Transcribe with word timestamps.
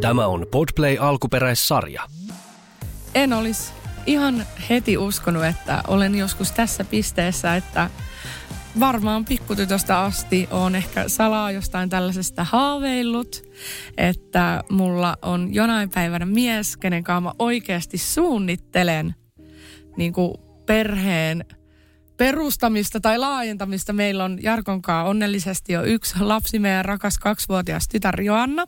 Tämä 0.00 0.26
on 0.26 0.46
Podplay 0.50 0.96
alkuperäissarja. 1.00 2.02
En 3.14 3.32
olisi 3.32 3.72
ihan 4.06 4.46
heti 4.70 4.98
uskonut, 4.98 5.44
että 5.44 5.82
olen 5.88 6.14
joskus 6.14 6.52
tässä 6.52 6.84
pisteessä, 6.84 7.56
että 7.56 7.90
varmaan 8.80 9.24
pikkutytöstä 9.24 10.00
asti 10.00 10.48
on 10.50 10.74
ehkä 10.74 11.08
salaa 11.08 11.50
jostain 11.50 11.90
tällaisesta 11.90 12.44
haaveillut, 12.44 13.42
että 13.96 14.64
mulla 14.70 15.16
on 15.22 15.54
jonain 15.54 15.90
päivänä 15.90 16.26
mies, 16.26 16.76
kenen 16.76 17.04
kanssa 17.04 17.20
mä 17.20 17.32
oikeasti 17.38 17.98
suunnittelen 17.98 19.14
niin 19.96 20.12
kuin 20.12 20.34
perheen 20.66 21.44
perustamista 22.16 23.00
tai 23.00 23.18
laajentamista. 23.18 23.92
Meillä 23.92 24.24
on 24.24 24.38
Jarkon 24.42 24.82
kanssa 24.82 25.08
onnellisesti 25.10 25.72
jo 25.72 25.82
yksi 25.82 26.14
lapsi, 26.20 26.58
meidän 26.58 26.84
rakas 26.84 27.18
kaksivuotias 27.18 27.88
tytär 27.88 28.20
Joanna. 28.20 28.64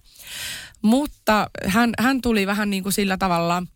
Mutta 0.83 1.51
hän, 1.67 1.91
hän 1.99 2.21
tuli 2.21 2.47
vähän 2.47 2.71
niin 2.71 2.83
kuin 2.83 2.93
sillä 2.93 3.17
tavalla– 3.17 3.63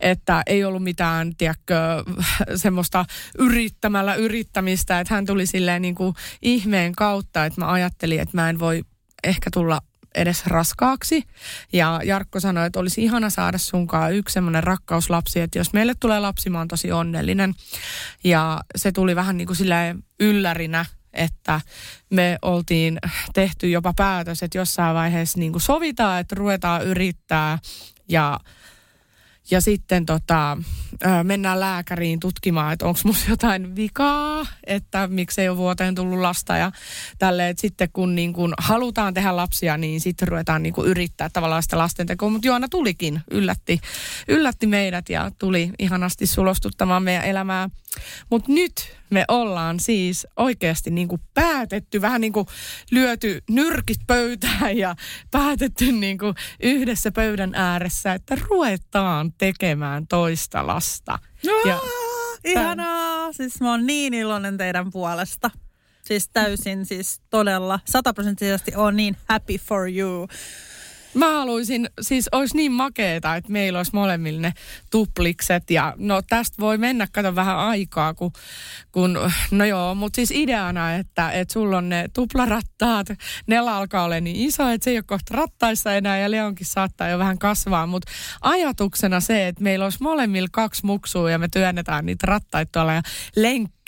että 0.00 0.42
ei 0.46 0.64
ollut 0.64 0.82
mitään, 0.82 1.36
tiedätkö, 1.36 1.74
semmoista 2.56 3.04
yrittämällä 3.38 4.14
yrittämistä, 4.14 5.00
että 5.00 5.14
hän 5.14 5.26
tuli 5.26 5.46
silleen 5.46 5.82
niin 5.82 5.94
kuin 5.94 6.14
ihmeen 6.42 6.92
kautta, 6.92 7.44
että 7.44 7.60
mä 7.60 7.72
ajattelin, 7.72 8.20
että 8.20 8.36
mä 8.36 8.50
en 8.50 8.58
voi 8.58 8.84
ehkä 9.24 9.50
tulla 9.52 9.80
edes 10.14 10.46
raskaaksi. 10.46 11.22
Ja 11.72 12.00
Jarkko 12.04 12.40
sanoi, 12.40 12.66
että 12.66 12.80
olisi 12.80 13.04
ihana 13.04 13.30
saada 13.30 13.58
sunkaan 13.58 14.14
yksi 14.14 14.32
semmoinen 14.32 14.62
rakkauslapsi, 14.62 15.40
että 15.40 15.58
jos 15.58 15.72
meille 15.72 15.94
tulee 16.00 16.20
lapsi, 16.20 16.50
mä 16.50 16.58
oon 16.58 16.68
tosi 16.68 16.92
onnellinen. 16.92 17.54
Ja 18.24 18.60
se 18.76 18.92
tuli 18.92 19.16
vähän 19.16 19.36
niin 19.36 19.46
kuin 19.46 19.56
silleen 19.56 20.04
yllärinä, 20.20 20.84
että 21.14 21.60
me 22.10 22.38
oltiin 22.42 22.98
tehty 23.34 23.68
jopa 23.70 23.92
päätös, 23.96 24.42
että 24.42 24.58
jossain 24.58 24.94
vaiheessa 24.94 25.38
niin 25.38 25.52
kuin 25.52 25.62
sovitaan, 25.62 26.20
että 26.20 26.34
ruvetaan 26.34 26.82
yrittää 26.82 27.58
ja 28.08 28.40
ja 29.50 29.60
sitten 29.60 30.06
tota, 30.06 30.58
mennään 31.22 31.60
lääkäriin 31.60 32.20
tutkimaan, 32.20 32.72
että 32.72 32.86
onko 32.86 33.00
musta 33.04 33.30
jotain 33.30 33.76
vikaa, 33.76 34.46
että 34.66 35.08
miksei 35.08 35.48
ole 35.48 35.56
vuoteen 35.56 35.94
tullut 35.94 36.20
lasta 36.20 36.56
ja 36.56 36.72
tälle, 37.18 37.48
että 37.48 37.60
sitten 37.60 37.88
kun 37.92 38.14
niin 38.14 38.32
kun 38.32 38.54
halutaan 38.58 39.14
tehdä 39.14 39.36
lapsia, 39.36 39.76
niin 39.76 40.00
sitten 40.00 40.28
ruvetaan 40.28 40.62
niin 40.62 40.72
kuin 40.72 40.88
yrittää 40.88 41.28
tavallaan 41.32 41.62
sitä 41.62 41.78
lastentekoa. 41.78 42.30
Mutta 42.30 42.46
Joana 42.46 42.68
tulikin, 42.68 43.20
yllätti, 43.30 43.80
yllätti 44.28 44.66
meidät 44.66 45.08
ja 45.08 45.30
tuli 45.38 45.70
ihanasti 45.78 46.26
sulostuttamaan 46.26 47.02
meidän 47.02 47.24
elämää. 47.24 47.70
Mutta 48.30 48.52
nyt 48.52 48.96
me 49.10 49.24
ollaan 49.28 49.80
siis 49.80 50.26
oikeasti 50.36 50.90
niin 50.90 51.08
kuin 51.08 51.20
päätetty, 51.34 52.00
vähän 52.00 52.20
niin 52.20 52.32
kuin 52.32 52.46
lyöty 52.90 53.42
nyrkit 53.50 54.00
pöytään 54.06 54.76
ja 54.76 54.96
päätetty 55.30 55.92
niin 55.92 56.18
kuin 56.18 56.34
yhdessä 56.62 57.12
pöydän 57.12 57.54
ääressä, 57.54 58.12
että 58.12 58.36
ruvetaan 58.48 59.32
tekemään 59.38 60.06
toista 60.06 60.66
lasta. 60.66 61.18
No, 61.46 61.52
ja, 61.70 61.78
ihanaa! 62.44 63.32
Siis 63.32 63.60
mä 63.60 63.70
oon 63.70 63.86
niin 63.86 64.14
iloinen 64.14 64.56
teidän 64.56 64.90
puolesta. 64.90 65.50
Siis 66.04 66.28
täysin, 66.28 66.86
siis 66.86 67.20
todella 67.30 67.80
sataprosenttisesti 67.84 68.72
on 68.76 68.96
niin 68.96 69.16
happy 69.28 69.58
for 69.58 69.88
you. 69.88 70.28
Mä 71.14 71.32
haluaisin, 71.32 71.88
siis 72.00 72.28
olisi 72.32 72.56
niin 72.56 72.72
makeeta, 72.72 73.36
että 73.36 73.52
meillä 73.52 73.78
olisi 73.78 73.90
molemmille 73.94 74.40
ne 74.40 74.52
tuplikset 74.90 75.70
ja 75.70 75.94
no 75.96 76.22
tästä 76.22 76.56
voi 76.60 76.78
mennä, 76.78 77.06
kato 77.12 77.34
vähän 77.34 77.58
aikaa, 77.58 78.14
kun, 78.14 78.32
kun 78.92 79.18
no 79.50 79.64
joo, 79.64 79.94
mutta 79.94 80.16
siis 80.16 80.30
ideana, 80.30 80.94
että, 80.94 81.30
että 81.30 81.52
sulla 81.52 81.78
on 81.78 81.88
ne 81.88 82.08
tuplarattaat, 82.14 83.06
ne 83.46 83.58
alkaa 83.58 84.04
olla 84.04 84.20
niin 84.20 84.36
iso, 84.36 84.68
että 84.68 84.84
se 84.84 84.90
ei 84.90 84.96
ole 84.96 85.04
kohta 85.06 85.34
rattaissa 85.34 85.94
enää 85.94 86.18
ja 86.18 86.30
Leonkin 86.30 86.66
saattaa 86.66 87.08
jo 87.08 87.18
vähän 87.18 87.38
kasvaa, 87.38 87.86
mutta 87.86 88.12
ajatuksena 88.40 89.20
se, 89.20 89.48
että 89.48 89.62
meillä 89.62 89.84
olisi 89.84 90.02
molemmilla 90.02 90.48
kaksi 90.52 90.86
muksua 90.86 91.30
ja 91.30 91.38
me 91.38 91.48
työnnetään 91.48 92.06
niitä 92.06 92.26
rattaita 92.26 92.70
tuolla 92.72 92.92
ja 92.92 93.02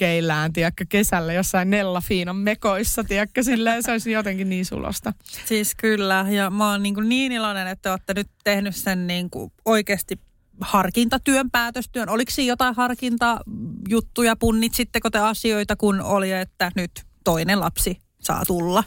lenkkeillään, 0.01 0.53
tiedätkö, 0.53 0.85
kesällä 0.89 1.33
jossain 1.33 1.71
Nella 1.71 2.01
Fiinan 2.01 2.37
mekoissa, 2.37 3.05
tiedätkö, 3.05 3.43
silleen 3.43 3.83
se 3.83 3.93
olisi 3.93 4.13
jotenkin 4.13 4.49
niin 4.49 4.67
sulosta. 4.67 5.13
Siis 5.45 5.75
kyllä, 5.75 6.27
ja 6.31 6.51
mä 6.51 6.71
oon 6.71 6.83
niin, 6.83 6.95
kuin 6.95 7.09
niin 7.09 7.33
iloinen, 7.33 7.67
että 7.67 7.91
olette 7.91 8.15
nyt 8.15 8.31
tehnyt 8.45 8.77
sen 8.77 9.07
niin 9.07 9.31
kuin 9.31 9.53
oikeasti 9.65 10.21
harkintatyön, 10.61 11.51
päätöstyön. 11.51 12.09
Oliko 12.09 12.31
siinä 12.31 12.53
jotain 12.53 12.75
harkintajuttuja, 12.75 14.37
punnitsitteko 14.37 15.11
te 15.11 15.19
asioita, 15.19 15.77
kun 15.77 16.01
oli, 16.01 16.33
että 16.33 16.71
nyt 16.77 16.91
toinen 17.25 17.61
lapsi 17.61 17.99
saa 18.21 18.45
tulla? 18.47 18.85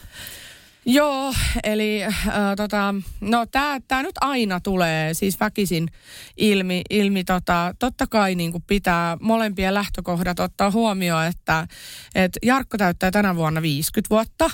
Joo, 0.86 1.34
eli 1.64 2.04
äh, 2.04 2.14
tota, 2.56 2.94
no 3.20 3.46
tämä 3.46 4.02
nyt 4.02 4.14
aina 4.20 4.60
tulee 4.60 5.14
siis 5.14 5.40
väkisin 5.40 5.88
ilmi, 6.36 6.82
ilmi 6.90 7.24
tota, 7.24 7.74
totta 7.78 8.06
kai 8.06 8.34
niin 8.34 8.52
pitää 8.66 9.16
molempien 9.20 9.74
lähtökohdat 9.74 10.40
ottaa 10.40 10.70
huomioon, 10.70 11.26
että 11.26 11.66
et 12.14 12.32
Jarkko 12.42 12.78
täyttää 12.78 13.10
tänä 13.10 13.36
vuonna 13.36 13.62
50 13.62 14.10
vuotta 14.10 14.50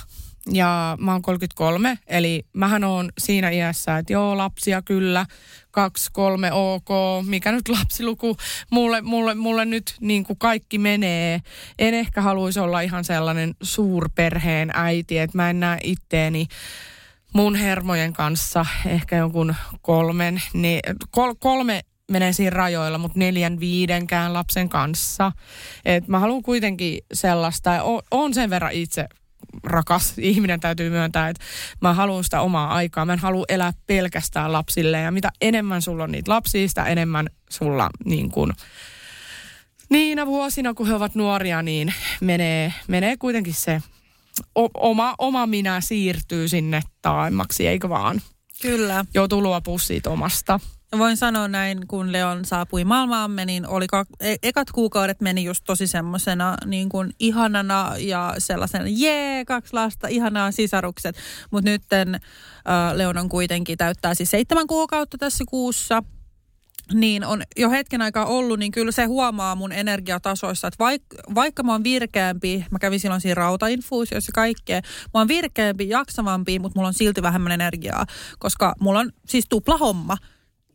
ja 0.51 0.97
mä 0.99 1.11
oon 1.11 1.21
33, 1.21 1.99
eli 2.07 2.45
mähän 2.53 2.83
on 2.83 3.09
siinä 3.17 3.49
iässä, 3.49 3.97
että 3.97 4.13
joo, 4.13 4.37
lapsia 4.37 4.81
kyllä, 4.81 5.25
kaksi, 5.71 6.09
kolme, 6.13 6.51
ok, 6.51 6.89
mikä 7.25 7.51
nyt 7.51 7.69
lapsiluku, 7.69 8.37
mulle, 8.71 9.01
mulle, 9.01 9.35
mulle 9.35 9.65
nyt 9.65 9.95
niin 10.01 10.23
kuin 10.23 10.39
kaikki 10.39 10.77
menee. 10.77 11.41
En 11.79 11.93
ehkä 11.93 12.21
haluaisi 12.21 12.59
olla 12.59 12.81
ihan 12.81 13.03
sellainen 13.03 13.55
suurperheen 13.61 14.71
äiti, 14.73 15.17
että 15.17 15.37
mä 15.37 15.49
en 15.49 15.59
näe 15.59 15.79
itteeni 15.83 16.47
mun 17.33 17.55
hermojen 17.55 18.13
kanssa 18.13 18.65
ehkä 18.85 19.15
jonkun 19.15 19.55
kolmen, 19.81 20.41
niin 20.53 20.79
kol, 21.11 21.33
kolme 21.39 21.81
menee 22.11 22.33
siinä 22.33 22.49
rajoilla, 22.49 22.97
mutta 22.97 23.19
neljän, 23.19 23.59
viidenkään 23.59 24.33
lapsen 24.33 24.69
kanssa. 24.69 25.31
Et 25.85 26.07
mä 26.07 26.19
haluan 26.19 26.43
kuitenkin 26.43 26.99
sellaista, 27.13 27.69
ja 27.69 27.83
on 28.11 28.33
sen 28.33 28.49
verran 28.49 28.71
itse 28.71 29.07
rakas 29.63 30.13
ihminen 30.17 30.59
täytyy 30.59 30.89
myöntää, 30.89 31.29
että 31.29 31.43
mä 31.81 31.93
haluan 31.93 32.23
sitä 32.23 32.41
omaa 32.41 32.73
aikaa. 32.73 33.05
Mä 33.05 33.13
en 33.13 33.19
halua 33.19 33.45
elää 33.49 33.73
pelkästään 33.87 34.53
lapsille 34.53 34.99
ja 34.99 35.11
mitä 35.11 35.29
enemmän 35.41 35.81
sulla 35.81 36.03
on 36.03 36.11
niitä 36.11 36.31
lapsia, 36.31 36.67
sitä 36.67 36.85
enemmän 36.85 37.29
sulla 37.49 37.89
niin 38.05 38.31
kuin, 38.31 38.53
niinä 39.89 40.25
vuosina, 40.25 40.73
kun 40.73 40.87
he 40.87 40.93
ovat 40.93 41.15
nuoria, 41.15 41.61
niin 41.61 41.93
menee, 42.21 42.73
menee 42.87 43.17
kuitenkin 43.17 43.53
se 43.53 43.81
oma, 44.73 45.15
oma 45.17 45.45
minä 45.45 45.81
siirtyy 45.81 46.47
sinne 46.47 46.81
taaemmaksi, 47.01 47.67
eikö 47.67 47.89
vaan? 47.89 48.21
Kyllä. 48.61 49.05
Joutuu 49.13 49.43
luopua 49.43 49.79
siitä 49.79 50.09
omasta. 50.09 50.59
Voin 50.97 51.17
sanoa 51.17 51.47
näin, 51.47 51.87
kun 51.87 52.11
Leon 52.11 52.45
saapui 52.45 52.83
maailmaamme, 52.83 53.45
niin 53.45 53.67
oli 53.67 53.87
ka- 53.87 54.05
e- 54.19 54.35
ekat 54.43 54.71
kuukaudet 54.71 55.21
meni 55.21 55.43
just 55.43 55.63
tosi 55.63 55.87
semmoisena 55.87 56.57
niin 56.65 56.89
kuin 56.89 57.13
ihanana 57.19 57.93
ja 57.97 58.35
sellaisena, 58.37 58.85
jee, 58.87 59.45
kaksi 59.45 59.73
lasta, 59.73 60.07
ihanaa 60.07 60.51
sisarukset. 60.51 61.15
Mutta 61.51 61.69
nyt 61.69 61.81
äh, 61.93 62.05
Leon 62.93 63.17
on 63.17 63.29
kuitenkin 63.29 63.77
täyttää 63.77 64.15
siis 64.15 64.31
seitsemän 64.31 64.67
kuukautta 64.67 65.17
tässä 65.17 65.43
kuussa 65.47 66.03
niin 66.93 67.25
on 67.25 67.43
jo 67.57 67.69
hetken 67.69 68.01
aikaa 68.01 68.25
ollut, 68.25 68.59
niin 68.59 68.71
kyllä 68.71 68.91
se 68.91 69.05
huomaa 69.05 69.55
mun 69.55 69.71
energiatasoissa, 69.71 70.67
että 70.67 70.83
vaik, 70.83 71.01
vaikka 71.35 71.63
mä 71.63 71.71
oon 71.71 71.83
virkeämpi, 71.83 72.65
mä 72.71 72.79
kävin 72.79 72.99
silloin 72.99 73.21
siinä 73.21 73.35
rautainfuusiossa 73.35 74.31
kaikkea, 74.35 74.81
mä 75.13 75.19
oon 75.19 75.27
virkeämpi, 75.27 75.89
jaksavampi, 75.89 76.59
mutta 76.59 76.79
mulla 76.79 76.87
on 76.87 76.93
silti 76.93 77.21
vähemmän 77.21 77.51
energiaa, 77.51 78.05
koska 78.39 78.75
mulla 78.79 78.99
on 78.99 79.11
siis 79.27 79.45
tupla 79.49 79.77
homma 79.77 80.17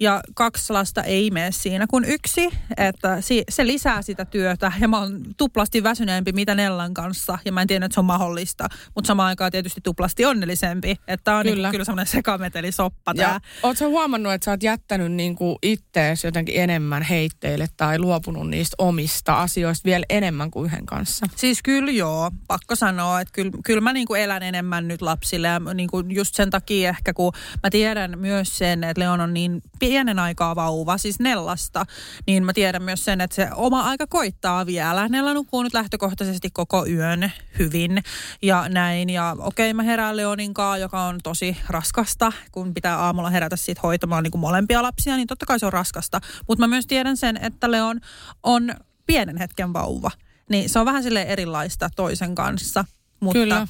ja 0.02 0.20
kaksi 0.34 0.72
lasta 0.72 1.02
ei 1.02 1.30
mene 1.30 1.52
siinä 1.52 1.86
kuin 1.86 2.04
yksi, 2.04 2.48
että 2.76 3.18
se 3.50 3.66
lisää 3.66 4.02
sitä 4.02 4.24
työtä. 4.24 4.72
Ja 4.80 4.88
mä 4.88 4.98
oon 4.98 5.20
tuplasti 5.36 5.82
väsyneempi 5.82 6.32
mitä 6.32 6.54
Nellan 6.54 6.94
kanssa. 6.94 7.38
Ja 7.44 7.52
mä 7.52 7.62
en 7.62 7.68
tiedä, 7.68 7.86
että 7.86 7.94
se 7.94 8.00
on 8.00 8.06
mahdollista, 8.06 8.68
mutta 8.94 9.08
samaan 9.08 9.28
aikaan 9.28 9.52
tietysti 9.52 9.80
tuplasti 9.80 10.24
onnellisempi, 10.24 10.96
että 11.08 11.36
on 11.36 11.46
kyllä, 11.46 11.68
niin 11.68 11.70
kyllä 11.70 11.84
semmoinen 11.84 12.06
sekameteli 12.06 12.72
soppa 12.72 13.14
tää. 13.14 13.40
Ootko 13.62 13.88
huomannut, 13.88 14.32
että 14.32 14.44
sä 14.44 14.50
oot 14.50 14.62
jättänyt 14.62 15.12
niin 15.12 15.36
kuin 15.36 15.56
ittees 15.62 16.24
jotenkin 16.24 16.60
enemmän 16.60 17.02
heitteille 17.02 17.66
tai 17.76 17.98
luopunut 17.98 18.50
niistä 18.50 18.74
omista 18.78 19.34
asioista 19.34 19.84
vielä 19.84 20.04
enemmän 20.08 20.50
kuin 20.50 20.66
yhden 20.66 20.86
kanssa? 20.86 21.26
Siis 21.36 21.62
kyllä 21.62 21.90
joo, 21.90 22.30
pakko 22.48 22.76
sanoa, 22.76 23.20
että 23.20 23.32
kyllä, 23.32 23.50
kyllä 23.64 23.80
mä 23.80 23.92
niin 23.92 24.06
kuin 24.06 24.20
elän 24.20 24.42
enemmän 24.42 24.88
nyt 24.88 25.02
lapsille. 25.02 25.48
Ja 25.48 25.60
niin 25.74 25.88
kuin 25.88 26.10
just 26.10 26.34
sen 26.34 26.50
takia 26.50 26.88
ehkä, 26.88 27.14
kun 27.14 27.32
mä 27.62 27.70
tiedän 27.70 28.18
myös 28.18 28.58
sen, 28.58 28.84
että 28.84 29.00
Leon 29.00 29.20
on 29.20 29.34
niin 29.34 29.62
pienen 29.92 30.18
aikaa 30.18 30.56
vauva, 30.56 30.98
siis 30.98 31.20
Nellasta, 31.20 31.86
niin 32.26 32.44
mä 32.44 32.52
tiedän 32.52 32.82
myös 32.82 33.04
sen, 33.04 33.20
että 33.20 33.36
se 33.36 33.48
oma 33.54 33.80
aika 33.80 34.06
koittaa 34.06 34.66
vielä. 34.66 35.08
Nella 35.08 35.34
nukkuu 35.34 35.62
nyt 35.62 35.74
lähtökohtaisesti 35.74 36.50
koko 36.50 36.86
yön 36.86 37.32
hyvin 37.58 38.02
ja 38.42 38.68
näin. 38.68 39.10
Ja 39.10 39.36
okei, 39.38 39.70
okay, 39.70 39.76
mä 39.76 39.82
herään 39.82 40.16
Leonin 40.16 40.54
kanssa, 40.54 40.78
joka 40.78 41.02
on 41.02 41.20
tosi 41.22 41.56
raskasta, 41.68 42.32
kun 42.52 42.74
pitää 42.74 42.98
aamulla 42.98 43.30
herätä 43.30 43.56
siitä 43.56 43.80
hoitamaan 43.82 44.22
niin 44.22 44.30
kuin 44.30 44.40
molempia 44.40 44.82
lapsia, 44.82 45.16
niin 45.16 45.26
totta 45.26 45.46
kai 45.46 45.58
se 45.58 45.66
on 45.66 45.72
raskasta. 45.72 46.20
Mutta 46.48 46.62
mä 46.62 46.68
myös 46.68 46.86
tiedän 46.86 47.16
sen, 47.16 47.36
että 47.36 47.70
Leon 47.70 48.00
on 48.42 48.74
pienen 49.06 49.36
hetken 49.36 49.72
vauva. 49.72 50.10
Niin 50.50 50.68
se 50.68 50.78
on 50.78 50.86
vähän 50.86 51.02
sille 51.02 51.22
erilaista 51.22 51.90
toisen 51.96 52.34
kanssa. 52.34 52.84
Mutta 53.20 53.38
Kyllä 53.38 53.66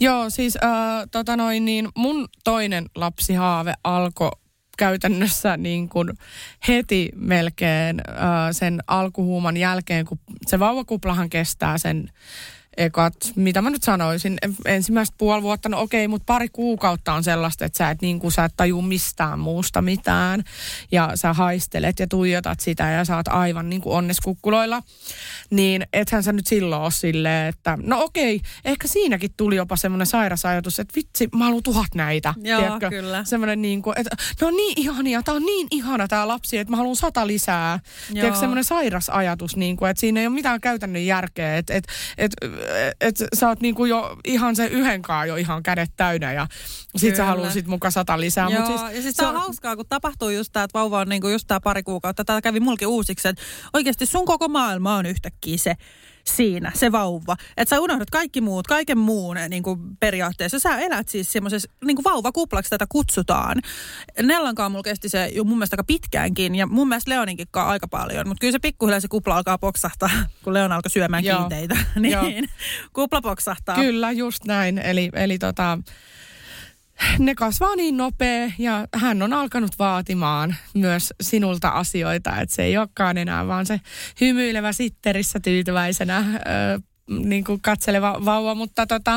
Joo, 0.00 0.30
siis 0.30 0.56
äh, 0.56 0.70
tota 1.10 1.36
noin, 1.36 1.64
niin 1.64 1.88
mun 1.96 2.28
toinen 2.44 2.86
lapsihaave 2.94 3.74
alkoi 3.84 4.30
käytännössä 4.76 5.56
niin 5.56 5.88
kuin 5.88 6.10
heti 6.68 7.08
melkein 7.16 8.00
äh, 8.08 8.16
sen 8.52 8.80
alkuhuuman 8.86 9.56
jälkeen, 9.56 10.06
kun 10.06 10.18
se 10.46 10.58
vauvakuplahan 10.58 11.30
kestää 11.30 11.78
sen 11.78 12.10
ekat, 12.76 13.14
mitä 13.36 13.62
mä 13.62 13.70
nyt 13.70 13.82
sanoisin, 13.82 14.38
ensimmäistä 14.64 15.14
puoli 15.18 15.42
vuotta, 15.42 15.68
no 15.68 15.80
okei, 15.80 16.08
mutta 16.08 16.24
pari 16.26 16.48
kuukautta 16.48 17.12
on 17.12 17.24
sellaista, 17.24 17.64
että 17.64 17.78
sä 17.78 17.90
et, 17.90 18.02
niin 18.02 18.18
kuin, 18.18 18.32
sä 18.32 18.44
et 18.44 18.52
taju 18.56 18.82
mistään 18.82 19.38
muusta 19.38 19.82
mitään. 19.82 20.44
Ja 20.92 21.10
sä 21.14 21.32
haistelet 21.32 21.98
ja 21.98 22.06
tuijotat 22.06 22.60
sitä 22.60 22.90
ja 22.90 23.16
oot 23.16 23.28
aivan 23.28 23.70
niin 23.70 23.82
kuin 23.82 23.96
onneskukkuloilla. 23.96 24.82
Niin 25.50 25.86
ethän 25.92 26.22
sä 26.22 26.32
nyt 26.32 26.46
silloin 26.46 26.82
ole 26.82 26.90
silleen, 26.90 27.48
että 27.48 27.78
no 27.82 28.02
okei, 28.02 28.40
ehkä 28.64 28.88
siinäkin 28.88 29.30
tuli 29.36 29.56
jopa 29.56 29.76
semmoinen 29.76 30.06
sairas 30.06 30.44
ajatus, 30.44 30.80
että 30.80 30.94
vitsi, 30.96 31.28
mä 31.36 31.44
haluan 31.44 31.62
tuhat 31.62 31.94
näitä. 31.94 32.34
Joo, 32.42 32.60
tiedätkö? 32.60 32.90
kyllä. 32.90 33.24
Semmoinen 33.24 33.62
niin 33.62 33.82
kuin, 33.82 33.98
että 33.98 34.16
no 34.40 34.50
niin 34.50 34.80
ihania, 34.80 35.22
tää 35.22 35.34
on 35.34 35.46
niin 35.46 35.68
ihana 35.70 36.08
tää 36.08 36.28
lapsi, 36.28 36.58
että 36.58 36.70
mä 36.70 36.76
haluan 36.76 36.96
sata 36.96 37.26
lisää. 37.26 37.80
Joo. 38.08 38.14
Tiedätkö, 38.14 38.40
semmoinen 38.40 38.64
sairas 38.64 39.08
ajatus, 39.08 39.56
niin 39.56 39.76
kuin, 39.76 39.90
että 39.90 40.00
siinä 40.00 40.20
ei 40.20 40.26
ole 40.26 40.34
mitään 40.34 40.60
käytännön 40.60 41.06
järkeä, 41.06 41.56
että, 41.56 41.74
että, 41.74 41.92
että 42.18 42.46
että 43.00 43.24
sä 43.34 43.48
oot 43.48 43.60
niinku 43.60 43.84
jo 43.84 44.16
ihan 44.24 44.56
se 44.56 44.66
yhdenkaan 44.66 45.28
jo 45.28 45.36
ihan 45.36 45.62
kädet 45.62 45.90
täynnä 45.96 46.32
ja 46.32 46.46
sit 46.96 47.00
Kyllä. 47.00 47.16
sä 47.16 47.24
haluaisit 47.24 47.66
muka 47.66 47.90
sata 47.90 48.20
lisää. 48.20 48.48
Joo, 48.50 48.60
Mut 48.60 48.66
siis, 48.66 48.96
ja 48.96 49.02
siis 49.02 49.16
se 49.16 49.26
on 49.26 49.34
hauskaa, 49.34 49.76
kun 49.76 49.84
tapahtuu 49.88 50.28
just 50.28 50.52
tää, 50.52 50.64
että 50.64 50.78
vauva 50.78 51.00
on 51.00 51.08
niinku 51.08 51.28
just 51.28 51.46
tää 51.46 51.60
pari 51.60 51.82
kuukautta. 51.82 52.24
Tää 52.24 52.40
kävi 52.40 52.60
mulki 52.60 52.86
uusiksi, 52.86 53.28
että 53.28 53.42
oikeasti 53.72 54.06
sun 54.06 54.24
koko 54.24 54.48
maailma 54.48 54.96
on 54.96 55.06
yhtäkkiä 55.06 55.56
se 55.56 55.74
siinä, 56.26 56.72
se 56.74 56.92
vauva. 56.92 57.36
Että 57.56 57.76
sä 57.76 57.80
unohdat 57.80 58.10
kaikki 58.10 58.40
muut, 58.40 58.66
kaiken 58.66 58.98
muun 58.98 59.36
niin 59.48 59.62
kuin 59.62 59.96
periaatteessa. 60.00 60.58
Sä 60.58 60.78
elät 60.78 61.08
siis 61.08 61.32
semmoisessa 61.32 61.70
niin 61.84 61.96
kuin 61.96 62.04
vauvakuplaksi 62.04 62.70
tätä 62.70 62.86
kutsutaan. 62.88 63.56
Nellankaan 64.22 64.72
mulla 64.72 64.82
kesti 64.82 65.08
se 65.08 65.30
jo 65.34 65.44
mun 65.44 65.58
mielestä 65.58 65.74
aika 65.74 65.84
pitkäänkin 65.84 66.54
ja 66.54 66.66
mun 66.66 66.88
mielestä 66.88 67.10
Leoninkin 67.10 67.46
aika 67.52 67.88
paljon. 67.88 68.28
Mutta 68.28 68.40
kyllä 68.40 68.52
se 68.52 68.58
pikkuhiljaa 68.58 69.00
se 69.00 69.08
kupla 69.08 69.36
alkaa 69.36 69.58
poksahtaa, 69.58 70.10
kun 70.44 70.54
Leon 70.54 70.72
alkoi 70.72 70.90
syömään 70.90 71.24
Joo. 71.24 71.38
kiinteitä. 71.38 71.76
niin 72.00 72.12
Joo. 72.12 72.24
kupla 72.92 73.20
poksahtaa. 73.20 73.76
Kyllä, 73.76 74.12
just 74.12 74.44
näin. 74.44 74.78
Eli, 74.78 75.10
eli 75.14 75.38
tota, 75.38 75.78
ne 77.18 77.34
kasvaa 77.34 77.76
niin 77.76 77.96
nopea 77.96 78.52
ja 78.58 78.88
hän 78.94 79.22
on 79.22 79.32
alkanut 79.32 79.78
vaatimaan 79.78 80.56
myös 80.74 81.12
sinulta 81.20 81.68
asioita, 81.68 82.40
että 82.40 82.54
se 82.54 82.62
ei 82.62 82.76
olekaan 82.78 83.18
enää 83.18 83.46
vaan 83.46 83.66
se 83.66 83.80
hymyilevä 84.20 84.72
sitterissä 84.72 85.40
tyytyväisenä 85.40 86.18
ö, 86.18 86.80
niin 87.10 87.44
kuin 87.44 87.60
katseleva 87.60 88.20
vauva, 88.24 88.54
mutta 88.54 88.86
tota, 88.86 89.14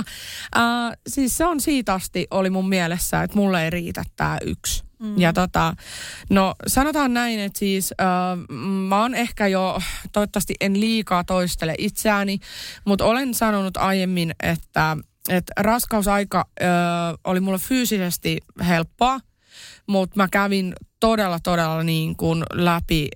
äh, 0.57 0.97
siis 1.07 1.38
se 1.38 1.45
on 1.45 1.62
siitä 1.62 1.94
asti 1.94 2.27
oli 2.31 2.50
mun 2.50 2.69
mielessä, 2.69 3.24
että 3.24 3.38
mulle 3.38 3.63
ei 3.63 3.69
riitä 3.69 4.03
tämä 4.15 4.38
yksi. 4.45 4.83
Mm. 5.00 5.19
Ja 5.19 5.33
tota, 5.33 5.75
no 6.30 6.56
sanotaan 6.68 7.13
näin, 7.13 7.39
että 7.39 7.59
siis 7.59 7.94
äh, 8.01 8.07
mä 8.88 9.01
oon 9.01 9.15
ehkä 9.15 9.47
jo, 9.47 9.80
toivottavasti 10.12 10.56
en 10.62 10.80
liikaa 10.80 11.23
toistele 11.23 11.75
itseäni, 11.77 12.39
mutta 12.85 13.06
olen 13.06 13.33
sanonut 13.33 13.77
aiemmin, 13.77 14.35
että 14.44 14.97
että 15.29 15.53
raskausaika 15.59 16.45
ö, 16.62 16.65
oli 17.24 17.39
mulle 17.39 17.59
fyysisesti 17.59 18.38
helppoa, 18.68 19.19
mutta 19.88 20.15
mä 20.15 20.27
kävin 20.31 20.74
todella, 21.00 21.39
todella 21.39 21.83
niin 21.83 22.15
kuin 22.15 22.44
läpi, 22.53 23.07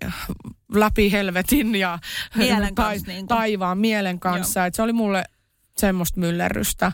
läpi 0.73 1.11
helvetin 1.11 1.75
ja 1.75 1.99
mielen 2.35 2.75
ta- 2.75 2.83
kanssa, 2.83 3.07
niin 3.07 3.17
kuin. 3.17 3.27
taivaan 3.27 3.77
mielen 3.77 4.19
kanssa. 4.19 4.65
että 4.65 4.75
se 4.75 4.81
oli 4.81 4.93
mulle 4.93 5.23
semmoista 5.77 6.19
myllerrystä. 6.19 6.91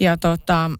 Ja 0.00 0.16
tota, 0.16 0.70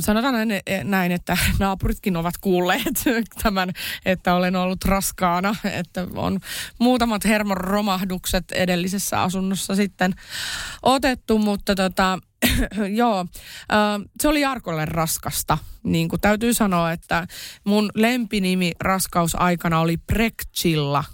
sanotaan 0.00 0.34
näin, 0.34 0.60
näin, 0.84 1.12
että 1.12 1.36
naapuritkin 1.58 2.16
ovat 2.16 2.34
kuulleet 2.40 3.04
tämän, 3.42 3.72
että 4.04 4.34
olen 4.34 4.56
ollut 4.56 4.84
raskaana, 4.84 5.56
että 5.64 6.06
on 6.14 6.40
muutamat 6.78 7.24
hermoromahdukset 7.24 8.52
edellisessä 8.52 9.22
asunnossa 9.22 9.74
sitten 9.74 10.14
otettu, 10.82 11.38
mutta 11.38 11.74
tota, 11.74 12.18
joo, 13.00 13.26
se 14.20 14.28
oli 14.28 14.40
Jarkolle 14.40 14.84
raskasta. 14.84 15.58
Niin 15.82 16.08
kuin 16.08 16.20
täytyy 16.20 16.54
sanoa, 16.54 16.92
että 16.92 17.26
mun 17.64 17.90
lempinimi 17.94 18.72
raskausaikana 18.80 19.80
oli 19.80 19.96
Prekchilla. 19.96 21.04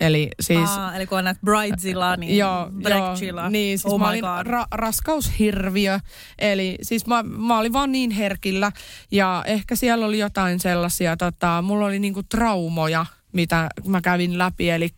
Eli 0.00 0.28
siis... 0.40 0.70
Aa, 0.70 0.96
eli 0.96 1.06
kun 1.06 1.18
on 1.18 1.24
näitä 1.24 1.40
Bridezilla, 1.44 2.16
niin 2.16 2.38
joo, 2.38 2.70
joo, 2.88 3.50
niin, 3.50 3.78
siis 3.78 3.92
oh 3.92 4.00
mä 4.00 4.08
olin 4.08 4.24
ra- 4.24 4.68
raskaushirviö. 4.72 6.00
Eli 6.38 6.78
siis 6.82 7.06
mä, 7.06 7.22
mä 7.22 7.58
olin 7.58 7.72
vaan 7.72 7.92
niin 7.92 8.10
herkillä 8.10 8.72
ja 9.10 9.44
ehkä 9.46 9.76
siellä 9.76 10.06
oli 10.06 10.18
jotain 10.18 10.60
sellaisia, 10.60 11.16
tota, 11.16 11.62
mulla 11.62 11.86
oli 11.86 11.98
niinku 11.98 12.22
traumoja 12.22 13.06
mitä 13.34 13.68
mä 13.86 14.00
kävin 14.00 14.38
läpi. 14.38 14.70
Eli 14.70 14.88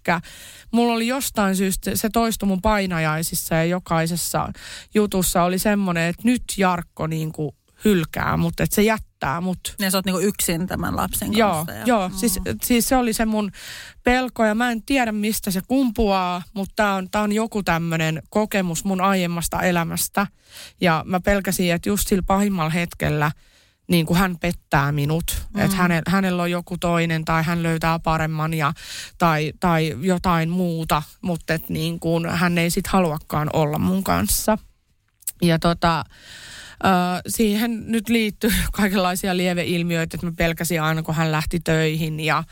mulla 0.71 0.93
oli 0.93 1.07
jostain 1.07 1.57
syystä, 1.57 1.91
se 1.97 2.09
toistui 2.13 2.47
mun 2.47 2.63
painajaisissa 2.63 3.55
ja 3.55 3.65
jokaisessa 3.65 4.53
jutussa 4.95 5.43
oli 5.43 5.59
semmoinen, 5.59 6.09
että 6.09 6.23
nyt 6.25 6.43
Jarkko 6.57 7.07
niin 7.07 7.33
kuin 7.33 7.57
hylkää, 7.85 8.37
mutta 8.37 8.63
että 8.63 8.75
se 8.75 8.83
jättää 8.83 9.16
mut. 9.41 9.75
Ja 9.79 9.91
sä 9.91 9.99
oot 9.99 10.07
niinku 10.07 10.21
yksin 10.21 10.67
tämän 10.67 10.97
lapsen 10.97 11.29
kanssa. 11.29 11.39
Joo, 11.39 11.79
ja... 11.79 11.85
joo 11.87 12.09
mm. 12.09 12.15
siis, 12.15 12.39
siis 12.63 12.89
se 12.89 12.97
oli 12.97 13.13
se 13.13 13.25
mun 13.25 13.53
pelko 14.03 14.45
ja 14.45 14.55
mä 14.55 14.71
en 14.71 14.83
tiedä 14.83 15.13
mistä 15.13 15.51
se 15.51 15.61
kumpuaa, 15.69 16.43
mutta 16.55 16.73
tää 16.77 16.95
on, 16.95 17.11
tää 17.11 17.23
on 17.23 17.33
joku 17.33 17.63
tämmöinen 17.63 18.23
kokemus 18.31 18.85
mun 18.85 19.01
aiemmasta 19.01 19.63
elämästä. 19.63 20.27
Ja 20.81 21.05
mä 21.07 21.21
pelkäsin, 21.21 21.73
että 21.73 21.89
just 21.89 22.09
sillä 22.09 22.23
pahimmalla 22.27 22.71
hetkellä– 22.71 23.31
niin 23.89 24.07
kuin 24.07 24.19
hän 24.19 24.39
pettää 24.39 24.93
minut, 24.93 25.47
mm. 25.55 25.61
että 25.61 25.77
hänellä, 25.77 26.11
hänellä 26.11 26.43
on 26.43 26.51
joku 26.51 26.79
toinen 26.79 27.25
tai 27.25 27.43
hän 27.43 27.63
löytää 27.63 27.99
paremman 27.99 28.55
ja, 28.55 28.73
tai, 29.19 29.53
tai 29.61 29.97
jotain 30.01 30.51
muuta, 30.51 31.03
mutta 31.21 31.55
että 31.55 31.73
niin 31.73 32.01
kuin 32.01 32.27
hän 32.27 32.59
ei 32.59 32.71
sitten 32.71 32.93
haluakaan 32.93 33.51
olla 33.53 33.79
mun 33.79 34.05
kanssa. 34.05 34.59
Ja 35.43 35.59
tota, 35.59 36.05
siihen 37.29 37.85
nyt 37.87 38.09
liittyy 38.09 38.51
kaikenlaisia 38.73 39.37
lieveilmiöitä, 39.37 40.17
että 40.17 40.27
mä 40.27 40.33
pelkäsin 40.37 40.83
aina, 40.83 41.03
kun 41.03 41.15
hän 41.15 41.33
lähti 41.33 41.61
töihin 41.61 42.21
ja, 42.21 42.45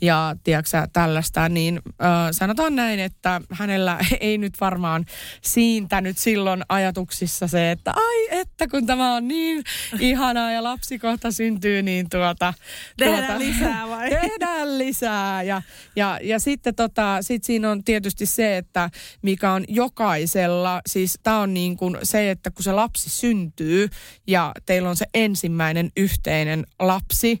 ja 0.00 0.36
tiedätkö, 0.44 0.86
tällaista. 0.92 1.48
Niin 1.48 1.80
ö, 1.86 1.92
sanotaan 2.32 2.76
näin, 2.76 3.00
että 3.00 3.40
hänellä 3.50 3.98
ei 4.20 4.38
nyt 4.38 4.54
varmaan 4.60 5.04
siintänyt 5.42 6.18
silloin 6.18 6.62
ajatuksissa 6.68 7.48
se, 7.48 7.70
että 7.70 7.92
ai, 7.96 8.38
että 8.40 8.68
kun 8.68 8.86
tämä 8.86 9.14
on 9.14 9.28
niin 9.28 9.64
ihanaa 10.00 10.52
ja 10.52 10.62
lapsi 10.62 10.98
kohta 10.98 11.32
syntyy, 11.32 11.82
niin 11.82 12.08
tuota... 12.10 12.54
Tehdään 12.96 13.24
tuota, 13.24 13.38
lisää 13.38 13.88
vai? 13.96 14.10
Tehdään 14.10 14.78
lisää. 14.78 15.42
Ja, 15.42 15.62
ja, 15.96 16.18
ja 16.22 16.38
sitten 16.38 16.74
tota, 16.74 17.18
sit 17.20 17.44
siinä 17.44 17.70
on 17.70 17.84
tietysti 17.84 18.26
se, 18.26 18.56
että 18.56 18.90
mikä 19.22 19.52
on 19.52 19.64
jokaisella, 19.68 20.80
siis 20.86 21.18
tämä 21.22 21.40
on 21.40 21.54
niin 21.54 21.76
kuin 21.76 21.96
se, 22.02 22.30
että 22.30 22.50
kun 22.50 22.62
se 22.62 22.72
lapsi 22.72 23.10
syntyy, 23.10 23.63
syntyy 23.64 23.88
ja 24.26 24.52
teillä 24.66 24.90
on 24.90 24.96
se 24.96 25.06
ensimmäinen 25.14 25.90
yhteinen 25.96 26.66
lapsi, 26.78 27.40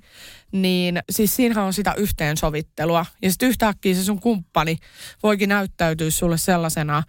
niin 0.52 1.02
siis 1.10 1.36
siinähän 1.36 1.64
on 1.64 1.72
sitä 1.72 1.94
yhteensovittelua. 1.96 3.06
Ja 3.22 3.30
sitten 3.30 3.48
yhtäkkiä 3.48 3.94
se 3.94 4.04
sun 4.04 4.20
kumppani 4.20 4.78
voikin 5.22 5.48
näyttäytyä 5.48 6.10
sulle 6.10 6.38
sellaisena, 6.38 7.02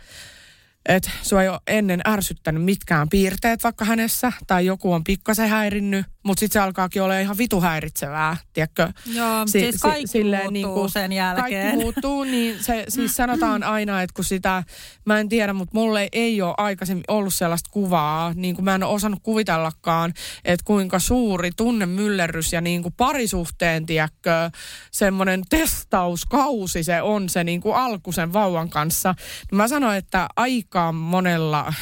että 0.86 1.12
sua 1.22 1.44
ei 1.44 1.50
ole 1.50 1.60
ennen 1.68 2.02
ärsyttänyt 2.08 2.64
mitkään 2.64 3.10
piirteet 3.10 3.64
vaikka 3.64 3.86
hänessä, 3.86 4.32
tai 4.48 4.66
joku 4.66 4.94
on 4.94 5.04
pikkasen 5.04 5.50
häirinnyt, 5.50 6.06
mutta 6.26 6.40
sitten 6.40 6.54
se 6.54 6.60
alkaakin 6.60 7.02
olla 7.02 7.20
ihan 7.20 7.38
vitu 7.38 7.62
häiritsevää, 7.62 8.38
tiedätkö? 8.54 8.90
Joo, 9.06 9.48
si- 9.48 9.60
siis 9.60 9.76
kaikki 9.82 10.08
si- 10.08 10.24
muuttuu 10.24 10.50
niin 10.50 10.68
kuin, 10.68 10.90
sen 10.90 11.12
jälkeen. 11.12 11.62
Kaikki 11.68 11.84
muuttuu, 11.84 12.24
niin 12.24 12.64
se 12.64 12.86
siis 12.90 13.16
sanotaan 13.16 13.64
aina, 13.64 14.02
että 14.02 14.14
kun 14.14 14.26
sitä, 14.26 14.64
mä 15.06 15.20
en 15.20 15.30
tiedä, 15.30 15.54
mutta 15.54 15.72
mulle 15.74 16.10
ei 16.12 16.42
ole 16.42 16.54
aikaisemmin 16.58 17.04
ollut 17.08 17.34
sellaista 17.34 17.70
kuvaa, 17.74 18.34
niin 18.36 18.56
kuin 18.56 18.66
mä 18.66 18.76
en 18.76 18.84
ole 18.84 18.94
osannut 18.94 19.20
kuvitellakaan, 19.24 20.14
että 20.46 20.64
kuinka 20.66 21.00
suuri 21.00 21.52
tunnemyllerrys 21.58 22.54
ja 22.54 22.62
niin 22.62 22.84
kuin 22.84 22.94
parisuhteen, 22.98 23.86
tiedätkö, 23.86 24.52
semmoinen 24.92 25.42
testauskausi 25.50 26.84
se 26.84 27.02
on 27.02 27.30
se 27.30 27.44
niin 27.44 27.62
kuin 27.62 27.76
alku 27.76 28.12
sen 28.12 28.34
vauvan 28.34 28.70
kanssa. 28.70 29.16
Mä 29.52 29.68
sanoin, 29.68 29.98
että 29.98 30.28
aika 30.36 30.92
monella, 30.92 31.74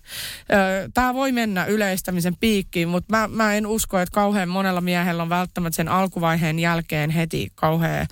tämä 0.94 1.14
voi 1.14 1.32
mennä 1.32 1.64
yleistämisen 1.64 2.36
piikkiin, 2.40 2.88
mutta 2.88 3.16
mä, 3.16 3.28
mä 3.28 3.54
en 3.54 3.66
usko, 3.70 3.98
että 3.98 4.14
kauhean 4.14 4.48
monella 4.48 4.80
miehellä 4.80 5.22
on 5.22 5.28
välttämättä 5.28 5.76
sen 5.76 5.88
alkuvaiheen 5.88 6.58
jälkeen 6.58 7.10
heti 7.10 7.52
kauhean 7.54 8.06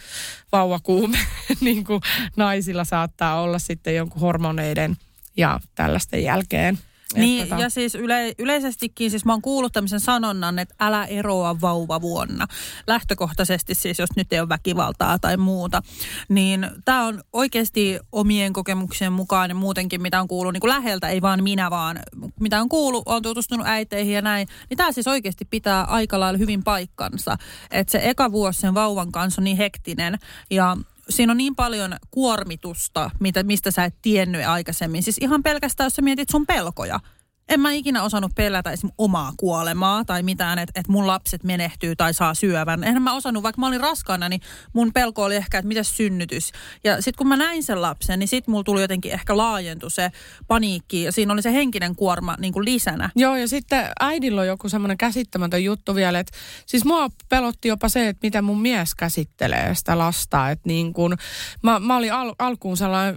vauvakuume, 0.53 1.19
niin 1.61 1.85
kuin 1.85 2.01
naisilla 2.37 2.85
saattaa 2.85 3.41
olla 3.41 3.59
sitten 3.59 3.97
jonkun 3.97 4.21
hormoneiden 4.21 4.97
ja 5.37 5.61
tällaisten 5.75 6.23
jälkeen. 6.23 6.79
Niin, 7.15 7.49
tota- 7.49 7.61
ja 7.61 7.71
siis 7.71 7.95
yle, 7.95 8.35
yleisestikin, 8.39 9.11
siis 9.11 9.25
mä 9.25 9.33
oon 9.33 9.43
kuullut 9.43 9.73
tämmöisen 9.73 10.01
sanonnan, 10.01 10.59
että 10.59 10.75
älä 10.81 11.05
eroa 11.05 11.61
vauva 11.61 12.01
vuonna. 12.01 12.47
Lähtökohtaisesti 12.87 13.75
siis, 13.75 13.99
jos 13.99 14.11
nyt 14.17 14.33
ei 14.33 14.41
ole 14.41 14.49
väkivaltaa 14.49 15.19
tai 15.19 15.37
muuta. 15.37 15.83
Niin 16.29 16.71
tämä 16.85 17.05
on 17.05 17.21
oikeasti 17.33 17.99
omien 18.13 18.53
kokemuksien 18.53 19.13
mukaan 19.13 19.51
ja 19.51 19.55
muutenkin, 19.55 20.03
mitä 20.03 20.21
on 20.21 20.29
kuullut 20.29 20.53
niin 20.53 20.61
kuin 20.61 20.71
läheltä, 20.71 21.09
ei 21.09 21.23
vaan 21.23 21.43
minä, 21.43 21.71
vaan 21.71 21.99
mitä 22.41 22.61
on 22.61 22.69
kuullut, 22.69 23.03
on 23.07 23.23
tutustunut 23.23 23.67
äiteihin 23.67 24.15
ja 24.15 24.23
näin. 24.23 24.49
Niin 24.71 24.79
tämä 24.79 24.93
siis 24.93 25.07
oikeasti 25.07 25.45
pitää 25.45 25.85
aika 25.85 26.21
lailla 26.21 26.39
hyvin 26.39 26.65
paikkansa. 26.65 27.37
Että 27.71 27.91
se 27.91 28.01
eka 28.03 28.33
vuosi 28.33 28.61
sen 28.61 28.75
vauvan 28.75 29.13
kanssa 29.13 29.41
on 29.41 29.45
niin 29.45 29.57
hektinen 29.57 30.19
ja 30.51 30.77
siinä 31.11 31.31
on 31.31 31.37
niin 31.37 31.57
paljon 31.57 31.97
kuormitusta, 32.11 33.11
mitä, 33.21 33.43
mistä 33.43 33.71
sä 33.71 33.85
et 33.85 33.95
tiennyt 34.03 34.47
aikaisemmin. 34.47 35.03
Siis 35.03 35.19
ihan 35.19 35.43
pelkästään, 35.43 35.87
jos 35.87 35.95
sä 35.97 36.03
mietit 36.03 36.29
sun 36.29 36.47
pelkoja. 36.47 37.01
En 37.49 37.61
mä 37.61 37.71
ikinä 37.73 38.03
osannut 38.03 38.33
pelätä 38.35 38.71
esim. 38.71 38.91
omaa 38.99 39.33
kuolemaa 39.37 40.05
tai 40.05 40.23
mitään, 40.23 40.59
että 40.59 40.81
et 40.81 40.89
mun 40.89 41.07
lapset 41.07 41.45
menehtyy 41.45 41.97
tai 41.97 42.15
saa 42.15 42.35
syövän. 42.35 42.85
Enhän 42.85 43.03
mä 43.03 43.15
osannut, 43.15 43.43
vaikka 43.43 43.61
mä 43.61 43.67
olin 43.67 43.81
raskaana, 43.81 44.29
niin 44.29 44.41
mun 44.73 44.93
pelko 44.93 45.25
oli 45.25 45.37
ehkä, 45.37 45.59
että 45.59 45.69
mitä 45.69 45.83
synnytys. 45.83 46.53
Ja 46.85 46.97
sitten 46.97 47.19
kun 47.19 47.29
mä 47.29 47.37
näin 47.37 47.63
sen 47.63 47.83
lapsen, 47.83 48.19
niin 48.19 48.29
sitten 48.29 48.53
mulla 48.53 48.65
tuli 48.65 48.81
jotenkin 48.81 49.13
ehkä 49.13 49.37
laajentu 49.37 49.91
se 49.91 50.11
paniikki 50.49 51.03
ja 51.03 51.13
siinä 51.13 51.33
oli 51.33 51.43
se 51.43 51.53
henkinen 51.53 51.97
kuorma 51.97 52.37
niin 52.39 52.53
kuin 52.53 52.65
lisänä. 52.65 53.11
Joo, 53.17 53.37
ja 53.37 53.49
sitten 53.49 53.91
äidillä 54.01 54.41
on 54.41 54.47
joku 54.47 54.69
semmoinen 54.69 54.99
käsittämätön 54.99 55.65
juttu 55.65 55.95
vielä, 55.95 56.19
että 56.19 56.33
siis 56.67 56.85
mua 56.85 57.09
pelotti 57.29 57.69
jopa 57.69 57.89
se, 57.89 58.09
että 58.09 58.27
miten 58.27 58.45
mun 58.45 58.61
mies 58.61 58.95
käsittelee 58.95 59.75
sitä 59.75 59.99
lasta. 59.99 60.51
Että 60.51 60.69
niin 60.69 60.93
kun, 60.93 61.17
mä, 61.63 61.79
mä 61.79 61.97
olin 61.97 62.13
al, 62.13 62.35
alkuun 62.39 62.77
sellainen 62.77 63.15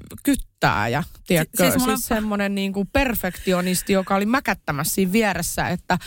kyttääjä, 0.62 1.04
tiedätkö? 1.28 1.58
siis 1.58 1.74
siis 1.74 1.84
mulla- 1.84 1.98
siis 1.98 2.08
semmoinen 2.08 2.56
niin 2.56 2.74
kuin 2.74 2.90
perfektionisti, 2.94 3.94
joka 3.94 4.16
oli 4.16 4.26
mäkättämässä 4.26 4.96
siinä 4.96 5.12
vieressä, 5.12 5.68
että 5.68 5.98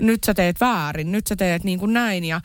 nyt 0.00 0.24
sä 0.24 0.34
teet 0.34 0.60
väärin, 0.60 1.12
nyt 1.12 1.26
sä 1.26 1.36
teet 1.36 1.64
niin 1.64 1.78
kuin 1.78 1.92
näin. 1.92 2.24
Ja 2.24 2.40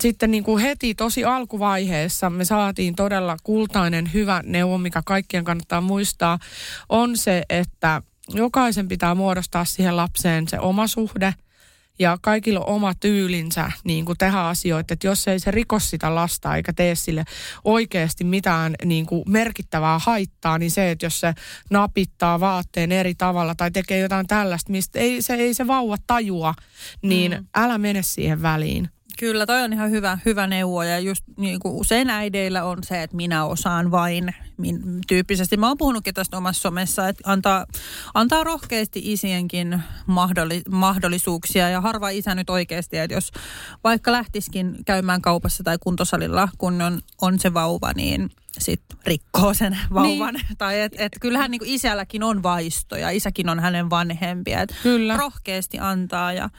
sitten 0.00 0.30
niin 0.30 0.44
kuin 0.44 0.62
heti 0.62 0.94
tosi 0.94 1.24
alkuvaiheessa 1.24 2.30
me 2.30 2.44
saatiin 2.44 2.94
todella 2.94 3.36
kultainen 3.42 4.12
hyvä 4.12 4.42
neuvo, 4.44 4.78
mikä 4.78 5.02
kaikkien 5.06 5.44
kannattaa 5.44 5.80
muistaa, 5.80 6.38
on 6.88 7.16
se, 7.16 7.42
että 7.48 8.02
jokaisen 8.28 8.88
pitää 8.88 9.14
muodostaa 9.14 9.64
siihen 9.64 9.96
lapseen 9.96 10.48
se 10.48 10.60
oma 10.60 10.86
suhde 10.86 11.34
ja 12.02 12.18
kaikilla 12.22 12.60
on 12.60 12.74
oma 12.74 12.94
tyylinsä 12.94 13.72
niin 13.84 14.04
kuin 14.04 14.18
tehdä 14.18 14.40
asioita, 14.40 14.94
että 14.94 15.06
jos 15.06 15.28
ei 15.28 15.40
se 15.40 15.50
riko 15.50 15.78
sitä 15.78 16.14
lasta 16.14 16.56
eikä 16.56 16.72
tee 16.72 16.94
sille 16.94 17.24
oikeasti 17.64 18.24
mitään 18.24 18.74
niin 18.84 19.06
kuin 19.06 19.22
merkittävää 19.26 19.98
haittaa, 19.98 20.58
niin 20.58 20.70
se, 20.70 20.90
että 20.90 21.06
jos 21.06 21.20
se 21.20 21.34
napittaa 21.70 22.40
vaatteen 22.40 22.92
eri 22.92 23.14
tavalla 23.14 23.54
tai 23.54 23.70
tekee 23.70 23.98
jotain 23.98 24.26
tällaista, 24.26 24.72
mistä 24.72 24.98
ei 24.98 25.22
se, 25.22 25.34
ei 25.34 25.54
se 25.54 25.66
vauva 25.66 25.96
tajua, 26.06 26.54
niin 27.02 27.32
mm. 27.32 27.46
älä 27.56 27.78
mene 27.78 28.02
siihen 28.02 28.42
väliin. 28.42 28.88
Kyllä, 29.18 29.46
toi 29.46 29.62
on 29.62 29.72
ihan 29.72 29.90
hyvä, 29.90 30.18
hyvä 30.24 30.46
neuvo 30.46 30.82
ja 30.82 30.98
just 30.98 31.24
niin 31.36 31.60
kuin 31.60 31.74
usein 31.74 32.10
äideillä 32.10 32.64
on 32.64 32.78
se, 32.84 33.02
että 33.02 33.16
minä 33.16 33.44
osaan 33.44 33.90
vain 33.90 34.34
min, 34.56 34.80
tyyppisesti. 35.06 35.56
Mä 35.56 35.68
oon 35.68 35.78
puhunutkin 35.78 36.14
tästä 36.14 36.36
omassa 36.36 36.60
somessa, 36.60 37.08
että 37.08 37.22
antaa, 37.26 37.66
antaa 38.14 38.44
rohkeasti 38.44 39.00
isienkin 39.04 39.82
mahdolli, 40.06 40.62
mahdollisuuksia 40.70 41.68
ja 41.68 41.80
harva 41.80 42.08
isä 42.08 42.34
nyt 42.34 42.50
oikeasti, 42.50 42.98
että 42.98 43.14
jos 43.14 43.30
vaikka 43.84 44.12
lähtiskin 44.12 44.76
käymään 44.84 45.22
kaupassa 45.22 45.64
tai 45.64 45.76
kuntosalilla, 45.80 46.48
kun 46.58 46.82
on, 46.82 47.00
on 47.20 47.38
se 47.38 47.54
vauva, 47.54 47.92
niin 47.92 48.30
sitten 48.58 48.98
rikkoo 49.06 49.54
sen 49.54 49.78
vauvan. 49.94 50.34
Niin. 50.34 50.46
Tai 50.58 50.80
et, 50.80 50.92
et 50.96 51.12
kyllähän 51.20 51.50
niin 51.50 51.60
isälläkin 51.64 52.22
on 52.22 52.42
vaistoja, 52.42 53.10
isäkin 53.10 53.48
on 53.48 53.60
hänen 53.60 53.90
vanhempia. 53.90 54.60
Et 54.60 54.74
Kyllä. 54.82 55.16
rohkeasti 55.16 55.78
antaa 55.78 56.32
ja 56.32 56.50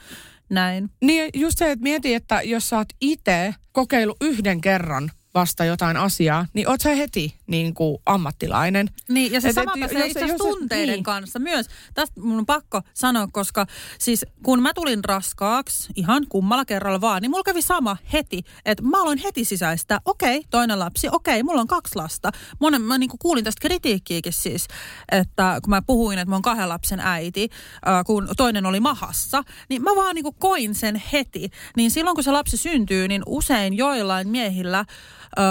näin. 0.54 0.90
Niin 1.02 1.30
just 1.34 1.58
se, 1.58 1.70
että 1.70 1.82
mieti, 1.82 2.14
että 2.14 2.42
jos 2.42 2.68
sä 2.68 2.76
oot 2.76 2.88
itse 3.00 3.54
kokeillut 3.72 4.16
yhden 4.20 4.60
kerran 4.60 5.10
vasta 5.34 5.64
jotain 5.64 5.96
asiaa, 5.96 6.46
niin 6.54 6.68
oot 6.68 6.80
sä 6.80 6.94
heti 6.94 7.34
niin 7.46 7.74
kuin 7.74 7.98
ammattilainen. 8.06 8.88
Niin, 9.08 9.32
ja 9.32 9.40
se 9.40 9.48
Et- 9.48 9.54
sama 9.54 9.72
et 9.74 9.92
jos- 9.92 10.04
itse 10.06 10.24
asiassa 10.24 10.44
tunteiden 10.44 10.92
niin. 10.94 11.02
kanssa 11.04 11.38
myös. 11.38 11.66
Tästä 11.94 12.20
mun 12.20 12.38
on 12.38 12.46
pakko 12.46 12.80
sanoa, 12.94 13.28
koska 13.32 13.66
siis 13.98 14.26
kun 14.42 14.62
mä 14.62 14.74
tulin 14.74 15.04
raskaaksi 15.04 15.92
ihan 15.96 16.26
kummalla 16.28 16.64
kerralla 16.64 17.00
vaan, 17.00 17.22
niin 17.22 17.30
mulla 17.30 17.42
kävi 17.44 17.62
sama 17.62 17.96
heti, 18.12 18.42
että 18.64 18.82
mä 18.84 19.02
aloin 19.02 19.18
heti 19.18 19.44
sisäistä, 19.44 20.00
okei, 20.04 20.42
toinen 20.50 20.78
lapsi, 20.78 21.08
okei, 21.12 21.42
mulla 21.42 21.60
on 21.60 21.66
kaksi 21.66 21.96
lasta. 21.96 22.30
Monen, 22.60 22.82
mä 22.82 22.98
niin 22.98 23.10
kuulin 23.18 23.44
tästä 23.44 23.60
kritiikkiäkin 23.60 24.32
siis, 24.32 24.68
että 25.12 25.58
kun 25.62 25.70
mä 25.70 25.82
puhuin, 25.82 26.18
että 26.18 26.28
mä 26.30 26.34
oon 26.34 26.42
kahden 26.42 26.68
lapsen 26.68 27.00
äiti, 27.00 27.48
äh, 27.88 28.04
kun 28.06 28.28
toinen 28.36 28.66
oli 28.66 28.80
mahassa, 28.80 29.42
niin 29.68 29.82
mä 29.82 29.90
vaan 29.96 30.14
niin 30.14 30.34
koin 30.38 30.74
sen 30.74 31.02
heti. 31.12 31.50
Niin 31.76 31.90
silloin 31.90 32.14
kun 32.14 32.24
se 32.24 32.30
lapsi 32.32 32.56
syntyy, 32.56 33.08
niin 33.08 33.22
usein 33.26 33.74
joillain 33.76 34.28
miehillä 34.28 34.84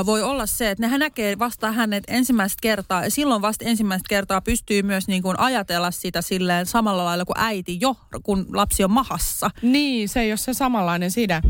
voi 0.05 0.23
olla 0.23 0.45
se, 0.45 0.71
että 0.71 0.81
nehän 0.81 0.99
näkee 0.99 1.39
vasta 1.39 1.71
hänet 1.71 2.03
ensimmäistä 2.07 2.59
kertaa 2.61 3.03
ja 3.03 3.11
silloin 3.11 3.41
vasta 3.41 3.65
ensimmäistä 3.65 4.05
kertaa 4.09 4.41
pystyy 4.41 4.81
myös 4.81 5.07
niin 5.07 5.23
kuin 5.23 5.39
ajatella 5.39 5.91
sitä 5.91 6.21
silleen 6.21 6.65
samalla 6.65 7.05
lailla 7.05 7.25
kuin 7.25 7.39
äiti 7.39 7.77
jo, 7.81 7.95
kun 8.23 8.45
lapsi 8.53 8.83
on 8.83 8.91
mahassa. 8.91 9.49
Niin, 9.61 10.09
se 10.09 10.21
ei 10.21 10.31
ole 10.31 10.37
se 10.37 10.53
samanlainen 10.53 11.11
side. 11.11 11.41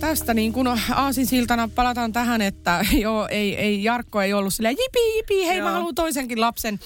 Tästä 0.00 0.34
niin 0.34 0.52
kuin 0.52 0.68
aasinsiltana 0.94 1.68
palataan 1.74 2.12
tähän, 2.12 2.40
että 2.42 2.84
joo, 3.00 3.28
ei, 3.30 3.56
ei 3.56 3.84
Jarkko 3.84 4.22
ei 4.22 4.32
ollut 4.32 4.54
silleen 4.54 4.76
jipi, 4.78 5.16
jipi, 5.16 5.46
hei 5.46 5.58
Joo. 5.58 5.68
mä 5.68 5.72
haluan 5.72 5.94
toisenkin 5.94 6.40
lapsen. 6.40 6.80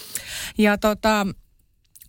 Ja 0.59 0.79
tota, 0.79 1.27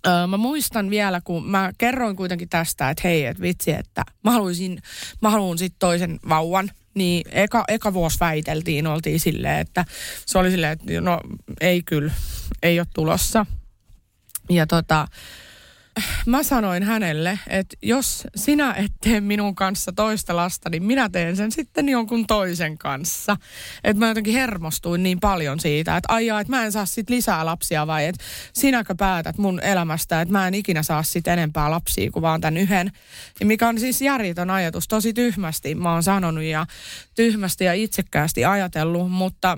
ö, 0.07 0.27
mä 0.27 0.37
muistan 0.37 0.89
vielä, 0.89 1.21
kun 1.23 1.49
mä 1.49 1.71
kerroin 1.77 2.15
kuitenkin 2.15 2.49
tästä, 2.49 2.89
että 2.89 3.01
hei, 3.07 3.25
että 3.25 3.43
vitsi, 3.43 3.71
että 3.71 4.03
mä 4.23 4.31
haluaisin, 4.31 4.81
mä 5.21 5.29
haluan 5.29 5.57
sitten 5.57 5.79
toisen 5.79 6.19
vauvan. 6.29 6.71
Niin 6.93 7.23
eka, 7.31 7.63
eka 7.67 7.93
vuosi 7.93 8.19
väiteltiin, 8.19 8.87
oltiin 8.87 9.19
silleen, 9.19 9.59
että 9.59 9.85
se 10.25 10.37
oli 10.37 10.51
silleen, 10.51 10.71
että 10.71 11.01
no 11.01 11.21
ei 11.61 11.83
kyllä, 11.83 12.11
ei 12.63 12.79
ole 12.79 12.87
tulossa. 12.93 13.45
Ja 14.49 14.67
tota, 14.67 15.07
mä 16.25 16.43
sanoin 16.43 16.83
hänelle, 16.83 17.39
että 17.47 17.77
jos 17.81 18.27
sinä 18.35 18.73
et 18.73 18.91
tee 19.03 19.21
minun 19.21 19.55
kanssa 19.55 19.91
toista 19.91 20.35
lasta, 20.35 20.69
niin 20.69 20.83
minä 20.83 21.09
teen 21.09 21.35
sen 21.35 21.51
sitten 21.51 21.89
jonkun 21.89 22.27
toisen 22.27 22.77
kanssa. 22.77 23.37
Että 23.83 23.99
mä 23.99 24.07
jotenkin 24.07 24.33
hermostuin 24.33 25.03
niin 25.03 25.19
paljon 25.19 25.59
siitä, 25.59 25.97
että 25.97 26.13
aijaa, 26.13 26.39
että 26.39 26.53
mä 26.53 26.65
en 26.65 26.71
saa 26.71 26.85
sit 26.85 27.09
lisää 27.09 27.45
lapsia 27.45 27.87
vai 27.87 28.05
että 28.05 28.23
sinäkö 28.53 28.95
päätät 28.95 29.37
mun 29.37 29.59
elämästä, 29.59 30.21
että 30.21 30.31
mä 30.31 30.47
en 30.47 30.53
ikinä 30.53 30.83
saa 30.83 31.03
sit 31.03 31.27
enempää 31.27 31.71
lapsia 31.71 32.11
kuin 32.11 32.21
vaan 32.21 32.41
tämän 32.41 32.57
yhden. 32.57 32.91
Ja 33.39 33.45
mikä 33.45 33.67
on 33.67 33.79
siis 33.79 34.01
järjetön 34.01 34.49
ajatus, 34.49 34.87
tosi 34.87 35.13
tyhmästi 35.13 35.75
mä 35.75 35.93
oon 35.93 36.03
sanonut 36.03 36.43
ja 36.43 36.65
tyhmästi 37.15 37.63
ja 37.63 37.73
itsekkäästi 37.73 38.45
ajatellut, 38.45 39.11
mutta 39.11 39.57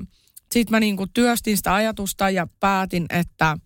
sitten 0.51 0.71
mä 0.71 0.79
niinku 0.79 1.07
työstin 1.07 1.57
sitä 1.57 1.73
ajatusta 1.73 2.29
ja 2.29 2.47
päätin, 2.59 3.05
että 3.09 3.57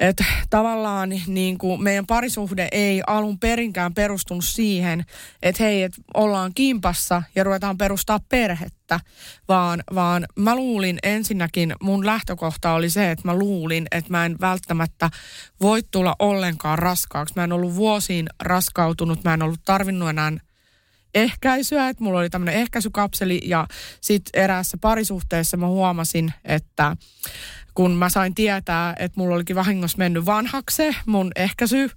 että 0.00 0.24
tavallaan 0.50 1.12
niin 1.26 1.58
kuin 1.58 1.82
meidän 1.82 2.06
parisuhde 2.06 2.68
ei 2.72 3.02
alun 3.06 3.38
perinkään 3.38 3.94
perustunut 3.94 4.44
siihen, 4.44 5.04
että 5.42 5.62
hei, 5.62 5.82
että 5.82 6.02
ollaan 6.14 6.54
kimpassa 6.54 7.22
ja 7.34 7.44
ruvetaan 7.44 7.78
perustaa 7.78 8.20
perhettä, 8.28 9.00
vaan, 9.48 9.82
vaan 9.94 10.26
mä 10.36 10.56
luulin 10.56 10.98
ensinnäkin, 11.02 11.74
mun 11.82 12.06
lähtökohta 12.06 12.72
oli 12.72 12.90
se, 12.90 13.10
että 13.10 13.28
mä 13.28 13.34
luulin, 13.34 13.86
että 13.90 14.10
mä 14.10 14.26
en 14.26 14.36
välttämättä 14.40 15.10
voi 15.60 15.82
tulla 15.90 16.16
ollenkaan 16.18 16.78
raskaaksi. 16.78 17.34
Mä 17.36 17.44
en 17.44 17.52
ollut 17.52 17.74
vuosiin 17.74 18.26
raskautunut, 18.42 19.24
mä 19.24 19.34
en 19.34 19.42
ollut 19.42 19.60
tarvinnut 19.64 20.08
enää 20.08 20.32
ehkäisyä, 21.14 21.88
että 21.88 22.04
mulla 22.04 22.18
oli 22.18 22.30
tämmöinen 22.30 22.60
ehkäisykapseli 22.60 23.40
ja 23.44 23.66
sitten 24.00 24.42
eräässä 24.42 24.78
parisuhteessa 24.80 25.56
mä 25.56 25.66
huomasin, 25.66 26.32
että 26.44 26.96
kun 27.78 27.90
mä 27.90 28.08
sain 28.08 28.34
tietää, 28.34 28.94
että 28.98 29.20
mulla 29.20 29.34
olikin 29.34 29.56
vahingossa 29.56 29.98
mennyt 29.98 30.26
vanhaksi 30.26 30.82
mun 31.06 31.30
ehkäisy, 31.36 31.90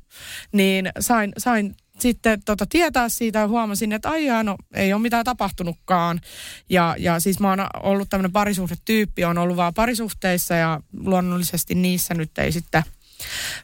niin 0.52 0.90
sain, 1.00 1.34
sain 1.38 1.76
sitten 2.00 2.42
tota, 2.46 2.66
tietää 2.70 3.10
siitä 3.10 3.40
ja 3.40 3.48
huomasin, 3.48 3.92
että 3.92 4.10
aijaa, 4.10 4.44
no 4.44 4.56
ei 4.74 4.94
ole 4.94 5.02
mitään 5.02 5.26
tapahtunutkaan. 5.26 6.22
Ja, 6.70 6.96
ja 7.00 7.20
siis 7.20 7.40
mä 7.40 7.50
oon 7.50 7.68
ollut 7.84 8.10
tämmöinen 8.10 8.32
parisuhdetyyppi, 8.32 9.26
on 9.26 9.38
ollut 9.38 9.58
vaan 9.58 9.74
parisuhteissa 9.74 10.56
ja 10.56 10.82
luonnollisesti 10.98 11.76
niissä 11.76 12.14
nyt 12.14 12.38
ei 12.38 12.52
sitten 12.52 12.84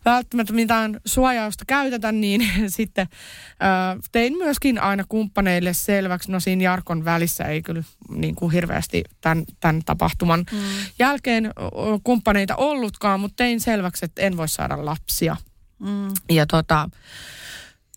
välttämättä 0.06 0.54
mitään 0.54 1.00
suojausta 1.06 1.64
käytetä, 1.68 2.12
niin 2.12 2.50
sitten 2.68 3.08
ö, 3.12 4.02
tein 4.12 4.38
myöskin 4.38 4.82
aina 4.82 5.04
kumppaneille 5.10 5.74
selväksi, 5.74 6.32
no 6.32 6.40
siinä 6.40 6.64
Jarkon 6.64 7.06
välissä 7.06 7.44
ei 7.44 7.62
kyllä 7.62 7.84
niin 8.10 8.36
kuin 8.36 8.52
hirveästi 8.52 9.04
tämän, 9.22 9.44
tämän 9.60 9.82
tapahtuman 9.86 10.46
mm. 10.52 10.60
jälkeen 11.00 11.54
kumppaneita 12.04 12.56
ollutkaan, 12.56 13.20
mutta 13.20 13.36
tein 13.36 13.60
selväksi, 13.60 14.06
että 14.06 14.22
en 14.22 14.38
voi 14.38 14.48
saada 14.48 14.86
lapsia. 14.86 15.36
Mm. 15.80 16.08
Ja 16.30 16.46
tota, 16.46 16.90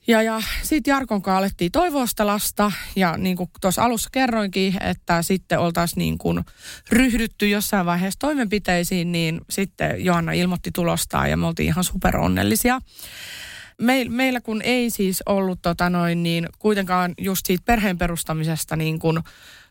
Ja, 0.06 0.22
ja 0.22 0.42
sitten 0.62 0.92
Jarkon 0.92 1.22
kanssa 1.22 1.38
alettiin 1.38 1.72
toivoa 1.72 2.06
sitä 2.06 2.26
lasta 2.26 2.72
ja 2.96 3.16
niin 3.16 3.36
kuin 3.36 3.50
tuossa 3.60 3.82
alussa 3.82 4.08
kerroinkin, 4.12 4.82
että 4.82 5.22
sitten 5.22 5.58
oltaisiin 5.58 5.98
niin 5.98 6.18
kuin 6.18 6.44
ryhdytty 6.90 7.48
jossain 7.48 7.86
vaiheessa 7.86 8.18
toimenpiteisiin, 8.18 9.12
niin 9.12 9.40
sitten 9.50 10.04
Johanna 10.04 10.32
ilmoitti 10.32 10.70
tulostaan 10.74 11.30
ja 11.30 11.36
me 11.36 11.46
oltiin 11.46 11.66
ihan 11.66 11.84
superonnellisia. 11.84 12.80
Meil, 13.80 14.08
meillä 14.08 14.40
kun 14.40 14.62
ei 14.62 14.90
siis 14.90 15.22
ollut 15.26 15.58
tota 15.62 15.90
noin, 15.90 16.22
niin 16.22 16.48
kuitenkaan 16.58 17.14
just 17.18 17.46
siitä 17.46 17.62
perheen 17.66 17.98
perustamisesta 17.98 18.76
niin 18.76 18.98
kuin 18.98 19.18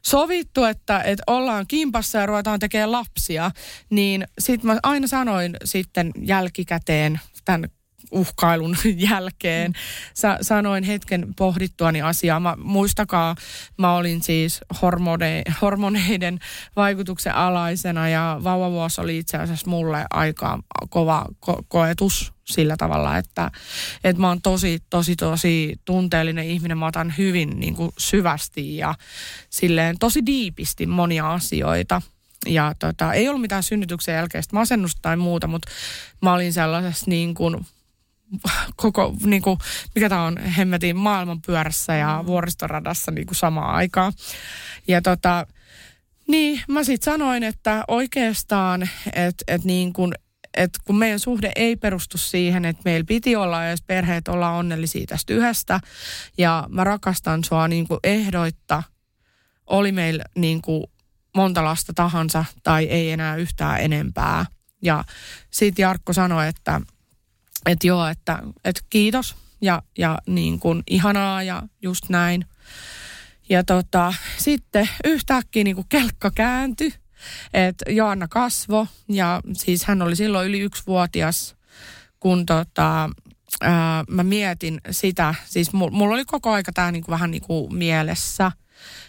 sovittu, 0.06 0.64
että, 0.64 1.02
että 1.02 1.24
ollaan 1.28 1.68
kimpassa 1.68 2.18
ja 2.18 2.26
ruvetaan 2.26 2.60
tekemään 2.60 2.92
lapsia, 2.92 3.52
niin 3.90 4.28
sitten 4.40 4.68
mä 4.68 4.80
aina 4.84 5.08
sanoin 5.08 5.58
sitten 5.66 6.12
jälkikäteen 6.22 7.20
tämän 7.46 7.70
uhkailun 8.12 8.78
jälkeen. 9.10 9.74
Sa- 10.14 10.38
sanoin 10.42 10.84
hetken 10.84 11.34
pohdittuani 11.38 12.02
asiaa. 12.02 12.40
Mä, 12.40 12.56
muistakaa, 12.58 13.36
mä 13.78 13.96
olin 13.96 14.24
siis 14.24 14.62
hormone- 14.76 15.54
hormoneiden 15.62 16.40
vaikutuksen 16.76 17.36
alaisena 17.36 18.10
ja 18.10 18.40
vauvavuosi 18.44 19.02
oli 19.02 19.18
itse 19.18 19.38
asiassa 19.38 19.70
mulle 19.70 20.06
aika 20.10 20.60
kova 20.90 21.26
ko- 21.46 21.64
koetus 21.68 22.34
sillä 22.46 22.78
tavalla, 22.78 23.18
että, 23.18 23.52
että 24.04 24.22
mä 24.22 24.28
oon 24.28 24.42
tosi, 24.42 24.80
tosi, 24.90 25.16
tosi 25.16 25.76
tunteellinen 25.86 26.46
ihminen. 26.46 26.78
Mä 26.78 26.86
otan 26.88 27.14
hyvin 27.18 27.60
niin 27.60 27.76
kuin 27.76 27.92
syvästi 27.98 28.78
ja 28.78 28.96
silleen 29.50 30.00
tosi 30.00 30.26
diipisti 30.26 30.86
monia 30.86 31.34
asioita. 31.34 32.02
Ja 32.48 32.74
tota, 32.80 33.14
ei 33.14 33.28
ollut 33.30 33.42
mitään 33.42 33.64
synnytyksen 33.64 34.16
jälkeistä 34.16 34.56
masennusta 34.56 35.00
tai 35.02 35.18
muuta, 35.18 35.48
mutta 35.48 35.72
mä 36.22 36.34
olin 36.34 36.54
sellaisessa 36.54 37.06
niin 37.10 37.34
kuin 37.34 37.66
koko, 38.76 39.14
niin 39.24 39.42
kuin, 39.42 39.58
mikä 39.96 40.10
tämä 40.10 40.24
on, 40.24 40.38
hemmetin 40.38 40.98
maailman 40.98 41.42
pyörässä 41.42 41.96
ja 41.96 42.20
mm. 42.22 42.26
vuoristoradassa 42.26 43.12
niin 43.12 43.28
kuin 43.28 43.36
samaan 43.36 43.76
aikaan. 43.76 44.14
Ja 44.88 45.02
tota, 45.02 45.48
niin, 46.28 46.62
mä 46.68 46.84
sitten 46.84 47.14
sanoin, 47.14 47.44
että 47.44 47.84
oikeastaan, 47.88 48.90
että 49.14 49.44
et 49.48 49.64
niin 49.64 49.94
kuin, 49.94 50.14
et 50.58 50.72
kun 50.86 50.98
meidän 50.98 51.20
suhde 51.20 51.52
ei 51.56 51.76
perustu 51.76 52.18
siihen, 52.18 52.66
että 52.66 52.82
meillä 52.86 53.06
piti 53.08 53.36
olla 53.36 53.64
ja 53.64 53.76
perheet 53.88 54.28
olla 54.28 54.52
onnellisia 54.52 55.06
tästä 55.06 55.34
yhdestä 55.34 55.80
ja 56.38 56.68
mä 56.70 56.84
rakastan 56.84 57.44
sua 57.44 57.68
niin 57.68 57.88
kuin 57.88 58.00
ehdoitta, 58.04 58.84
oli 59.68 59.92
meillä 59.92 60.24
niin 60.36 60.62
kuin 60.62 60.84
monta 61.36 61.64
lasta 61.64 61.94
tahansa 61.94 62.46
tai 62.64 62.86
ei 62.86 63.12
enää 63.12 63.36
yhtään 63.36 63.82
enempää. 63.82 64.46
Ja 64.82 65.04
sitten 65.52 65.84
Jarkko 65.84 66.14
sanoi, 66.14 66.48
että 66.48 66.82
että 67.66 67.88
joo, 67.88 68.08
että, 68.08 68.40
että 68.64 68.82
kiitos 68.90 69.36
ja, 69.62 69.82
ja 69.98 70.18
niin 70.26 70.60
kuin 70.60 70.84
ihanaa 70.90 71.44
ja 71.44 71.64
just 71.82 72.10
näin. 72.10 72.46
Ja 73.50 73.64
tota, 73.64 74.14
sitten 74.38 74.90
yhtäkkiä 75.04 75.64
niin 75.64 75.76
kuin 75.76 75.90
kelkka 75.90 76.32
kääntyi, 76.32 76.94
että 77.54 77.92
Joanna 77.92 78.28
kasvo 78.28 78.88
ja 79.10 79.42
siis 79.54 79.84
hän 79.84 80.02
oli 80.02 80.16
silloin 80.16 80.48
yli 80.48 80.60
yksivuotias, 80.60 81.56
kun 82.20 82.46
tota, 82.46 83.10
ää, 83.62 84.04
mä 84.10 84.24
mietin 84.24 84.82
sitä, 84.92 85.36
siis 85.46 85.74
mulla 85.74 86.14
oli 86.16 86.26
koko 86.26 86.52
aika 86.52 86.72
tämä 86.72 86.92
niinku 86.92 87.12
vähän 87.12 87.32
niinku 87.32 87.70
mielessä, 87.70 88.52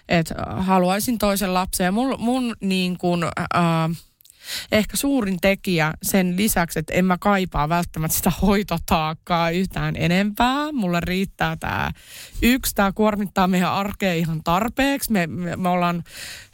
että 0.09 0.35
haluaisin 0.57 1.19
toisen 1.19 1.55
lapsen 1.55 1.85
ja 1.85 1.93
mun, 1.93 2.17
mun 2.19 2.57
niin 2.61 2.99
kuin, 2.99 3.25
ää, 3.55 3.91
ehkä 4.73 4.97
suurin 4.97 5.39
tekijä 5.41 5.95
sen 6.03 6.37
lisäksi, 6.37 6.79
että 6.79 6.95
en 6.95 7.05
mä 7.05 7.19
kaipaa 7.19 7.69
välttämättä 7.69 8.17
sitä 8.17 8.33
hoitotaakkaa 8.43 9.51
yhtään 9.51 9.97
enempää. 9.97 10.73
Mulle 10.73 11.01
riittää 11.01 11.57
tämä 11.57 11.91
yksi, 12.43 12.75
tämä 12.75 12.93
kuormittaa 12.93 13.49
meidän 13.49 13.73
arkea 13.73 14.15
ihan 14.15 14.41
tarpeeksi. 14.45 15.13
Me, 15.13 15.27
me, 15.27 15.57
me 15.57 15.69
ollaan 15.69 16.05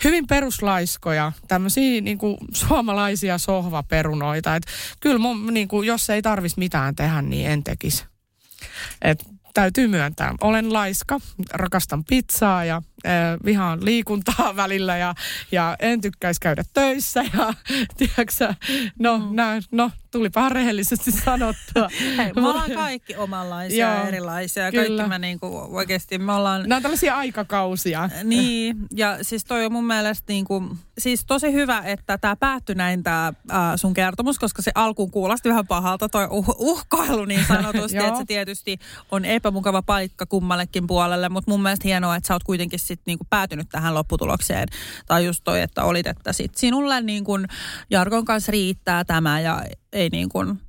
hyvin 0.04 0.26
peruslaiskoja, 0.26 1.32
tämmöisiä 1.48 2.00
niin 2.00 2.18
kuin 2.18 2.36
suomalaisia 2.52 3.38
sohvaperunoita. 3.38 4.56
Et 4.56 4.66
kyllä 5.00 5.18
mun, 5.18 5.54
niin 5.54 5.68
kuin, 5.68 5.86
jos 5.86 6.10
ei 6.10 6.22
tarvis 6.22 6.56
mitään 6.56 6.96
tehdä, 6.96 7.22
niin 7.22 7.50
en 7.50 7.64
tekisi. 7.64 8.04
Et 9.02 9.26
täytyy 9.54 9.88
myöntää. 9.88 10.34
Olen 10.40 10.72
laiska, 10.72 11.20
rakastan 11.52 12.04
pizzaa 12.04 12.64
ja 12.64 12.82
vihaan 13.44 13.84
liikuntaa 13.84 14.56
välillä 14.62 14.96
ja, 14.96 15.14
ja 15.52 15.76
en 15.78 16.00
tykkäisi 16.00 16.40
käydä 16.40 16.64
töissä. 16.74 17.24
Ja 17.38 17.54
tiedätkö, 17.98 18.54
no, 18.98 19.18
mm. 19.18 19.36
nää, 19.36 19.60
no 19.70 19.90
tulipa 20.10 20.48
rehellisesti 20.48 21.12
sanottua. 21.12 21.88
Hei, 22.16 22.32
me 22.32 22.48
ollaan 22.48 22.70
kaikki 22.70 23.16
omanlaisia 23.16 23.86
ja 23.86 24.08
erilaisia. 24.08 24.70
Kyllä. 24.70 24.86
Kaikki 24.86 25.08
me 25.08 25.18
niinku, 25.18 25.66
oikeasti 25.70 26.18
me 26.18 26.32
ollaan... 26.32 26.62
Nämä 26.62 26.76
on 26.76 26.82
tällaisia 26.82 27.16
aikakausia. 27.16 28.10
Niin, 28.24 28.76
ja 28.94 29.18
siis 29.22 29.44
toi 29.44 29.66
on 29.66 29.72
mun 29.72 29.86
mielestä 29.86 30.24
niinku, 30.28 30.62
siis 30.98 31.24
tosi 31.24 31.52
hyvä, 31.52 31.82
että 31.84 32.18
tämä 32.18 32.36
päättyi 32.36 32.74
näin 32.74 33.02
tämä 33.02 33.32
sun 33.76 33.94
kertomus, 33.94 34.38
koska 34.38 34.62
se 34.62 34.70
alkuun 34.74 35.10
kuulosti 35.10 35.48
vähän 35.48 35.66
pahalta 35.66 36.08
toi 36.08 36.26
uh, 36.30 36.54
uhkailu 36.58 37.24
niin 37.24 37.44
sanotusti, 37.48 37.98
että 37.98 38.18
se 38.18 38.24
tietysti 38.24 38.78
on 39.10 39.24
epämukava 39.24 39.82
paikka 39.82 40.26
kummallekin 40.26 40.86
puolelle, 40.86 41.28
mutta 41.28 41.50
mun 41.50 41.62
mielestä 41.62 41.88
hienoa, 41.88 42.16
että 42.16 42.26
sä 42.26 42.34
oot 42.34 42.44
kuitenkin 42.44 42.78
sit 42.86 43.00
niinku 43.06 43.26
päätynyt 43.30 43.68
tähän 43.68 43.94
lopputulokseen. 43.94 44.68
Tai 45.06 45.26
just 45.26 45.40
toi, 45.44 45.60
että 45.60 45.84
olit, 45.84 46.06
että 46.06 46.32
sit 46.32 46.54
sinulle 46.54 47.00
niin 47.00 47.24
kuin 47.24 47.46
Jarkon 47.90 48.24
kanssa 48.24 48.52
riittää 48.52 49.04
tämä 49.04 49.40
ja 49.40 49.62
ei 49.92 50.08
niin 50.10 50.28
kuin 50.28 50.60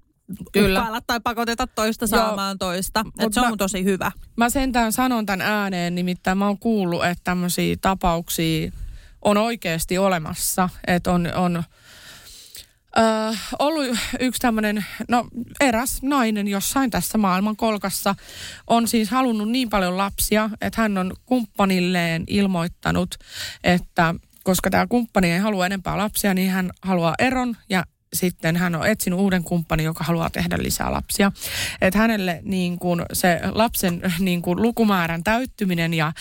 Kyllä. 0.51 1.01
tai 1.08 1.19
pakoteta 1.19 1.67
toista 1.67 2.08
saamaan 2.08 2.58
Joo, 2.62 2.69
toista. 2.69 3.06
Et 3.19 3.34
se 3.34 3.41
on 3.41 3.49
mä, 3.49 3.58
tosi 3.58 3.84
hyvä. 3.84 4.12
Mä 4.36 4.49
sentään 4.49 4.93
sanon 4.93 5.25
tämän 5.25 5.47
ääneen, 5.47 5.95
nimittäin 5.95 6.38
mä 6.38 6.47
oon 6.47 6.60
kuullut, 6.60 7.06
että 7.06 7.23
tämmöisiä 7.23 7.75
tapauksia 7.82 8.71
on 9.21 9.38
oikeasti 9.38 9.97
olemassa. 9.97 10.69
Että 10.88 11.12
on, 11.12 11.34
on 11.36 11.63
äh, 12.99 13.47
ollut 13.60 13.97
yksi 14.19 14.39
tämmöinen, 14.39 14.86
no 15.10 15.27
eräs 15.60 16.01
nainen 16.01 16.47
jossain 16.47 16.89
tässä 16.89 17.17
maailman 17.17 17.55
kolkassa 17.55 18.15
on 18.67 18.88
siis 18.88 19.10
halunnut 19.10 19.49
niin 19.49 19.69
paljon 19.69 19.97
lapsia, 19.97 20.49
että 20.62 20.81
hän 20.81 20.97
on 20.97 21.13
kumppanilleen 21.25 22.23
ilmoittanut, 22.27 23.15
että 23.63 24.15
koska 24.43 24.69
tämä 24.69 24.88
kumppani 24.88 25.31
ei 25.31 25.39
halua 25.39 25.65
enempää 25.65 25.97
lapsia, 25.97 26.33
niin 26.33 26.51
hän 26.51 26.71
haluaa 26.81 27.15
eron 27.19 27.57
ja 27.69 27.83
sitten 28.13 28.56
hän 28.56 28.76
on 28.76 28.88
etsinyt 28.88 29.20
uuden 29.20 29.43
kumppanin, 29.43 29.84
joka 29.84 30.04
haluaa 30.04 30.30
tehdä 30.30 30.58
lisää 30.60 30.91
lapsia. 30.91 31.32
Että 31.82 32.00
hänelle 32.00 32.39
niin 32.43 32.80
kuin 32.80 33.02
se 33.13 33.39
lapsen 33.52 34.02
niin 34.20 34.41
kuin 34.41 34.62
lukumäärän 34.62 35.24
täyttyminen 35.24 35.93
ja 35.93 36.13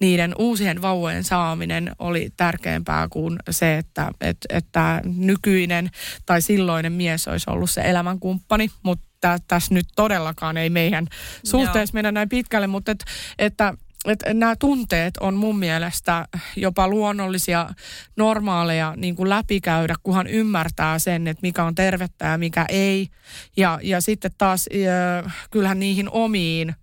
niiden 0.00 0.34
uusien 0.38 0.82
vauvojen 0.82 1.24
saaminen 1.24 1.92
oli 1.98 2.30
tärkeämpää 2.36 3.08
kuin 3.08 3.38
se, 3.50 3.78
että, 3.78 4.10
että, 4.20 4.56
että 4.56 5.00
nykyinen 5.04 5.90
tai 6.26 6.42
silloinen 6.42 6.92
mies 6.92 7.28
olisi 7.28 7.50
ollut 7.50 7.70
se 7.70 7.80
elämänkumppani. 7.80 8.70
Mutta 8.82 9.38
tässä 9.48 9.74
nyt 9.74 9.86
todellakaan 9.96 10.56
ei 10.56 10.70
meidän 10.70 11.06
suhteessa 11.44 11.94
mennä 11.94 12.12
näin 12.12 12.28
pitkälle, 12.28 12.66
mutta 12.66 12.92
et, 12.92 13.04
että 13.38 13.74
että 14.04 14.34
nämä 14.34 14.56
tunteet 14.56 15.16
on 15.16 15.34
mun 15.34 15.58
mielestä 15.58 16.28
jopa 16.56 16.88
luonnollisia, 16.88 17.70
normaaleja 18.16 18.94
niin 18.96 19.16
kuin 19.16 19.28
läpikäydä, 19.28 19.94
kunhan 20.02 20.26
ymmärtää 20.26 20.98
sen, 20.98 21.26
että 21.26 21.42
mikä 21.42 21.64
on 21.64 21.74
tervettä 21.74 22.24
ja 22.24 22.38
mikä 22.38 22.66
ei. 22.68 23.08
Ja, 23.56 23.78
ja 23.82 24.00
sitten 24.00 24.30
taas 24.38 24.68
kyllähän 25.50 25.78
niihin 25.78 26.10
omiin 26.10 26.74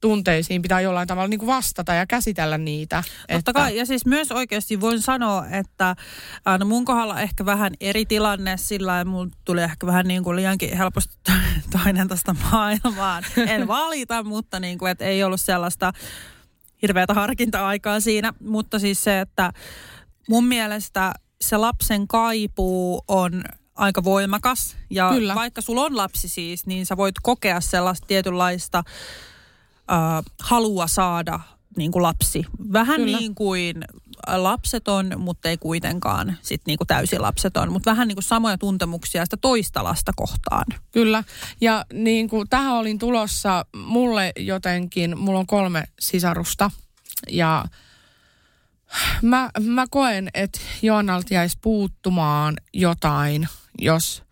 tunteisiin 0.00 0.62
pitää 0.62 0.80
jollain 0.80 1.08
tavalla 1.08 1.28
niin 1.28 1.38
kuin 1.38 1.46
vastata 1.46 1.94
ja 1.94 2.06
käsitellä 2.06 2.58
niitä. 2.58 3.02
Totta 3.06 3.34
että... 3.34 3.52
kai, 3.52 3.76
ja 3.76 3.86
siis 3.86 4.06
myös 4.06 4.32
oikeasti 4.32 4.80
voin 4.80 5.02
sanoa, 5.02 5.46
että 5.50 5.96
no 6.58 6.66
mun 6.66 6.84
kohdalla 6.84 7.20
ehkä 7.20 7.46
vähän 7.46 7.72
eri 7.80 8.06
tilanne, 8.06 8.56
sillä 8.56 9.04
mun 9.04 9.30
tuli 9.44 9.62
ehkä 9.62 9.86
vähän 9.86 10.06
niin 10.06 10.24
kuin 10.24 10.36
liiankin 10.36 10.76
helposti 10.76 11.16
toinen 11.82 12.08
tästä 12.08 12.34
maailmaan. 12.50 13.24
En 13.36 13.68
valita, 13.78 14.22
mutta 14.22 14.60
niin 14.60 14.78
kuin, 14.78 14.90
että 14.90 15.04
ei 15.04 15.24
ollut 15.24 15.40
sellaista 15.40 15.92
hirveätä 16.82 17.14
harkinta-aikaa 17.14 18.00
siinä, 18.00 18.32
mutta 18.40 18.78
siis 18.78 19.04
se, 19.04 19.20
että 19.20 19.52
mun 20.28 20.44
mielestä 20.44 21.12
se 21.40 21.56
lapsen 21.56 22.08
kaipuu 22.08 23.04
on 23.08 23.44
aika 23.74 24.04
voimakas. 24.04 24.76
Ja 24.90 25.10
Kyllä. 25.14 25.34
vaikka 25.34 25.60
sulla 25.60 25.82
on 25.82 25.96
lapsi 25.96 26.28
siis, 26.28 26.66
niin 26.66 26.86
sä 26.86 26.96
voit 26.96 27.14
kokea 27.22 27.60
sellaista 27.60 28.06
tietynlaista 28.06 28.78
äh, 28.78 30.24
halua 30.40 30.86
saada 30.86 31.40
niin 31.76 31.92
kuin 31.92 32.02
lapsi. 32.02 32.44
Vähän 32.72 33.00
Kyllä. 33.00 33.18
niin 33.18 33.34
kuin 33.34 33.84
lapseton, 34.26 35.12
mutta 35.16 35.48
ei 35.48 35.56
kuitenkaan 35.56 36.36
sit 36.42 36.62
niin 36.66 36.78
kuin 36.78 36.88
täysin 36.88 37.22
lapseton. 37.22 37.72
Mutta 37.72 37.90
vähän 37.90 38.08
niin 38.08 38.16
kuin 38.16 38.24
samoja 38.24 38.58
tuntemuksia 38.58 39.24
sitä 39.26 39.36
toista 39.36 39.84
lasta 39.84 40.12
kohtaan. 40.16 40.64
Kyllä. 40.92 41.24
Ja 41.60 41.84
niin 41.92 42.28
kuin 42.28 42.48
tähän 42.48 42.74
olin 42.74 42.98
tulossa 42.98 43.64
mulle 43.76 44.32
jotenkin, 44.36 45.18
mulla 45.18 45.38
on 45.38 45.46
kolme 45.46 45.84
sisarusta. 46.00 46.70
Ja 47.30 47.64
mä, 49.22 49.50
mä 49.60 49.84
koen, 49.90 50.28
että 50.34 50.60
Joannalta 50.82 51.34
jäisi 51.34 51.58
puuttumaan 51.62 52.56
jotain, 52.72 53.48
jos 53.78 54.22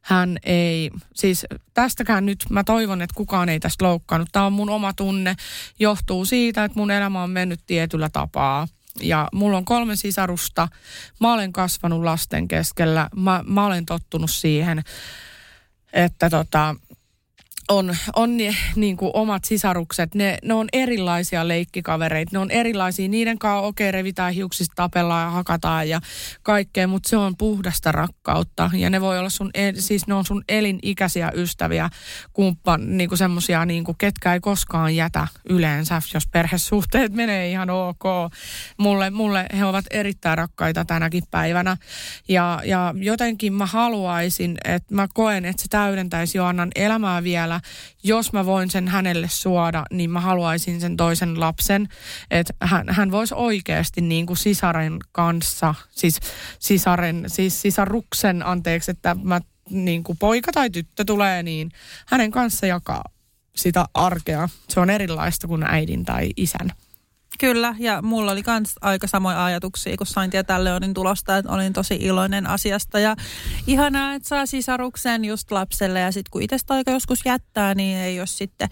hän 0.00 0.38
ei, 0.42 0.90
siis 1.14 1.46
tästäkään 1.74 2.26
nyt 2.26 2.38
mä 2.50 2.64
toivon, 2.64 3.02
että 3.02 3.14
kukaan 3.16 3.48
ei 3.48 3.60
tästä 3.60 3.84
loukkaannut. 3.84 4.28
Tämä 4.32 4.46
on 4.46 4.52
mun 4.52 4.70
oma 4.70 4.92
tunne, 4.92 5.36
johtuu 5.78 6.24
siitä, 6.24 6.64
että 6.64 6.78
mun 6.78 6.90
elämä 6.90 7.22
on 7.22 7.30
mennyt 7.30 7.60
tietyllä 7.66 8.08
tapaa. 8.08 8.68
Ja 9.00 9.28
mulla 9.32 9.56
on 9.56 9.64
kolme 9.64 9.96
sisarusta, 9.96 10.68
mä 11.20 11.32
olen 11.32 11.52
kasvanut 11.52 12.02
lasten 12.02 12.48
keskellä, 12.48 13.08
mä, 13.16 13.44
mä 13.46 13.66
olen 13.66 13.86
tottunut 13.86 14.30
siihen, 14.30 14.82
että 15.92 16.30
tota, 16.30 16.76
on, 17.68 17.96
on 18.16 18.36
niin, 18.36 18.56
niin 18.76 18.96
kuin 18.96 19.10
omat 19.14 19.44
sisarukset, 19.44 20.14
ne, 20.14 20.38
ne 20.44 20.54
on 20.54 20.68
erilaisia 20.72 21.48
leikkikavereita, 21.48 22.30
ne 22.32 22.38
on 22.38 22.50
erilaisia, 22.50 23.08
niiden 23.08 23.38
kanssa 23.38 23.66
okei 23.66 23.88
okay, 23.88 23.92
revitään 23.92 24.32
hiuksista, 24.32 24.72
tapellaan 24.76 25.24
ja 25.24 25.30
hakataan 25.30 25.88
ja 25.88 26.00
kaikkea, 26.42 26.88
mutta 26.88 27.08
se 27.08 27.16
on 27.16 27.36
puhdasta 27.36 27.92
rakkautta. 27.92 28.70
Ja 28.74 28.90
ne 28.90 29.00
voi 29.00 29.18
olla 29.18 29.30
sun, 29.30 29.50
siis 29.78 30.06
ne 30.06 30.14
on 30.14 30.24
sun 30.24 30.44
elinikäisiä 30.48 31.32
ystäviä, 31.34 31.90
kumppan, 32.32 32.96
niin 32.96 33.08
kuin 33.08 33.18
semmosia, 33.18 33.64
niin 33.64 33.84
kuin, 33.84 33.98
ketkä 33.98 34.34
ei 34.34 34.40
koskaan 34.40 34.96
jätä 34.96 35.28
yleensä, 35.48 36.02
jos 36.14 36.26
perhesuhteet 36.26 37.12
menee 37.12 37.50
ihan 37.50 37.70
ok. 37.70 38.02
Mulle, 38.76 39.10
mulle 39.10 39.46
he 39.58 39.64
ovat 39.64 39.84
erittäin 39.90 40.38
rakkaita 40.38 40.84
tänäkin 40.84 41.22
päivänä. 41.30 41.76
Ja, 42.28 42.60
ja 42.64 42.94
jotenkin 42.96 43.52
mä 43.52 43.66
haluaisin, 43.66 44.58
että 44.64 44.94
mä 44.94 45.08
koen, 45.14 45.44
että 45.44 45.62
se 45.62 45.68
täydentäisi 45.68 46.38
Joannan 46.38 46.70
elämää 46.74 47.22
vielä 47.22 47.59
jos 48.02 48.32
mä 48.32 48.46
voin 48.46 48.70
sen 48.70 48.88
hänelle 48.88 49.28
suoda, 49.28 49.84
niin 49.90 50.10
mä 50.10 50.20
haluaisin 50.20 50.80
sen 50.80 50.96
toisen 50.96 51.40
lapsen, 51.40 51.88
että 52.30 52.54
hän, 52.60 52.88
hän 52.88 53.10
voisi 53.10 53.34
oikeasti 53.34 54.00
niin 54.00 54.26
kuin 54.26 54.36
sisaren 54.36 54.98
kanssa, 55.12 55.74
siis 55.90 56.20
sisaren, 56.58 57.24
siis 57.26 57.62
sisaruksen, 57.62 58.46
anteeksi, 58.46 58.90
että 58.90 59.16
mä 59.22 59.40
niin 59.70 60.04
kuin 60.04 60.18
poika 60.18 60.52
tai 60.52 60.70
tyttö 60.70 61.04
tulee, 61.04 61.42
niin 61.42 61.70
hänen 62.06 62.30
kanssa 62.30 62.66
jakaa 62.66 63.04
sitä 63.56 63.84
arkea. 63.94 64.48
Se 64.68 64.80
on 64.80 64.90
erilaista 64.90 65.46
kuin 65.46 65.62
äidin 65.62 66.04
tai 66.04 66.30
isän. 66.36 66.72
Kyllä, 67.40 67.74
ja 67.78 68.02
mulla 68.02 68.32
oli 68.32 68.42
myös 68.46 68.74
aika 68.80 69.06
samoja 69.06 69.44
ajatuksia, 69.44 69.96
kun 69.96 70.06
sain 70.06 70.30
tietää 70.30 70.64
Leonin 70.64 70.94
tulosta, 70.94 71.36
että 71.36 71.52
olin 71.52 71.72
tosi 71.72 71.94
iloinen 72.00 72.46
asiasta. 72.46 72.98
Ja 72.98 73.16
ihanaa, 73.66 74.14
että 74.14 74.28
saa 74.28 74.46
sisaruksen 74.46 75.24
just 75.24 75.50
lapselle, 75.50 76.00
ja 76.00 76.12
sitten 76.12 76.30
kun 76.30 76.42
itse 76.42 76.56
aika 76.68 76.90
joskus 76.90 77.20
jättää, 77.24 77.74
niin 77.74 77.98
ei 77.98 78.20
ole 78.20 78.26
sitten 78.26 78.68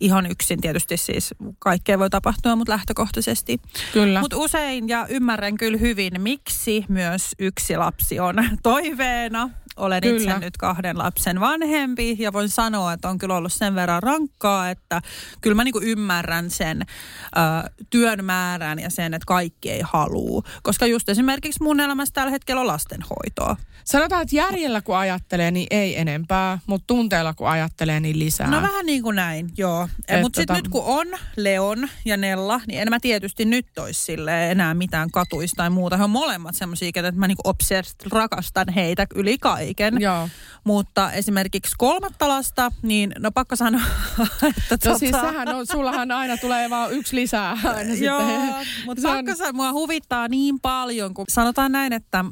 ihan 0.00 0.26
yksin. 0.26 0.60
Tietysti 0.60 0.96
siis 0.96 1.34
kaikkea 1.58 1.98
voi 1.98 2.10
tapahtua, 2.10 2.56
mutta 2.56 2.72
lähtökohtaisesti. 2.72 3.60
Kyllä. 3.92 4.20
Mutta 4.20 4.36
usein, 4.36 4.88
ja 4.88 5.06
ymmärrän 5.08 5.56
kyllä 5.56 5.78
hyvin, 5.78 6.12
miksi 6.18 6.84
myös 6.88 7.22
yksi 7.38 7.76
lapsi 7.76 8.20
on 8.20 8.36
toiveena 8.62 9.50
olen 9.76 10.00
kyllä. 10.00 10.16
itse 10.16 10.38
nyt 10.38 10.56
kahden 10.56 10.98
lapsen 10.98 11.40
vanhempi 11.40 12.16
ja 12.18 12.32
voin 12.32 12.48
sanoa, 12.48 12.92
että 12.92 13.08
on 13.08 13.18
kyllä 13.18 13.36
ollut 13.36 13.52
sen 13.52 13.74
verran 13.74 14.02
rankkaa, 14.02 14.70
että 14.70 15.02
kyllä 15.40 15.54
mä 15.54 15.64
niinku 15.64 15.80
ymmärrän 15.82 16.50
sen 16.50 16.82
ö, 16.82 17.70
työn 17.90 18.24
määrän 18.24 18.78
ja 18.78 18.90
sen, 18.90 19.14
että 19.14 19.26
kaikki 19.26 19.70
ei 19.70 19.82
halua. 19.84 20.42
Koska 20.62 20.86
just 20.86 21.08
esimerkiksi 21.08 21.62
mun 21.62 21.80
elämässä 21.80 22.14
tällä 22.14 22.30
hetkellä 22.30 22.60
on 22.60 22.66
lastenhoitoa. 22.66 23.56
Sanotaan, 23.84 24.22
että 24.22 24.36
järjellä 24.36 24.80
kun 24.80 24.96
ajattelee, 24.96 25.50
niin 25.50 25.66
ei 25.70 26.00
enempää, 26.00 26.58
mutta 26.66 26.86
tunteella 26.86 27.34
kun 27.34 27.48
ajattelee, 27.48 28.00
niin 28.00 28.18
lisää. 28.18 28.50
No 28.50 28.62
vähän 28.62 28.86
niin 28.86 29.02
kuin 29.02 29.16
näin, 29.16 29.50
joo. 29.56 29.88
Mutta 30.22 30.36
sitten 30.36 30.46
tota... 30.46 30.54
nyt 30.54 30.68
kun 30.68 30.82
on 30.84 31.06
Leon 31.36 31.88
ja 32.04 32.16
Nella, 32.16 32.60
niin 32.66 32.80
en 32.80 32.90
mä 32.90 33.00
tietysti 33.00 33.44
nyt 33.44 33.78
olisi 33.78 34.04
sille 34.04 34.50
enää 34.50 34.74
mitään 34.74 35.10
katuista 35.10 35.56
tai 35.56 35.70
muuta. 35.70 35.96
He 35.96 36.04
on 36.04 36.10
molemmat 36.10 36.54
semmoisia, 36.54 36.88
että 36.88 37.12
mä 37.12 37.28
niinku 37.28 37.42
obsessed 37.44 38.00
rakastan 38.12 38.68
heitä 38.68 39.06
yli 39.14 39.38
kaiken. 39.38 39.61
Joo. 40.00 40.28
Mutta 40.64 41.12
esimerkiksi 41.12 41.74
kolmatta 41.78 42.28
lasta, 42.28 42.72
niin 42.82 43.12
no 43.18 43.30
pakko 43.32 43.56
sanoa, 43.56 43.80
että 44.56 44.78
tota... 44.78 44.88
No 44.90 44.98
siis 44.98 45.10
sehän 45.10 45.48
on, 45.48 45.66
sullahan 45.66 46.10
aina 46.10 46.36
tulee 46.36 46.70
vaan 46.70 46.92
yksi 46.92 47.16
lisää 47.16 47.58
aina 47.64 47.94
Joo, 47.94 48.20
mutta 48.86 49.02
pakko 49.02 49.30
on... 49.30 49.36
sanoa, 49.36 49.52
mua 49.52 49.72
huvittaa 49.72 50.28
niin 50.28 50.60
paljon, 50.60 51.14
kun 51.14 51.24
sanotaan 51.28 51.72
näin, 51.72 51.92
että 51.92 52.24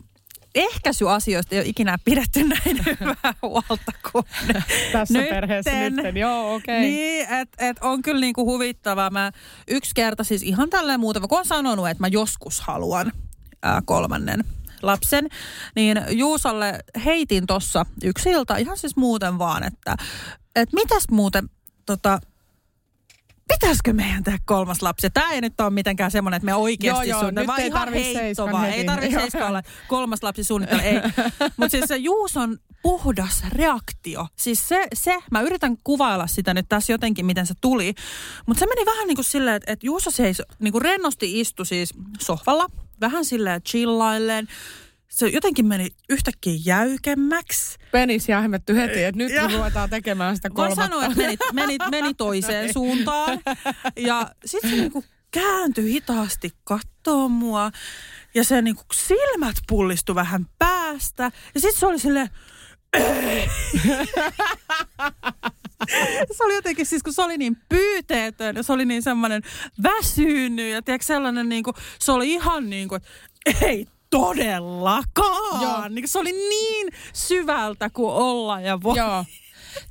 ehkäisyasioista 0.54 1.54
ei 1.54 1.60
ole 1.60 1.68
ikinä 1.68 1.98
pidetty 2.04 2.44
näin 2.48 2.84
hyvää 3.00 3.34
huolta 3.42 3.92
kuin 4.12 4.24
Tässä 4.92 5.18
nytten. 5.18 5.34
perheessä 5.34 5.90
nyt. 5.90 6.16
Joo, 6.16 6.54
okei. 6.54 6.78
Okay. 6.78 6.90
Niin, 6.90 7.34
että 7.34 7.66
et 7.68 7.76
on 7.80 8.02
kyllä 8.02 8.20
niinku 8.20 8.46
huvittavaa. 8.46 9.10
Mä 9.10 9.32
yksi 9.68 9.90
kerta 9.94 10.24
siis 10.24 10.42
ihan 10.42 10.70
tälleen 10.70 11.00
muuta, 11.00 11.20
kun 11.20 11.38
on 11.38 11.44
sanonut, 11.44 11.88
että 11.88 12.02
mä 12.02 12.08
joskus 12.08 12.60
haluan 12.60 13.12
ää, 13.62 13.82
kolmannen 13.84 14.44
lapsen, 14.82 15.28
niin 15.76 16.00
Juusolle 16.10 16.78
heitin 17.04 17.46
tuossa 17.46 17.86
yksi 18.04 18.30
ilta 18.30 18.56
ihan 18.56 18.78
siis 18.78 18.96
muuten 18.96 19.38
vaan, 19.38 19.62
että, 19.62 19.96
että 20.56 20.76
mitäs 20.76 21.04
muuten 21.10 21.50
tota, 21.86 22.20
pitäisikö 23.48 23.92
meidän 23.92 24.24
tehdä 24.24 24.38
kolmas 24.44 24.82
lapsi? 24.82 25.10
Tämä 25.10 25.32
ei 25.32 25.40
nyt 25.40 25.60
ole 25.60 25.70
mitenkään 25.70 26.10
semmoinen, 26.10 26.36
että 26.36 26.46
me 26.46 26.54
oikeasti 26.54 27.08
joo, 27.08 27.22
joo, 27.22 27.30
nyt 27.30 27.46
vaan 27.46 27.60
ei 27.60 27.66
ihan 27.66 27.92
heitto 27.92 28.46
vaan. 28.52 28.70
Ei 28.70 28.84
tarvitse 28.84 29.20
seiskaa 29.20 29.48
olla 29.48 29.62
kolmas 29.88 30.22
lapsi 30.22 30.44
suunnitella, 30.44 30.82
ei. 30.82 30.94
Mutta 31.56 31.68
siis 31.68 31.84
se 31.88 31.96
Juuson 31.96 32.58
puhdas 32.82 33.44
reaktio. 33.52 34.26
Siis 34.36 34.68
se, 34.68 34.86
se, 34.94 35.18
mä 35.30 35.40
yritän 35.40 35.76
kuvailla 35.84 36.26
sitä 36.26 36.54
nyt 36.54 36.66
tässä 36.68 36.92
jotenkin, 36.92 37.26
miten 37.26 37.46
se 37.46 37.54
tuli. 37.60 37.94
Mutta 38.46 38.60
se 38.60 38.66
meni 38.66 38.86
vähän 38.86 39.06
niin 39.06 39.16
kuin 39.16 39.24
silleen, 39.24 39.56
että, 39.56 39.72
että 39.72 39.86
Juuso 39.86 40.10
seis, 40.10 40.42
niin 40.58 40.72
kuin 40.72 40.82
rennosti 40.82 41.40
istui 41.40 41.66
siis 41.66 41.94
sohvalla, 42.20 42.66
vähän 43.00 43.24
silleen 43.24 43.62
chillailleen 43.62 44.48
se 45.10 45.28
jotenkin 45.28 45.66
meni 45.66 45.88
yhtäkkiä 46.08 46.54
jäykemmäksi. 46.64 47.78
Penis 47.92 48.28
jähmetty 48.28 48.76
heti, 48.76 49.04
että 49.04 49.18
nyt 49.18 49.32
ja. 49.32 49.48
ruvetaan 49.48 49.90
tekemään 49.90 50.36
sitä 50.36 50.50
kolmatta. 50.50 50.76
Voin 50.76 50.90
sanoa, 50.90 51.04
että 51.06 51.22
meni, 51.22 51.36
meni, 51.52 51.76
meni 51.90 52.14
toiseen 52.14 52.72
suuntaan. 52.72 53.40
Ja 53.96 54.30
sitten 54.44 54.70
se 54.70 54.76
niinku 54.76 55.04
kääntyi 55.30 55.92
hitaasti 55.92 56.50
kattoo 56.64 57.28
mua. 57.28 57.70
Ja 58.34 58.44
se 58.44 58.62
niinku 58.62 58.82
silmät 58.92 59.56
pullistu 59.68 60.14
vähän 60.14 60.46
päästä. 60.58 61.30
Ja 61.54 61.60
sitten 61.60 61.80
se 61.80 61.86
oli 61.86 61.98
silleen, 61.98 62.30
se 66.36 66.44
oli 66.44 66.54
jotenkin 66.54 66.86
siis, 66.86 67.02
kun 67.02 67.12
se 67.12 67.22
oli 67.22 67.38
niin 67.38 67.56
pyyteetön 67.68 68.56
ja 68.56 68.62
se 68.62 68.72
oli 68.72 68.84
niin 68.84 69.02
semmoinen 69.02 69.42
väsynyt 69.82 70.72
ja 70.72 70.82
tiedätkö, 70.82 71.06
sellainen 71.06 71.48
niin 71.48 71.64
kuin, 71.64 71.74
se 71.98 72.12
oli 72.12 72.32
ihan 72.32 72.70
niin 72.70 72.88
kuin, 72.88 73.00
ei 73.62 73.86
todellakaan. 74.10 75.62
Joo. 75.62 75.88
Niin 75.88 76.08
se 76.08 76.18
oli 76.18 76.32
niin 76.32 76.88
syvältä 77.12 77.90
kuin 77.90 78.12
olla 78.12 78.60
ja 78.60 78.82
voi. 78.82 78.96
Joo. 78.96 79.24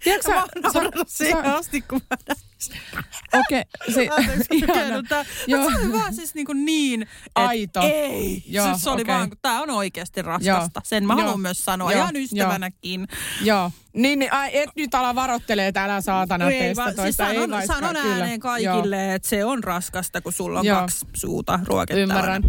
Tiedätkö 0.04 0.32
mä 0.62 0.72
sä, 0.74 0.82
sä, 1.08 1.56
asti, 1.56 1.82
kun 1.82 2.02
mä 2.10 2.36
Okei, 3.40 3.64
se, 3.94 4.04
ihana. 4.52 5.04
se 5.46 5.58
oli 5.58 5.94
vaan 5.94 6.14
siis 6.14 6.36
niin, 6.36 6.46
kuin 6.46 6.66
niin 6.66 7.08
Aito. 7.36 7.82
ei. 7.84 8.44
Joo, 8.46 8.66
siis 8.66 8.84
se 8.84 8.90
oli 8.90 9.02
okay. 9.02 9.16
vaan, 9.16 9.32
tämä 9.42 9.62
on 9.62 9.70
oikeasti 9.70 10.22
raskasta. 10.22 10.80
Joo. 10.80 10.82
Sen 10.84 11.08
mä 11.08 11.14
Joo. 11.14 11.22
haluan 11.22 11.40
myös 11.40 11.66
sanoa, 11.66 11.92
Joo. 11.92 12.02
ihan 12.02 12.16
ystävänäkin. 12.16 13.08
Joo. 13.42 13.72
Niin, 13.94 14.20
niin 14.20 14.34
ai, 14.34 14.50
et 14.58 14.70
nyt 14.76 14.96
ala 14.96 15.16
varottelee, 15.16 15.68
että 15.68 15.84
älä 15.84 16.02
saatana 16.02 16.46
no 16.46 16.52
teistä 16.52 16.84
va- 16.84 16.86
toista. 16.86 17.04
Siis 17.04 17.16
sanon, 17.16 17.62
ei 17.62 17.68
sanon 17.68 17.96
ääneen 17.96 18.40
kaikille, 18.40 19.04
Joo. 19.06 19.16
että 19.16 19.30
se 19.30 19.46
on 19.46 19.64
raskasta, 19.64 20.22
kun 20.22 20.34
sulla 20.34 20.60
on 20.60 20.66
Joo. 20.66 20.80
kaksi 20.80 21.06
suuta 21.14 21.60
ruokittavana. 21.66 22.02
Ymmärrän. 22.02 22.44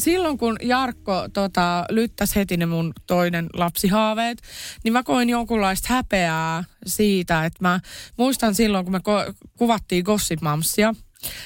Silloin 0.00 0.38
kun 0.38 0.56
Jarkko 0.62 1.28
tota, 1.32 1.84
lyttäsi 1.90 2.36
heti 2.36 2.56
ne 2.56 2.66
mun 2.66 2.92
toinen 3.06 3.46
lapsihaaveet, 3.54 4.42
niin 4.84 4.92
mä 4.92 5.02
koin 5.02 5.30
jonkunlaista 5.30 5.94
häpeää 5.94 6.64
siitä, 6.86 7.44
että 7.44 7.58
mä 7.60 7.80
muistan 8.16 8.54
silloin, 8.54 8.84
kun 8.84 8.92
me 8.92 8.98
ko- 8.98 9.34
kuvattiin 9.56 10.04
Gossip 10.04 10.40
Mamsia, 10.40 10.94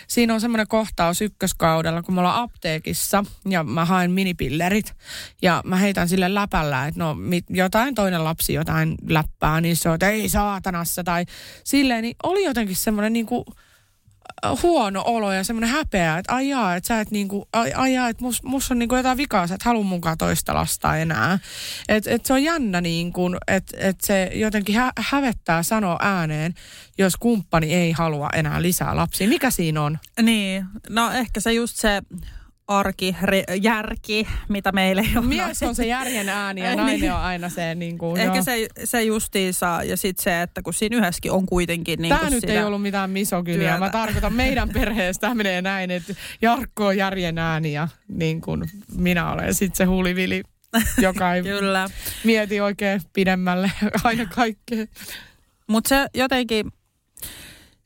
Siinä 0.09 0.35
on 0.35 0.41
semmoinen 0.41 0.69
kohtaus 0.69 1.21
ykköskaudella, 1.21 2.03
kun 2.03 2.15
me 2.15 2.21
ollaan 2.21 2.43
apteekissa 2.43 3.25
ja 3.49 3.65
mä 3.65 3.85
haen 3.85 4.11
minipillerit 4.11 4.95
ja 5.43 5.63
mä 5.65 5.77
heitän 5.77 6.09
sille 6.09 6.35
läpällä, 6.35 6.87
että 6.87 7.01
no 7.01 7.15
mit, 7.15 7.45
jotain 7.51 7.95
toinen 7.95 8.25
lapsi 8.25 8.55
jotain 8.55 8.95
läppää, 9.09 9.61
niin 9.61 9.77
se 9.77 9.89
on, 9.89 9.95
että 9.95 10.09
ei 10.09 10.29
saatanassa 10.29 11.05
tai 11.05 11.25
silleen, 11.65 12.03
niin 12.03 12.17
oli 12.23 12.45
jotenkin 12.45 12.77
semmoinen 12.77 13.13
niin 13.13 13.27
kuin 13.27 13.45
huono 14.63 15.03
olo 15.07 15.33
ja 15.33 15.45
semmoinen 15.45 15.71
häpeä, 15.71 16.19
että 16.19 16.35
ai 16.35 16.49
jaa, 16.49 16.77
että 16.77 16.89
sä 16.89 17.01
et 17.01 17.11
niinku, 17.11 17.49
ai, 17.53 17.73
ai 17.73 17.95
jaa, 17.95 18.09
että 18.09 18.25
mus, 18.25 18.43
mus 18.43 18.71
on 18.71 18.79
niinku 18.79 18.97
jotain 18.97 19.19
vikaa, 19.19 19.47
sä 19.47 19.55
et 19.55 19.63
halua 19.63 19.85
munkaan 19.85 20.19
toista 20.19 20.55
lasta 20.55 20.97
enää. 20.97 21.39
Että 21.89 22.11
et 22.11 22.27
se 22.27 22.33
on 22.33 22.43
jännä 22.43 22.81
niinku, 22.81 23.31
että 23.49 23.77
et 23.81 24.01
se 24.01 24.31
jotenkin 24.35 24.75
hä, 24.75 24.93
hävettää 24.99 25.63
sanoa 25.63 25.97
ääneen, 26.01 26.55
jos 26.99 27.17
kumppani 27.17 27.75
ei 27.75 27.93
halua 27.93 28.29
enää 28.35 28.63
lisää 28.63 28.97
lapsia. 28.97 29.29
Mikä 29.29 29.51
siinä 29.51 29.83
on? 29.83 29.99
Niin, 30.23 30.65
no 30.89 31.11
ehkä 31.11 31.41
se 31.41 31.53
just 31.53 31.77
se 31.77 32.03
arki, 32.69 33.17
re, 33.23 33.45
järki, 33.61 34.29
mitä 34.49 34.73
meillä 34.73 35.03
ei 35.03 35.17
ole. 35.17 35.27
Mies 35.27 35.63
on 35.63 35.75
se 35.75 35.87
järjen 35.87 36.29
ääni 36.29 36.61
ja 36.61 36.77
nainen 36.77 37.15
on 37.15 37.21
aina 37.21 37.49
se 37.49 37.75
niin 37.75 37.99
kuin, 37.99 38.21
Ehkä 38.21 38.35
joo. 38.35 38.45
se, 38.45 38.69
se 38.85 39.03
justiinsa 39.03 39.81
ja 39.85 39.97
sitten 39.97 40.25
se, 40.25 40.43
että 40.43 40.63
kun 40.63 40.75
siinä 40.75 40.97
yhdessäkin 40.97 41.33
on 41.33 41.47
kuitenkin 41.47 42.03
niin 42.03 42.17
Tämä 42.17 42.31
nyt 42.31 42.45
ei 42.45 42.63
ollut 42.63 42.83
mitään 42.83 43.11
misogyniaa. 43.11 43.61
työtä. 43.79 43.79
Mä 43.79 43.91
tarkoitan 43.91 44.33
meidän 44.33 44.69
perheestä 44.69 45.21
tämä 45.21 45.35
menee 45.35 45.63
näin, 45.63 45.91
että 45.91 46.15
Jarkko 46.43 46.87
on 46.87 46.97
järjen 46.97 47.39
ääni 47.39 47.73
ja 47.73 47.89
niin 48.09 48.41
kuin 48.41 48.65
minä 48.97 49.33
olen 49.33 49.55
sitten 49.55 49.77
se 49.77 49.85
huulivili, 49.85 50.43
joka 51.03 51.35
ei 51.35 51.43
Kyllä. 51.43 51.89
mieti 52.25 52.61
oikein 52.61 53.01
pidemmälle 53.13 53.73
aina 54.05 54.27
kaikkea. 54.27 54.87
Mutta 55.67 55.89
se 55.89 56.07
jotenkin, 56.15 56.73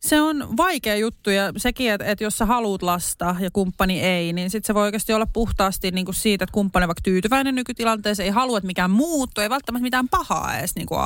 se 0.00 0.20
on 0.20 0.56
vaikea 0.56 0.96
juttu 0.96 1.30
ja 1.30 1.52
sekin, 1.56 1.92
että, 1.92 2.06
että 2.06 2.24
jos 2.24 2.38
sä 2.38 2.46
haluat 2.46 2.82
lasta 2.82 3.36
ja 3.40 3.50
kumppani 3.50 4.00
ei, 4.00 4.32
niin 4.32 4.50
sitten 4.50 4.66
se 4.66 4.74
voi 4.74 4.82
oikeasti 4.82 5.12
olla 5.12 5.26
puhtaasti 5.32 5.90
niin 5.90 6.04
kuin 6.04 6.14
siitä, 6.14 6.44
että 6.44 6.52
kumppani 6.52 6.84
on 6.84 6.88
vaikka 6.88 7.02
tyytyväinen 7.02 7.54
nykytilanteeseen, 7.54 8.24
ei 8.24 8.32
halua, 8.32 8.58
että 8.58 8.66
mikään 8.66 8.90
muuttuu, 8.90 9.42
ei 9.42 9.50
välttämättä 9.50 9.82
mitään 9.82 10.08
pahaa 10.08 10.58
edes 10.58 10.74
niin 10.74 10.86
kuin 10.86 11.00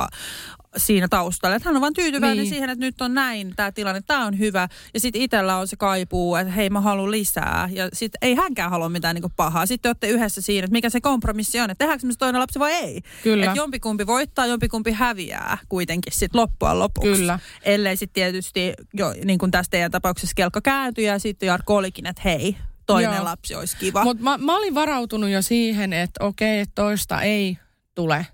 siinä 0.77 1.07
taustalla. 1.07 1.55
Että 1.55 1.69
hän 1.69 1.75
on 1.75 1.81
vaan 1.81 1.93
tyytyväinen 1.93 2.37
Niin. 2.37 2.49
siihen, 2.49 2.69
että 2.69 2.85
nyt 2.85 3.01
on 3.01 3.13
näin 3.13 3.53
tämä 3.55 3.71
tilanne, 3.71 4.01
tämä 4.07 4.25
on 4.25 4.39
hyvä. 4.39 4.67
Ja 4.93 4.99
sitten 4.99 5.21
itsellä 5.21 5.57
on 5.57 5.67
se 5.67 5.75
kaipuu, 5.75 6.35
että 6.35 6.53
hei 6.53 6.69
mä 6.69 6.81
haluan 6.81 7.11
lisää. 7.11 7.69
Ja 7.71 7.89
sitten 7.93 8.17
ei 8.21 8.35
hänkään 8.35 8.71
halua 8.71 8.89
mitään 8.89 9.15
niin 9.15 9.21
kuin 9.21 9.33
pahaa. 9.35 9.65
Sitten 9.65 9.81
te 9.81 9.89
olette 9.89 10.07
yhdessä 10.07 10.41
siinä, 10.41 10.65
että 10.65 10.71
mikä 10.71 10.89
se 10.89 11.01
kompromissi 11.01 11.59
on, 11.59 11.69
että 11.69 11.83
tehdäänkö 11.83 12.07
me 12.07 12.13
toinen 12.19 12.41
lapsi 12.41 12.59
vai 12.59 12.71
ei. 12.71 13.01
Kyllä. 13.23 13.45
Että 13.45 13.57
jompikumpi 13.57 14.07
voittaa, 14.07 14.45
jompikumpi 14.45 14.91
häviää 14.91 15.57
kuitenkin 15.69 16.13
sitten 16.13 16.41
loppujen 16.41 16.79
lopuksi. 16.79 17.11
Kyllä. 17.11 17.39
Ellei 17.63 17.97
sitten 17.97 18.13
tietysti, 18.13 18.73
jo, 18.93 19.13
niin 19.25 19.39
kuin 19.39 19.51
tässä 19.51 19.69
teidän 19.69 19.91
tapauksessa 19.91 20.33
kelkka 20.35 20.61
kääntyi 20.61 21.05
ja 21.05 21.19
sitten 21.19 21.47
Jarkko 21.47 21.75
olikin, 21.75 22.05
että 22.05 22.21
hei, 22.25 22.57
toinen 22.85 23.15
Joo. 23.15 23.23
lapsi 23.23 23.55
olisi 23.55 23.77
kiva. 23.77 24.03
Mutta 24.03 24.23
mä, 24.23 24.37
mä 24.37 24.57
olin 24.57 24.75
varautunut 24.75 25.29
jo 25.29 25.41
siihen, 25.41 25.93
että 25.93 26.25
okei, 26.25 26.65
toista 26.75 27.21
ei 27.21 27.57
tule. 27.95 28.25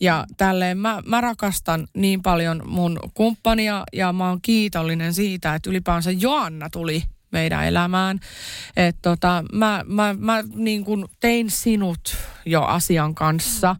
Ja 0.00 0.24
tälleen 0.36 0.78
mä, 0.78 1.02
mä 1.06 1.20
rakastan 1.20 1.88
niin 1.94 2.22
paljon 2.22 2.62
mun 2.66 2.98
kumppania 3.14 3.84
ja 3.92 4.12
mä 4.12 4.28
oon 4.28 4.42
kiitollinen 4.42 5.14
siitä, 5.14 5.54
että 5.54 5.70
ylipäänsä 5.70 6.10
Joanna 6.10 6.70
tuli 6.70 7.02
meidän 7.32 7.66
elämään. 7.66 8.20
Että 8.76 8.98
tota, 9.02 9.44
mä, 9.52 9.84
mä, 9.86 10.14
mä 10.18 10.44
niin 10.54 10.84
kuin 10.84 11.06
tein 11.20 11.50
sinut 11.50 12.16
jo 12.46 12.62
asian 12.62 13.14
kanssa 13.14 13.76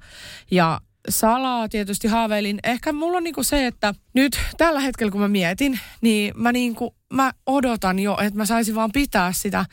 ja 0.50 0.80
salaa 1.08 1.68
tietysti 1.68 2.08
haaveilin. 2.08 2.58
Ehkä 2.64 2.92
mulla 2.92 3.16
on 3.16 3.24
niinku 3.24 3.42
se, 3.42 3.66
että 3.66 3.94
nyt 4.18 4.40
tällä 4.56 4.80
hetkellä 4.80 5.10
kun 5.10 5.20
mä 5.20 5.28
mietin, 5.28 5.80
niin 6.00 6.32
mä, 6.36 6.52
niinku, 6.52 6.94
mä 7.12 7.32
odotan 7.46 7.98
jo, 7.98 8.18
että 8.20 8.36
mä 8.36 8.46
saisin 8.46 8.74
vaan 8.74 8.92
pitää 8.92 9.32
sitä 9.32 9.64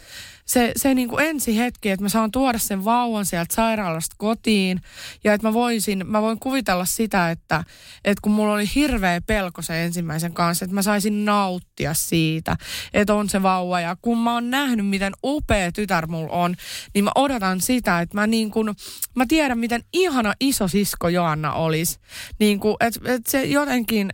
se, 0.46 0.72
se 0.76 0.94
niinku 0.94 1.18
ensi 1.18 1.58
hetki, 1.58 1.90
että 1.90 2.04
mä 2.04 2.10
saan 2.10 2.32
tuoda 2.32 2.58
sen 2.58 2.86
vauvan 2.86 3.26
sieltä 3.26 3.56
sairaalasta 3.56 4.16
kotiin 4.18 4.82
ja 5.24 5.34
että 5.34 5.48
mä 5.48 5.54
voisin, 5.54 6.08
mä 6.08 6.22
voin 6.22 6.40
kuvitella 6.40 6.86
sitä, 6.86 7.32
että, 7.32 7.64
että 8.06 8.22
kun 8.22 8.32
mulla 8.32 8.54
oli 8.54 8.70
hirveä 8.76 9.22
pelko 9.22 9.62
sen 9.62 9.76
ensimmäisen 9.76 10.34
kanssa, 10.34 10.66
että 10.66 10.76
mä 10.76 10.82
saisin 10.82 11.26
nauttia 11.26 11.94
siitä, 11.94 12.56
että 12.94 13.14
on 13.14 13.30
se 13.30 13.44
vauva 13.44 13.80
ja 13.80 13.98
kun 14.02 14.18
mä 14.18 14.34
oon 14.34 14.50
nähnyt, 14.50 14.88
miten 14.88 15.14
upea 15.24 15.72
tytär 15.72 16.08
mulla 16.08 16.34
on, 16.34 16.56
niin 16.94 17.04
mä 17.04 17.12
odotan 17.16 17.62
sitä, 17.62 18.02
että 18.02 18.18
mä 18.18 18.28
niin 18.28 18.52
kuin, 18.52 18.76
mä 19.16 19.26
tiedän, 19.28 19.60
miten 19.60 19.84
ihana 19.94 20.34
iso 20.40 20.68
sisko 20.68 21.10
Joanna 21.10 21.54
olisi. 21.54 22.00
Niin 22.40 22.60
kuin, 22.60 22.76
että, 22.80 23.00
että 23.14 23.32
se 23.32 23.44
jotenkin, 23.44 24.10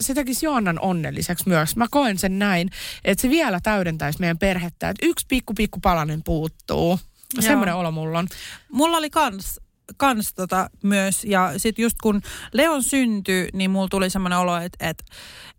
se 0.00 0.14
tekisi 0.14 0.46
Joannan 0.46 0.78
onnelliseksi 0.80 1.48
myös. 1.48 1.76
Mä 1.76 1.86
koen 1.90 2.18
sen 2.18 2.38
näin, 2.38 2.70
että 3.04 3.22
se 3.22 3.30
vielä 3.30 3.60
täydentäisi 3.62 4.20
meidän 4.20 4.38
perhettä, 4.38 4.88
että 4.88 5.06
yksi 5.06 5.26
pikku 5.28 5.54
pikku 5.54 5.80
palanen 5.80 6.22
puuttuu. 6.24 7.00
Semmoinen 7.40 7.74
olo 7.74 7.90
mulla 7.90 8.18
on. 8.18 8.28
Mulla 8.72 8.96
oli 8.96 9.10
kans, 9.10 9.60
kans 9.96 10.34
tota 10.34 10.70
myös, 10.82 11.24
ja 11.24 11.52
sitten 11.56 11.82
just 11.82 11.96
kun 12.02 12.22
Leon 12.52 12.82
syntyi, 12.82 13.48
niin 13.52 13.70
mulla 13.70 13.88
tuli 13.88 14.10
semmoinen 14.10 14.38
olo, 14.38 14.56
että 14.56 14.88
et, 14.88 15.04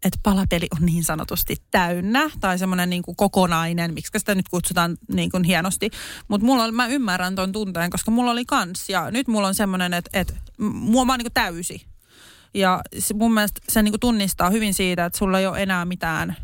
et 0.05 0.13
palapeli 0.23 0.67
on 0.71 0.85
niin 0.85 1.03
sanotusti 1.03 1.55
täynnä, 1.71 2.29
tai 2.39 2.59
semmoinen 2.59 2.89
niin 2.89 3.03
kuin 3.03 3.15
kokonainen, 3.15 3.93
miksi 3.93 4.19
sitä 4.19 4.35
nyt 4.35 4.49
kutsutaan 4.49 4.97
niin 5.13 5.31
kuin 5.31 5.43
hienosti. 5.43 5.89
Mutta 6.27 6.45
mulla 6.45 6.63
oli, 6.63 6.71
mä 6.71 6.87
ymmärrän 6.87 7.35
ton 7.35 7.51
tunteen, 7.51 7.89
koska 7.89 8.11
mulla 8.11 8.31
oli 8.31 8.45
kans, 8.45 8.89
ja 8.89 9.11
nyt 9.11 9.27
mulla 9.27 9.47
on 9.47 9.55
semmoinen, 9.55 9.93
että 9.93 10.09
et, 10.13 10.35
mua 10.59 11.05
mä 11.05 11.13
oon 11.13 11.17
niin 11.19 11.25
kuin 11.25 11.33
täysi. 11.33 11.92
Ja 12.53 12.81
se, 12.99 13.13
mun 13.13 13.33
mielestä 13.33 13.61
se 13.69 13.83
niin 13.83 13.91
kuin 13.91 13.99
tunnistaa 13.99 14.49
hyvin 14.49 14.73
siitä, 14.73 15.05
että 15.05 15.17
sulla 15.17 15.39
ei 15.39 15.47
ole 15.47 15.63
enää 15.63 15.85
mitään 15.85 16.35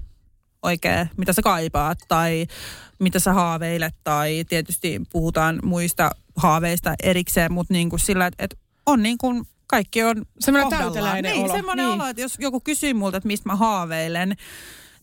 oikein, 0.64 1.10
mitä 1.18 1.34
sä 1.34 1.42
kaipaat 1.42 2.00
tai 2.08 2.48
mitä 3.00 3.20
sä 3.20 3.34
haaveilet 3.34 3.96
tai 4.04 4.44
tietysti 4.50 5.02
puhutaan 5.12 5.60
muista 5.64 6.12
haaveista 6.36 6.94
erikseen, 7.04 7.54
mutta 7.54 7.74
niin 7.74 7.90
kuin 7.90 8.00
sillä, 8.00 8.26
että, 8.26 8.44
että 8.44 8.58
on 8.86 9.04
niin 9.04 9.18
kuin 9.18 9.46
kaikki 9.68 10.04
on 10.04 10.26
Semmoinen 10.40 10.80
täyteläinen 10.80 11.32
niin, 11.32 11.46
olo. 11.46 11.54
semmoinen 11.54 11.86
Niin. 11.86 12.02
olo, 12.02 12.10
että 12.10 12.22
jos 12.22 12.36
joku 12.40 12.60
kysyy 12.60 12.94
multa, 12.94 13.18
että 13.18 13.28
mistä 13.28 13.50
mä 13.50 13.56
haaveilen 13.56 14.36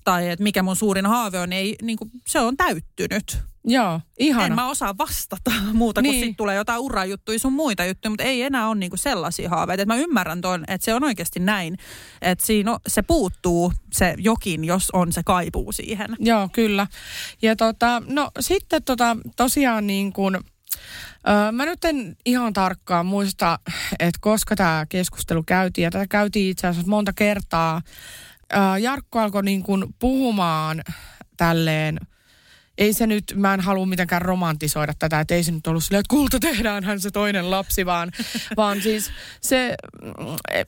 tai 0.07 0.31
että 0.31 0.43
mikä 0.43 0.63
mun 0.63 0.77
suurin 0.77 1.07
haave 1.07 1.39
on, 1.39 1.51
niin, 1.51 1.59
ei, 1.61 1.77
niin 1.83 1.99
kuin, 1.99 2.11
se 2.27 2.41
on 2.41 2.57
täyttynyt. 2.57 3.39
Joo, 3.69 4.01
ihana. 4.19 4.47
En 4.47 4.55
mä 4.55 4.69
osaa 4.69 4.99
vastata 4.99 5.51
muuta, 5.73 6.03
kun 6.03 6.11
Niin. 6.11 6.21
sitten 6.21 6.37
tulee 6.37 6.57
jotain 6.57 6.81
urajuttuja 6.81 7.39
sun 7.39 7.53
muita 7.53 7.85
juttuja, 7.85 8.11
mutta 8.11 8.25
ei 8.25 8.43
enää 8.43 8.69
ole 8.69 8.75
niinku 8.75 8.97
sellaisia 8.97 9.49
haaveita. 9.49 9.83
Et 9.83 9.89
mä 9.89 9.97
ymmärrän 9.97 10.41
ton, 10.41 10.65
että 10.69 10.85
se 10.85 10.95
on 10.95 11.05
oikeasti 11.05 11.41
näin, 11.41 11.79
että 12.23 12.47
siinä 12.47 12.73
on, 12.73 12.79
se 12.87 13.03
puuttuu 13.03 13.73
se 13.93 14.15
jokin, 14.19 14.65
jos 14.65 14.91
on 14.93 15.13
se 15.13 15.23
kaipuu 15.25 15.73
siihen. 15.73 16.17
Joo, 16.19 16.49
kyllä. 16.53 16.87
Ja 17.43 17.57
tota, 17.57 18.03
no 18.07 18.31
sitten 18.41 18.83
tota, 18.83 19.17
tosiaan 19.37 19.87
niin 19.87 20.13
kuin, 20.13 20.35
öö, 21.29 21.53
mä 21.53 21.65
nyt 21.65 21.85
en 21.85 22.17
ihan 22.27 22.53
tarkkaan 22.53 23.07
muista, 23.07 23.59
että 23.99 24.19
koska 24.21 24.57
tämä 24.57 24.87
keskustelu 24.89 25.43
käytiin, 25.43 25.83
ja 25.83 25.91
tätä 25.91 26.07
käytiin 26.07 26.51
itse 26.51 26.67
asiassa 26.67 26.91
monta 26.91 27.13
kertaa. 27.13 27.83
Öö, 28.53 28.79
Jarkko 28.79 29.19
alkoi 29.19 29.43
niin 29.43 29.63
kuin 29.63 29.85
puhumaan 29.99 30.83
tälleen, 31.37 31.99
ei 32.79 32.93
se 32.93 33.07
nyt, 33.07 33.25
mä 33.35 33.55
en 33.55 33.61
halua 33.61 33.87
mitenkään 33.87 34.23
romantisoida 34.23 34.95
tätä, 34.99 35.21
että 35.21 35.35
ei 35.35 35.43
se 35.43 35.53
nyt 35.53 35.67
ollut 35.67 35.85
silleen, 35.85 36.01
että 36.01 36.15
kulta 36.15 36.41
tehdäänhän 36.41 37.01
se 37.01 37.11
toinen 37.11 37.51
lapsi, 37.51 37.87
vaan, 37.87 38.13
vaan 38.57 38.83
siis 38.83 39.11
se, 39.41 39.75
mm, 40.03 40.11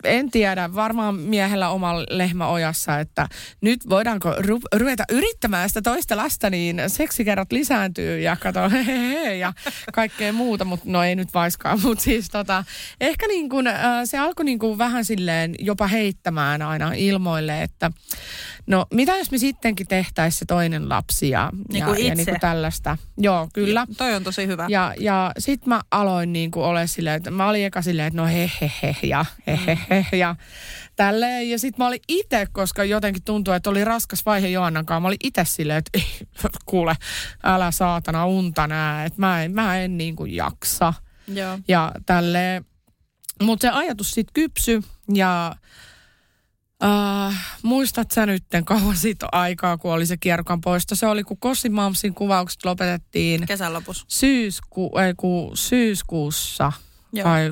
en 0.04 0.30
tiedä, 0.30 0.74
varmaan 0.74 1.14
miehellä 1.14 1.68
oma 1.68 1.94
lehmä 2.10 2.48
ojassa, 2.48 3.00
että 3.00 3.28
nyt 3.60 3.88
voidaanko 3.88 4.30
ru- 4.30 4.78
ruveta 4.78 5.04
yrittämään 5.10 5.68
sitä 5.68 5.82
toista 5.82 6.16
lasta, 6.16 6.50
niin 6.50 6.82
seksikerrat 6.86 7.52
lisääntyy 7.52 8.20
ja 8.20 8.36
kato 8.36 8.70
hehehe 8.84 9.34
ja 9.34 9.52
kaikkea 9.92 10.32
muuta, 10.32 10.64
mutta 10.64 10.86
no 10.88 11.02
ei 11.02 11.16
nyt 11.16 11.34
vaiskaan, 11.34 11.80
mutta 11.84 12.04
siis 12.04 12.30
tota, 12.30 12.64
ehkä 13.00 13.26
niin 13.26 13.48
kuin, 13.48 13.66
äh, 13.66 14.00
se 14.04 14.18
alkoi 14.18 14.44
niin 14.44 14.58
kuin 14.58 14.78
vähän 14.78 15.04
silleen 15.04 15.54
jopa 15.58 15.86
heittämään 15.86 16.62
aina 16.62 16.92
ilmoille, 16.96 17.62
että 17.62 17.90
no 18.68 18.86
mitä 18.94 19.16
jos 19.16 19.30
me 19.30 19.38
sittenkin 19.38 19.86
tehtäisiin 19.86 20.38
se 20.38 20.44
toinen 20.44 20.88
lapsi 20.88 21.30
ja, 21.30 21.50
Niin 21.72 21.80
ja, 21.80 21.86
kuin 21.86 21.98
ja 21.98 22.04
niin 22.04 22.20
itse. 22.20 22.30
kuin 22.30 22.40
tällaista. 22.40 22.98
Joo, 23.18 23.48
kyllä. 23.52 23.86
Toi 23.96 24.14
on 24.14 24.24
tosi 24.24 24.46
hyvä. 24.46 24.66
Ja, 24.68 24.94
ja 25.00 25.32
sit 25.38 25.66
mä 25.66 25.80
aloin 25.90 26.32
niin 26.32 26.50
kuin 26.50 26.64
ole 26.64 26.86
silleen, 26.86 27.16
että 27.16 27.30
mä 27.30 27.48
olin 27.48 27.64
eka 27.64 27.82
silleen, 27.82 28.06
että 28.06 28.16
no 28.20 28.26
he 28.26 28.50
he 28.60 28.70
he 28.82 28.94
ja 29.02 29.24
he 29.46 29.58
he 29.66 30.06
he 30.12 30.16
ja 30.16 30.36
tälleen. 30.96 31.50
Ja 31.50 31.58
sit 31.58 31.78
mä 31.78 31.86
olin 31.86 32.00
itse, 32.08 32.46
koska 32.52 32.84
jotenkin 32.84 33.22
tuntui, 33.24 33.56
että 33.56 33.70
oli 33.70 33.84
raskas 33.84 34.26
vaihe 34.26 34.48
Joannan 34.48 34.86
kanssa. 34.86 35.00
Mä 35.00 35.08
olin 35.08 35.18
itse 35.24 35.44
silleen, 35.44 35.78
että 35.78 35.90
ei, 35.94 36.26
kuule, 36.66 36.96
älä 37.42 37.70
saatana 37.70 38.26
unta 38.26 38.66
nää, 38.66 39.04
että 39.04 39.20
mä 39.20 39.42
en, 39.42 39.52
mä 39.52 39.78
en 39.78 39.98
niin 39.98 40.16
kuin 40.16 40.34
jaksa. 40.34 40.94
Joo. 41.28 41.58
Ja 41.68 41.92
tälleen. 42.06 42.64
Mutta 43.42 43.62
se 43.62 43.70
ajatus 43.70 44.10
sitten 44.10 44.32
kypsy 44.34 44.82
ja 45.14 45.54
Uh, 46.84 47.34
muistat 47.62 48.10
sä 48.10 48.26
nyt 48.26 48.44
kauan 48.64 48.96
siitä 48.96 49.26
aikaa, 49.32 49.78
kun 49.78 49.92
oli 49.92 50.06
se 50.06 50.16
kierrokan 50.16 50.60
poisto? 50.60 50.94
Se 50.94 51.06
oli, 51.06 51.24
kun 51.24 51.36
Kossi 51.40 51.68
Mamsin 51.68 52.14
kuvaukset 52.14 52.64
lopetettiin 52.64 53.46
Kesän 53.46 53.72
lopussa. 53.72 54.04
syysku, 54.08 54.90
ei, 54.98 55.14
kun 55.16 55.56
syyskuussa 55.56 56.72
Joo. 57.12 57.24
tai 57.24 57.50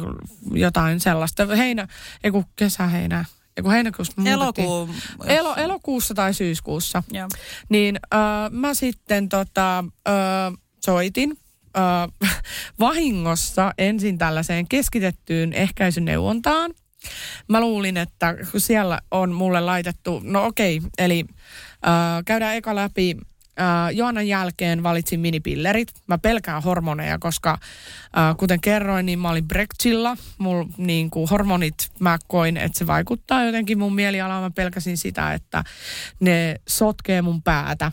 jotain 0.52 1.00
sellaista. 1.00 1.46
Heinä, 1.46 1.88
ei 2.24 2.30
kun 2.30 2.44
kesäheinä, 2.56 3.24
ei 3.56 3.62
kun 3.62 3.72
heinäkuussa. 3.72 4.12
Elokuun. 4.24 4.94
Elo, 5.26 5.54
elokuussa 5.54 6.14
tai 6.14 6.34
syyskuussa. 6.34 7.02
Joo. 7.12 7.28
Niin 7.68 8.00
äh, 8.14 8.20
mä 8.50 8.74
sitten 8.74 9.28
tota, 9.28 9.78
äh, 10.08 10.58
soitin 10.84 11.38
äh, 11.78 12.32
vahingossa 12.80 13.72
ensin 13.78 14.18
tällaiseen 14.18 14.68
keskitettyyn 14.68 15.52
ehkäisyneuvontaan. 15.52 16.70
Mä 17.48 17.60
luulin, 17.60 17.96
että 17.96 18.34
kun 18.52 18.60
siellä 18.60 19.00
on 19.10 19.32
mulle 19.32 19.60
laitettu, 19.60 20.20
no 20.24 20.46
okei, 20.46 20.80
eli 20.98 21.24
äh, 21.86 21.92
käydään 22.24 22.56
eka 22.56 22.74
läpi. 22.74 23.16
Äh, 23.60 23.96
Joannan 23.96 24.28
jälkeen 24.28 24.82
valitsin 24.82 25.20
minipillerit. 25.20 25.88
Mä 26.06 26.18
pelkään 26.18 26.62
hormoneja, 26.62 27.18
koska 27.18 27.50
äh, 27.50 28.36
kuten 28.36 28.60
kerroin, 28.60 29.06
niin 29.06 29.18
mä 29.18 29.30
olin 29.30 29.48
Brexilla. 29.48 30.16
Mulla 30.38 30.68
niin 30.76 31.10
kuin 31.10 31.30
hormonit, 31.30 31.74
mä 31.98 32.18
koin, 32.28 32.56
että 32.56 32.78
se 32.78 32.86
vaikuttaa 32.86 33.44
jotenkin 33.44 33.78
mun 33.78 33.94
mielialaan. 33.94 34.42
Mä 34.42 34.50
pelkäsin 34.50 34.96
sitä, 34.96 35.32
että 35.32 35.64
ne 36.20 36.56
sotkee 36.68 37.22
mun 37.22 37.42
päätä. 37.42 37.92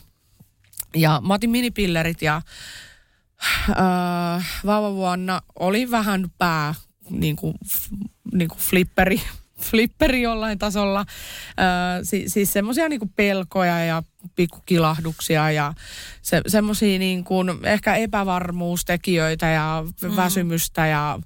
Ja 0.96 1.20
mä 1.26 1.34
otin 1.34 1.50
minipillerit 1.50 2.22
ja 2.22 2.42
öö, 3.68 3.74
vauvavuonna 4.66 5.40
oli 5.58 5.90
vähän 5.90 6.26
pää 6.38 6.74
niin 7.10 7.36
kuin, 7.36 7.54
niin 8.32 8.48
kuin 8.48 8.58
flipperi, 8.58 9.22
flipperi 9.70 10.22
jollain 10.22 10.58
tasolla. 10.58 11.06
Öö, 11.48 12.04
si, 12.04 12.24
siis 12.28 12.52
semmoisia 12.52 12.88
niin 12.88 13.12
pelkoja 13.16 13.84
ja 13.84 14.02
pikkukilahduksia 14.36 15.50
ja 15.50 15.74
se, 16.22 16.42
semmoisia 16.46 16.98
niin 16.98 17.24
kuin 17.24 17.50
ehkä 17.62 17.96
epävarmuustekijöitä 17.96 19.46
ja 19.46 19.84
mm. 20.02 20.16
väsymystä 20.16 20.86
ja 20.86 21.18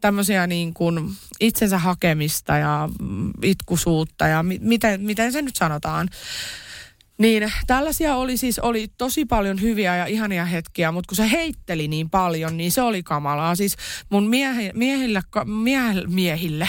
tämmöisiä 0.00 0.46
niin 0.46 0.74
kuin 0.74 1.10
itsensä 1.40 1.78
hakemista 1.78 2.56
ja 2.56 2.88
itkusuutta 3.42 4.28
ja 4.28 4.42
mi, 4.42 4.58
miten, 4.62 5.00
miten 5.00 5.32
se 5.32 5.42
nyt 5.42 5.56
sanotaan. 5.56 6.08
Niin 7.22 7.52
tällaisia 7.66 8.16
oli 8.16 8.36
siis, 8.36 8.58
oli 8.58 8.88
tosi 8.98 9.24
paljon 9.24 9.60
hyviä 9.60 9.96
ja 9.96 10.06
ihania 10.06 10.44
hetkiä, 10.44 10.92
mutta 10.92 11.08
kun 11.08 11.16
se 11.16 11.30
heitteli 11.30 11.88
niin 11.88 12.10
paljon, 12.10 12.56
niin 12.56 12.72
se 12.72 12.82
oli 12.82 13.02
kamalaa. 13.02 13.54
Siis 13.54 13.76
mun 14.10 14.28
miehe, 14.28 14.70
miehille, 14.74 15.22
miehille, 15.44 16.06
miehille, 16.08 16.68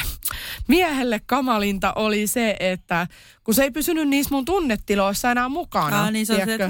miehelle 0.68 1.22
kamalinta 1.26 1.94
oli 1.94 2.28
se, 2.28 2.56
että 2.60 3.08
kun 3.44 3.54
se 3.54 3.64
ei 3.64 3.72
pysynyt 3.72 4.08
niissä 4.08 4.36
mun 4.36 4.46
tunnetiloissa 4.46 5.32
enää 5.32 5.50
mukana. 5.50 6.04
Ah, 6.04 6.12
niin 6.12 6.26
se 6.26 6.34
on 6.34 6.42
se, 6.46 6.54
että 6.54 6.68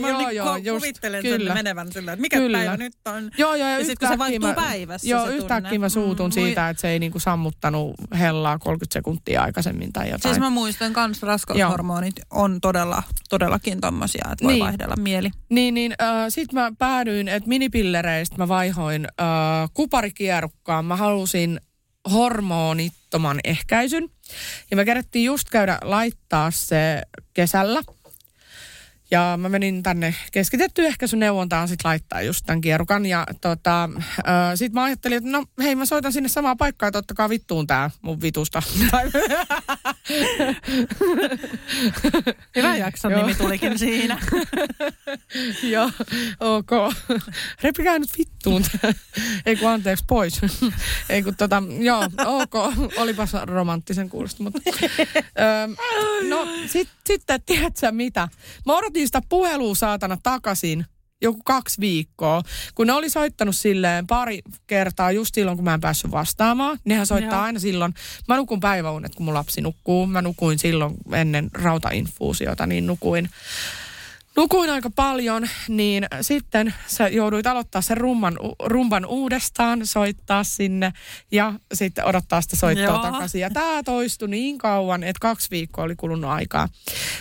mä 0.00 0.08
joo, 0.08 0.18
niin 0.18 0.36
joo, 0.36 0.56
just, 0.56 0.84
kuvittelen 0.84 1.22
kyllä. 1.22 1.46
sen 1.46 1.54
menevän 1.54 1.92
sillä, 1.92 2.12
että 2.12 2.20
mikä 2.20 2.36
kyllä. 2.36 2.58
päivä 2.58 2.76
nyt 2.76 2.92
on. 3.04 3.30
Joo, 3.38 3.54
joo, 3.54 3.68
ja, 3.68 3.78
ja 3.78 3.84
sitten 3.84 4.08
kun 4.08 4.08
se 4.08 4.18
vaihtuu 4.18 4.48
mä, 4.48 4.54
päivässä 4.54 5.08
Joo, 5.08 5.28
yhtäkkiä 5.28 5.78
mä 5.78 5.88
suutun 5.88 6.26
mm, 6.26 6.32
siitä, 6.32 6.68
että 6.68 6.80
se 6.80 6.88
ei 6.88 6.98
niinku 6.98 7.18
sammuttanut 7.18 7.94
hellaa 8.18 8.58
30 8.58 8.92
sekuntia 8.92 9.42
aikaisemmin 9.42 9.92
tai 9.92 10.10
jotain. 10.10 10.34
Siis 10.34 10.38
mä 10.38 10.50
muistan 10.50 10.92
kans 10.92 11.22
raskaushormonit 11.22 12.14
on 12.30 12.60
todella, 12.60 13.02
todellakin 13.28 13.80
tommosia, 13.80 14.28
että 14.32 14.44
voi 14.44 14.52
niin. 14.52 14.64
vaihdella 14.64 14.96
mieli. 14.96 15.30
Niin, 15.48 15.74
niin 15.74 15.94
äh, 16.02 16.26
sit 16.28 16.52
mä 16.52 16.72
päädyin, 16.78 17.28
että 17.28 17.48
minipillereistä 17.48 18.36
mä 18.38 18.48
vaihoin 18.48 19.06
äh, 19.20 19.26
kuparikierukkaan. 19.74 20.84
Mä 20.84 20.96
halusin 20.96 21.60
hormonittoman 22.12 23.40
ehkäisyn. 23.44 24.08
Ja 24.70 24.76
me 24.76 24.84
kerättiin 24.84 25.24
just 25.24 25.50
käydä 25.50 25.78
laittaa 25.82 26.50
se 26.50 27.02
kesällä. 27.34 27.82
Ja 29.10 29.38
mä 29.40 29.48
menin 29.48 29.82
tänne 29.82 30.14
keskitetty 30.32 30.86
ehkä 30.86 31.06
sun 31.06 31.18
neuvontaan 31.18 31.68
sit 31.68 31.80
laittaa 31.84 32.22
just 32.22 32.46
tämän 32.46 32.60
kierukan. 32.60 33.06
Ja 33.06 33.26
tota, 33.40 33.88
äh, 34.18 34.52
sit 34.54 34.72
mä 34.72 34.82
ajattelin, 34.82 35.18
että 35.18 35.30
no 35.30 35.44
hei 35.62 35.74
mä 35.74 35.86
soitan 35.86 36.12
sinne 36.12 36.28
samaa 36.28 36.56
paikkaa, 36.56 36.86
että 36.86 36.98
ottakaa 36.98 37.28
vittuun 37.28 37.66
tää 37.66 37.90
mun 38.02 38.20
vitusta. 38.20 38.62
Hyvä 42.56 42.76
jakson 42.76 43.12
nimi 43.12 43.34
tulikin 43.34 43.78
siinä. 43.78 44.18
joo, 45.72 45.90
ok. 46.40 46.70
Repikää 47.62 47.98
nyt 47.98 48.10
vittuun. 48.44 48.64
Ei 49.46 49.56
kun 49.56 49.70
anteeksi 49.70 50.04
pois. 50.08 50.40
Ei 51.08 51.22
kun 51.22 51.36
tota, 51.36 51.62
joo, 51.80 52.08
ok. 52.26 52.54
Olipas 52.96 53.32
romanttisen 53.42 54.08
kuulosta. 54.08 54.42
Mutta, 54.42 54.58
öö, 55.40 55.66
no 56.28 56.48
sit, 56.66 56.88
sitten 57.06 57.42
tiedätkö 57.46 57.92
mitä? 57.92 58.28
Mä 58.66 58.76
odotin 58.76 59.08
sitä 59.08 59.22
puhelua 59.28 59.74
saatana 59.74 60.18
takaisin 60.22 60.86
joku 61.22 61.40
kaksi 61.44 61.80
viikkoa, 61.80 62.42
kun 62.74 62.86
ne 62.86 62.92
oli 62.92 63.10
soittanut 63.10 63.56
silleen 63.56 64.06
pari 64.06 64.42
kertaa 64.66 65.12
just 65.12 65.34
silloin, 65.34 65.56
kun 65.56 65.64
mä 65.64 65.74
en 65.74 65.80
päässyt 65.80 66.10
vastaamaan. 66.10 66.78
Nehän 66.84 67.06
soittaa 67.06 67.38
Joo. 67.38 67.42
aina 67.42 67.58
silloin. 67.58 67.94
Mä 68.28 68.36
nukun 68.36 68.60
päiväunet, 68.60 69.14
kun 69.14 69.24
mun 69.24 69.34
lapsi 69.34 69.60
nukkuu. 69.60 70.06
Mä 70.06 70.22
nukuin 70.22 70.58
silloin 70.58 70.94
ennen 71.12 71.50
rautainfuusiota, 71.52 72.66
niin 72.66 72.86
nukuin 72.86 73.28
nukuin 74.36 74.70
aika 74.70 74.90
paljon, 74.90 75.48
niin 75.68 76.06
sitten 76.20 76.74
sä 76.86 77.08
jouduit 77.08 77.46
aloittaa 77.46 77.82
sen 77.82 77.96
rumban, 77.96 78.38
rumban 78.64 79.06
uudestaan, 79.06 79.86
soittaa 79.86 80.44
sinne 80.44 80.92
ja 81.32 81.52
sitten 81.74 82.04
odottaa 82.04 82.40
sitä 82.40 82.56
soittoa 82.56 82.84
Joo. 82.84 82.98
takaisin. 82.98 83.40
Ja 83.40 83.50
tämä 83.50 83.82
toistui 83.82 84.28
niin 84.28 84.58
kauan, 84.58 85.02
että 85.02 85.20
kaksi 85.20 85.50
viikkoa 85.50 85.84
oli 85.84 85.96
kulunut 85.96 86.30
aikaa. 86.30 86.68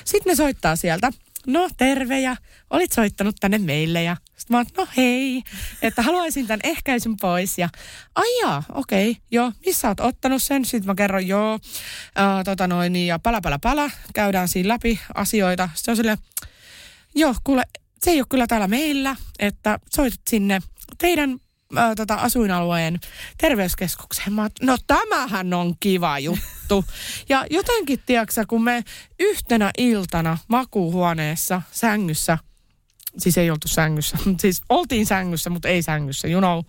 Sitten 0.05 0.31
ne 0.31 0.35
soittaa 0.35 0.75
sieltä 0.75 1.11
no 1.47 1.69
terve 1.77 2.19
ja 2.19 2.35
olit 2.69 2.91
soittanut 2.91 3.35
tänne 3.39 3.57
meille 3.57 4.03
ja 4.03 4.17
sitten 4.37 4.53
mä 4.55 4.57
oon, 4.57 4.65
no 4.77 4.87
hei, 4.97 5.43
että 5.81 6.01
haluaisin 6.01 6.47
tämän 6.47 6.59
ehkäisyn 6.63 7.17
pois 7.21 7.57
ja 7.57 7.69
aijaa, 8.15 8.63
okei, 8.73 9.11
okay, 9.11 9.21
joo, 9.31 9.51
missä 9.65 9.87
oot 9.87 9.99
ottanut 9.99 10.43
sen? 10.43 10.65
Sitten 10.65 10.87
mä 10.87 10.95
kerron, 10.95 11.27
joo, 11.27 11.59
ää, 12.15 12.43
tota 12.43 12.67
noin, 12.67 12.95
ja 12.95 13.19
pala 13.19 13.41
pala 13.41 13.59
pala, 13.59 13.91
käydään 14.13 14.47
siinä 14.47 14.69
läpi 14.69 14.99
asioita. 15.15 15.69
Sitten 15.73 15.91
on 15.91 15.95
silleen, 15.95 16.17
joo, 17.15 17.35
kuule, 17.43 17.63
se 18.03 18.11
ei 18.11 18.19
ole 18.19 18.25
kyllä 18.29 18.47
täällä 18.47 18.67
meillä, 18.67 19.15
että 19.39 19.79
soitat 19.89 20.21
sinne 20.29 20.61
teidän 20.97 21.39
ää, 21.75 21.95
tota, 21.95 22.15
asuinalueen 22.15 22.99
terveyskeskukseen. 23.37 24.33
Mä 24.33 24.49
no 24.61 24.77
tämähän 24.87 25.53
on 25.53 25.75
kiva 25.79 26.19
juttu. 26.19 26.85
ja 27.29 27.45
jotenkin, 27.49 27.99
tiedätkö, 28.05 28.45
kun 28.47 28.63
me 28.63 28.83
yhtenä 29.19 29.71
iltana 29.77 30.37
makuuhuoneessa 30.47 31.61
sängyssä 31.71 32.37
siis 33.17 33.37
ei 33.37 33.51
oltu 33.51 33.67
sängyssä. 33.67 34.17
Siis 34.41 34.61
oltiin 34.69 35.05
sängyssä, 35.05 35.49
mutta 35.49 35.67
ei 35.67 35.81
sängyssä. 35.81 36.27
You 36.27 36.41
know, 36.41 36.59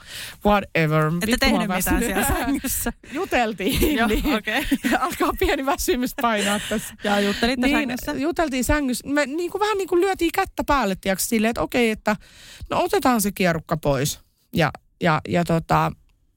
whatever. 0.47 1.13
Ette 1.23 1.37
tehnyt 1.41 1.69
mitään 1.69 2.03
siellä 2.03 2.27
sängyssä. 2.27 2.93
Juteltiin. 3.13 3.97
Joo, 3.99 4.09
niin. 4.09 4.35
Okay. 4.35 4.65
Alkaa 5.01 5.33
pieni 5.39 5.67
väsymys 5.67 6.15
painaa 6.23 6.61
tässä. 6.69 6.95
Ja 7.05 7.21
juttelitte 7.21 7.67
niin, 7.67 7.77
sängyssä? 7.77 8.13
Juteltiin 8.13 8.65
sängyssä. 8.65 9.09
Me 9.09 9.27
niin 9.27 9.51
kuin, 9.51 9.61
vähän 9.61 9.79
niin 9.79 9.89
kuin 9.89 10.01
lyötiin 10.01 10.33
kättä 10.35 10.65
päälle, 10.65 10.97
tiiäks, 11.01 11.29
silleen, 11.29 11.51
että 11.51 11.63
okei, 11.63 11.93
okay, 11.93 11.93
että 11.93 12.17
no 12.71 12.83
otetaan 12.83 13.21
se 13.21 13.33
kierukka 13.33 13.77
pois. 13.77 14.21
Ja 14.53 14.71
ja, 15.05 15.21
ja 15.29 15.45
tota, 15.45 15.93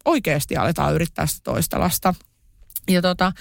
oikeasti 0.06 0.58
aletaan 0.58 0.94
yrittää 0.94 1.28
sitä 1.28 1.42
toista 1.44 1.80
lasta. 1.80 2.14
Ja 2.90 3.02
tota, 3.02 3.32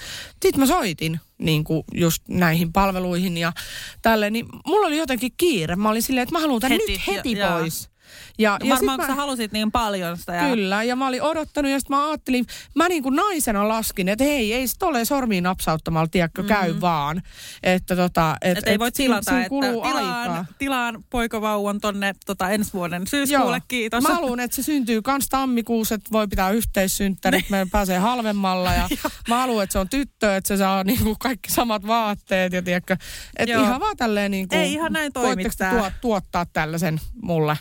sitten 0.41 0.59
mä 0.59 0.65
soitin 0.65 1.19
niin 1.37 1.63
kuin 1.63 1.83
just 1.93 2.23
näihin 2.27 2.73
palveluihin 2.73 3.37
ja 3.37 3.53
tälle, 4.01 4.29
niin 4.29 4.45
mulla 4.65 4.87
oli 4.87 4.97
jotenkin 4.97 5.31
kiire. 5.37 5.75
Mä 5.75 5.89
olin 5.89 6.03
silleen, 6.03 6.23
että 6.23 6.35
mä 6.35 6.39
haluan 6.39 6.61
tämän 6.61 6.79
heti, 6.79 6.91
nyt 6.91 7.07
heti 7.07 7.31
ja, 7.31 7.47
pois. 7.49 7.89
Ja. 8.37 8.57
No 8.61 8.65
ja 8.65 8.75
varmaan, 8.75 8.97
kun 8.97 9.07
mä, 9.07 9.13
sä 9.13 9.15
halusit 9.15 9.51
niin 9.51 9.71
paljon 9.71 10.17
sitä. 10.17 10.33
Ja... 10.33 10.49
Kyllä, 10.49 10.83
ja 10.83 10.95
mä 10.95 11.07
olin 11.07 11.21
odottanut, 11.21 11.71
ja 11.71 11.79
sitten 11.79 11.97
mä 11.97 12.07
ajattelin, 12.07 12.45
mä 12.75 12.87
niin 12.87 13.03
kuin 13.03 13.15
naisena 13.15 13.67
laskin, 13.67 14.09
että 14.09 14.23
hei, 14.23 14.53
ei 14.53 14.67
sit 14.67 14.83
ole 14.83 15.05
sormiin 15.05 15.43
napsauttamalla, 15.43 16.07
tiedätkö, 16.07 16.41
mm-hmm. 16.41 16.55
käy 16.55 16.81
vaan. 16.81 17.21
Että 17.63 17.95
tota, 17.95 18.37
et, 18.41 18.57
et, 18.57 18.67
ei 18.67 18.79
voi 18.79 18.91
tilata, 18.91 19.41
että 19.41 19.49
tilaan, 19.83 20.47
tilaan 20.57 21.03
poikavauvan 21.09 21.79
tonne 21.79 22.13
tota, 22.25 22.49
ensi 22.49 22.73
vuoden 22.73 23.07
syyskuulle, 23.07 23.57
Joo. 23.57 23.65
kiitos. 23.67 24.03
Mä 24.03 24.09
haluan, 24.09 24.39
että 24.39 24.55
se 24.55 24.63
syntyy 24.63 25.01
kans 25.01 25.27
tammikuussa, 25.29 25.95
että 25.95 26.11
voi 26.11 26.27
pitää 26.27 26.49
yhteissynttärit, 26.49 27.49
me 27.49 27.67
pääsee 27.71 27.97
halvemmalla, 27.97 28.73
ja 28.73 28.89
mä 29.29 29.37
haluan, 29.37 29.63
että 29.63 29.73
se 29.73 29.79
on 29.79 29.89
tyttö, 29.89 30.35
että 30.35 30.47
se 30.47 30.57
saa 30.57 30.83
niin 30.83 31.03
kuin 31.03 31.15
kaikki 31.19 31.51
samat 31.51 31.87
vaatteet, 31.87 32.53
ja 32.53 32.61
tiedätkö, 32.61 32.97
että 33.37 33.55
ihan 33.55 33.81
vaan 33.81 33.97
tälleen 33.97 34.31
niin 34.31 34.47
kuin, 34.47 34.59
ei 34.59 34.73
ihan 34.73 34.93
näin 34.93 35.13
toimittaa. 35.13 35.91
tuottaa 36.01 36.45
tällaisen 36.45 36.99
mulle. 37.21 37.57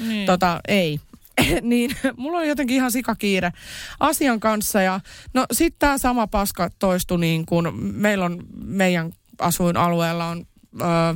Niin. 0.00 0.26
Tota, 0.26 0.60
ei. 0.68 1.00
niin 1.62 1.96
mulla 2.16 2.38
oli 2.38 2.48
jotenkin 2.48 2.76
ihan 2.76 2.92
sikakiire 2.92 3.52
asian 4.00 4.40
kanssa. 4.40 4.82
Ja 4.82 5.00
no 5.34 5.46
sitten 5.52 5.78
tämä 5.78 5.98
sama 5.98 6.26
paska 6.26 6.70
toistui 6.78 7.18
niin 7.18 7.46
kuin 7.46 7.84
meillä 7.94 8.24
on 8.24 8.42
meidän 8.64 9.12
asuinalueella 9.38 10.26
on... 10.26 10.46
Öö, 10.80 11.14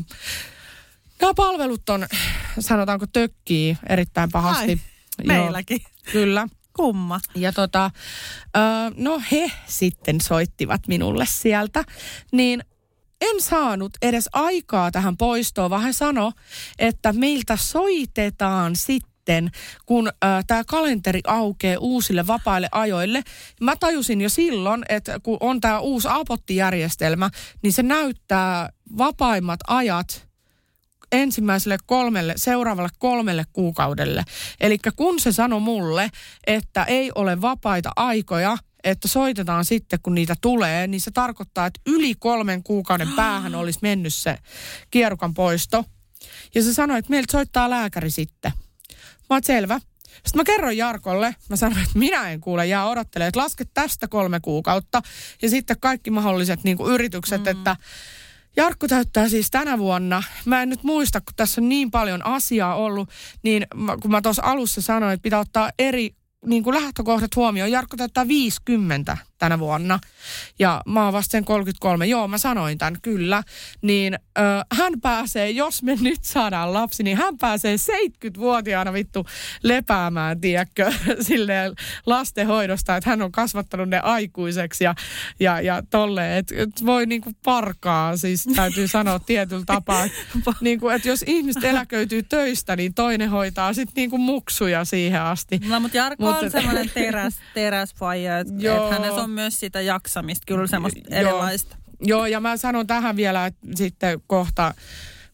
Nämä 1.20 1.34
palvelut 1.34 1.88
on, 1.88 2.06
sanotaanko, 2.58 3.06
tökkii 3.06 3.76
erittäin 3.88 4.30
pahasti. 4.32 4.80
Ai, 5.18 5.26
meilläkin. 5.26 5.80
Joo, 5.80 6.12
kyllä. 6.12 6.48
Kumma. 6.76 7.20
Ja 7.34 7.52
tota, 7.52 7.90
öö, 8.56 8.62
no 8.96 9.22
he 9.32 9.52
sitten 9.66 10.20
soittivat 10.20 10.88
minulle 10.88 11.26
sieltä, 11.26 11.84
niin 12.32 12.64
en 13.20 13.42
saanut 13.42 13.92
edes 14.02 14.28
aikaa 14.32 14.90
tähän 14.90 15.16
poistoon, 15.16 15.70
vaan 15.70 15.82
hän 15.82 15.94
sanoi, 15.94 16.32
että 16.78 17.12
meiltä 17.12 17.56
soitetaan 17.56 18.76
sitten, 18.76 19.50
kun 19.86 20.08
äh, 20.08 20.44
tämä 20.46 20.64
kalenteri 20.64 21.20
aukeaa 21.26 21.80
uusille 21.80 22.26
vapaille 22.26 22.68
ajoille. 22.72 23.22
Mä 23.60 23.76
tajusin 23.76 24.20
jo 24.20 24.28
silloin, 24.28 24.82
että 24.88 25.20
kun 25.22 25.36
on 25.40 25.60
tämä 25.60 25.78
uusi 25.78 26.08
apottijärjestelmä, 26.10 27.30
niin 27.62 27.72
se 27.72 27.82
näyttää 27.82 28.68
vapaimmat 28.98 29.60
ajat 29.66 30.30
ensimmäiselle 31.12 31.76
kolmelle, 31.86 32.34
seuraavalle 32.36 32.88
kolmelle 32.98 33.44
kuukaudelle. 33.52 34.24
Eli 34.60 34.78
kun 34.96 35.20
se 35.20 35.32
sanoi 35.32 35.60
mulle, 35.60 36.10
että 36.46 36.84
ei 36.84 37.12
ole 37.14 37.40
vapaita 37.40 37.90
aikoja, 37.96 38.56
että 38.84 39.08
soitetaan 39.08 39.64
sitten, 39.64 39.98
kun 40.02 40.14
niitä 40.14 40.34
tulee, 40.40 40.86
niin 40.86 41.00
se 41.00 41.10
tarkoittaa, 41.10 41.66
että 41.66 41.80
yli 41.86 42.14
kolmen 42.18 42.62
kuukauden 42.62 43.08
päähän 43.16 43.54
olisi 43.54 43.78
mennyt 43.82 44.14
se 44.14 44.38
kierukan 44.90 45.34
poisto. 45.34 45.84
Ja 46.54 46.62
se 46.62 46.74
sanoi, 46.74 46.98
että 46.98 47.10
meiltä 47.10 47.32
soittaa 47.32 47.70
lääkäri 47.70 48.10
sitten. 48.10 48.52
Mä 49.30 49.36
oon 49.36 49.44
selvä. 49.44 49.80
Sitten 50.10 50.36
mä 50.36 50.44
kerroin 50.44 50.76
Jarkolle, 50.76 51.36
mä 51.48 51.56
sanoin, 51.56 51.82
että 51.82 51.98
minä 51.98 52.30
en 52.30 52.40
kuule, 52.40 52.66
jää 52.66 52.88
odottele, 52.88 53.26
että 53.26 53.40
laske 53.40 53.64
tästä 53.74 54.08
kolme 54.08 54.40
kuukautta. 54.40 55.02
Ja 55.42 55.50
sitten 55.50 55.76
kaikki 55.80 56.10
mahdolliset 56.10 56.64
niin 56.64 56.78
yritykset, 56.86 57.40
mm. 57.40 57.48
että 57.48 57.76
Jarkko 58.56 58.88
täyttää 58.88 59.28
siis 59.28 59.50
tänä 59.50 59.78
vuonna. 59.78 60.22
Mä 60.44 60.62
en 60.62 60.68
nyt 60.68 60.82
muista, 60.82 61.20
kun 61.20 61.34
tässä 61.36 61.60
on 61.60 61.68
niin 61.68 61.90
paljon 61.90 62.26
asiaa 62.26 62.74
ollut, 62.74 63.08
niin 63.42 63.66
kun 64.02 64.10
mä 64.10 64.22
tuossa 64.22 64.42
alussa 64.44 64.80
sanoin, 64.80 65.12
että 65.12 65.22
pitää 65.22 65.40
ottaa 65.40 65.70
eri 65.78 66.14
niin 66.46 66.62
kuin 66.62 66.74
lähtökohdat 66.74 67.36
huomioon. 67.36 67.70
Jarkko 67.70 67.96
täyttää 67.96 68.28
50 68.28 69.16
tänä 69.40 69.58
vuonna 69.58 69.98
ja 70.58 70.82
mä 70.86 71.04
oon 71.04 71.12
vasta 71.12 71.32
sen 71.32 71.44
33. 71.44 72.06
Joo, 72.06 72.28
mä 72.28 72.38
sanoin 72.38 72.78
tämän, 72.78 73.00
kyllä. 73.02 73.42
Niin 73.82 74.14
ö, 74.14 74.42
hän 74.72 75.00
pääsee, 75.00 75.50
jos 75.50 75.82
me 75.82 75.96
nyt 76.00 76.24
saadaan 76.24 76.72
lapsi, 76.72 77.02
niin 77.02 77.16
hän 77.16 77.38
pääsee 77.38 77.76
70-vuotiaana 77.76 78.92
vittu 78.92 79.26
lepäämään, 79.62 80.40
tiedätkö, 80.40 80.92
silleen 81.20 81.72
lastenhoidosta, 82.06 82.96
että 82.96 83.10
hän 83.10 83.22
on 83.22 83.32
kasvattanut 83.32 83.88
ne 83.88 83.98
aikuiseksi 83.98 84.84
ja, 84.84 84.94
ja, 85.40 85.60
ja 85.60 85.82
tolleen, 85.90 86.38
että 86.38 86.54
et 86.58 86.86
voi 86.86 87.06
niinku 87.06 87.32
parkaa, 87.44 88.16
siis 88.16 88.44
täytyy 88.56 88.88
sanoa 88.88 89.18
tietyllä 89.26 89.64
tapaa. 89.66 90.06
niinku, 90.60 90.88
että 90.88 91.08
jos 91.08 91.24
ihmiset 91.26 91.64
eläköityy 91.64 92.22
töistä, 92.22 92.76
niin 92.76 92.94
toinen 92.94 93.30
hoitaa 93.30 93.72
sitten 93.72 93.92
niinku 93.96 94.18
muksuja 94.18 94.84
siihen 94.84 95.22
asti. 95.22 95.60
No, 95.68 95.80
mutta 95.80 95.96
Jarkko 95.96 96.26
Mut, 96.26 96.42
on 96.42 96.50
semmoinen 96.50 96.90
teräs, 96.94 97.34
teräsfaija, 97.54 98.38
että 98.38 98.54
et 98.54 98.90
hänessä 98.90 99.22
on 99.22 99.29
myös 99.30 99.60
sitä 99.60 99.80
jaksamista 99.80 100.44
kyllä 100.46 100.66
semmoista 100.66 101.00
joo. 101.10 101.20
erilaista. 101.20 101.76
Joo, 102.00 102.26
ja 102.26 102.40
mä 102.40 102.56
sanon 102.56 102.86
tähän 102.86 103.16
vielä, 103.16 103.46
että 103.46 103.66
sitten 103.74 104.20
kohta, 104.26 104.74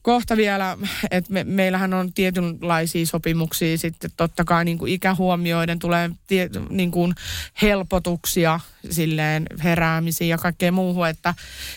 kohta 0.02 0.36
vielä, 0.36 0.78
että 1.10 1.32
me, 1.32 1.44
meillähän 1.44 1.94
on 1.94 2.12
tietynlaisia 2.12 3.06
sopimuksia 3.06 3.78
sitten 3.78 4.10
totta 4.16 4.44
kai 4.44 4.64
niin 4.64 4.78
kuin 4.78 4.92
ikähuomioiden 4.92 5.78
tulee 5.78 6.10
tie, 6.26 6.50
niin 6.70 6.90
kuin 6.90 7.14
helpotuksia 7.62 8.60
silleen 8.90 9.46
heräämisiin 9.64 10.28
ja 10.28 10.38
kaikkeen 10.38 10.74
muuhun, 10.74 11.08
että 11.08 11.34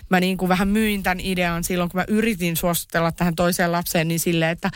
mä 0.10 0.20
niin 0.20 0.38
kuin 0.38 0.50
vähän 0.50 0.68
myin 0.68 1.04
tämän 1.04 1.20
idean 1.20 1.64
silloin, 1.64 1.90
kun 1.90 2.00
mä 2.00 2.06
yritin 2.08 2.58
suostutella 2.58 3.12
tähän 3.12 3.36
toiseen 3.36 3.72
lapseen, 3.72 4.08
niin 4.08 4.20
silleen, 4.20 4.52
että 4.52 4.70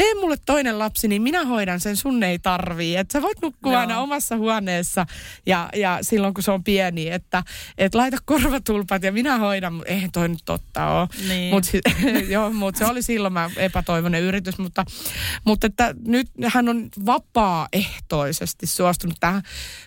tee 0.00 0.14
mulle 0.14 0.36
toinen 0.46 0.78
lapsi, 0.78 1.08
niin 1.08 1.22
minä 1.22 1.44
hoidan 1.44 1.80
sen, 1.80 1.96
sun 1.96 2.22
ei 2.22 2.38
tarvii. 2.38 2.96
Että 2.96 3.12
sä 3.12 3.22
voit 3.22 3.42
nukkua 3.42 3.72
Joo. 3.72 3.80
aina 3.80 4.00
omassa 4.00 4.36
huoneessa 4.36 5.06
ja, 5.46 5.68
ja 5.76 5.98
silloin 6.02 6.34
kun 6.34 6.42
se 6.42 6.50
on 6.50 6.64
pieni, 6.64 7.10
että 7.10 7.42
et 7.78 7.94
laita 7.94 8.16
korvatulpat 8.24 9.02
ja 9.02 9.12
minä 9.12 9.38
hoidan, 9.38 9.82
eihän 9.86 10.12
toi 10.12 10.28
nyt 10.28 10.42
totta 10.44 10.86
ole. 10.86 11.08
Niin. 11.28 11.54
Mutta 11.54 11.70
mut 12.58 12.76
se 12.76 12.86
oli 12.86 13.02
silloin 13.02 13.32
mä 13.32 13.50
epätoivoinen 13.56 14.22
yritys, 14.22 14.58
mutta, 14.58 14.84
mutta 15.44 15.66
että 15.66 15.94
nyt 16.06 16.26
hän 16.46 16.68
on 16.68 16.88
vapaaehtoisesti 17.06 18.66
suostunut 18.66 19.16
tähän. 19.20 19.42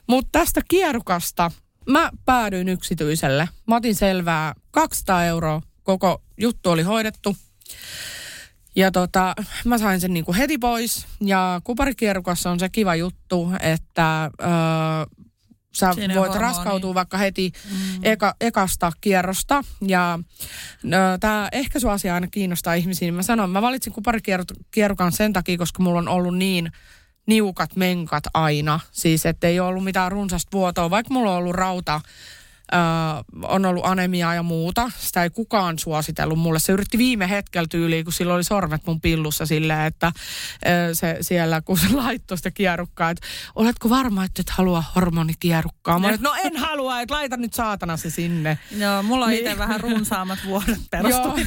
Mutta 0.07 0.39
tästä 0.39 0.61
kierukasta 0.67 1.51
mä 1.89 2.11
päädyin 2.25 2.69
yksityiselle. 2.69 3.49
Mä 3.67 3.75
otin 3.75 3.95
selvää 3.95 4.53
200 4.71 5.25
euroa, 5.25 5.61
koko 5.83 6.21
juttu 6.37 6.69
oli 6.69 6.81
hoidettu. 6.81 7.35
Ja 8.75 8.91
tota, 8.91 9.33
mä 9.65 9.77
sain 9.77 9.99
sen 9.99 10.13
niinku 10.13 10.33
heti 10.33 10.57
pois. 10.57 11.05
Ja 11.21 11.61
kuparikierukassa 11.63 12.51
on 12.51 12.59
se 12.59 12.69
kiva 12.69 12.95
juttu, 12.95 13.51
että 13.59 14.31
öö, 14.41 14.49
sä 15.75 15.93
Siinä 15.93 16.15
voit 16.15 16.35
raskautua 16.35 16.93
vaikka 16.93 17.17
heti 17.17 17.51
mm. 17.71 17.99
eka, 18.03 18.35
ekasta 18.41 18.91
kierrosta. 19.01 19.63
Ja 19.87 20.19
öö, 20.85 21.17
tämä 21.19 21.49
ehkäisyasia 21.51 22.13
aina 22.13 22.27
kiinnostaa 22.27 22.73
ihmisiä. 22.73 23.05
Niin 23.05 23.13
mä 23.13 23.23
sanon, 23.23 23.49
mä 23.49 23.61
valitsin 23.61 23.93
kuparikierukan 23.93 25.11
sen 25.11 25.33
takia, 25.33 25.57
koska 25.57 25.83
mulla 25.83 25.99
on 25.99 26.07
ollut 26.07 26.37
niin 26.37 26.71
niukat 27.27 27.75
menkat 27.75 28.23
aina. 28.33 28.79
Siis 28.91 29.25
ettei 29.25 29.59
ole 29.59 29.67
ollut 29.67 29.83
mitään 29.83 30.11
runsasta 30.11 30.57
vuotoa, 30.57 30.89
vaikka 30.89 31.13
mulla 31.13 31.31
on 31.31 31.37
ollut 31.37 31.55
rauta 31.55 32.01
on 33.43 33.65
ollut 33.65 33.85
anemiaa 33.85 34.35
ja 34.35 34.43
muuta. 34.43 34.91
Sitä 34.97 35.23
ei 35.23 35.29
kukaan 35.29 35.79
suositellut 35.79 36.39
mulle. 36.39 36.59
Se 36.59 36.73
yritti 36.73 36.97
viime 36.97 37.29
hetkellä 37.29 37.67
tyyliin, 37.69 38.03
kun 38.03 38.13
silloin 38.13 38.35
oli 38.35 38.43
sormet 38.43 38.81
mun 38.85 39.01
pillussa 39.01 39.45
silleen, 39.45 39.81
että 39.81 40.11
se 40.93 41.17
siellä, 41.21 41.61
kun 41.61 41.77
se 41.77 41.87
laittoi 41.93 42.37
sitä 42.37 42.51
kierrukkaa, 42.51 43.09
että 43.09 43.27
oletko 43.55 43.89
varma, 43.89 44.23
että 44.23 44.41
et 44.41 44.49
halua 44.49 44.83
hormonikierrukkaa? 44.95 45.99
Mä 45.99 46.11
no. 46.11 46.17
no 46.21 46.33
en 46.43 46.57
halua, 46.57 47.01
että 47.01 47.15
laita 47.15 47.37
nyt 47.37 47.53
saatana 47.53 47.97
se 47.97 48.09
sinne. 48.09 48.57
Joo, 48.77 49.03
mulla 49.03 49.25
on 49.25 49.31
niin. 49.31 49.43
itse 49.43 49.57
vähän 49.57 49.79
runsaammat 49.79 50.39
vuodet 50.45 50.79
perustui 50.91 51.45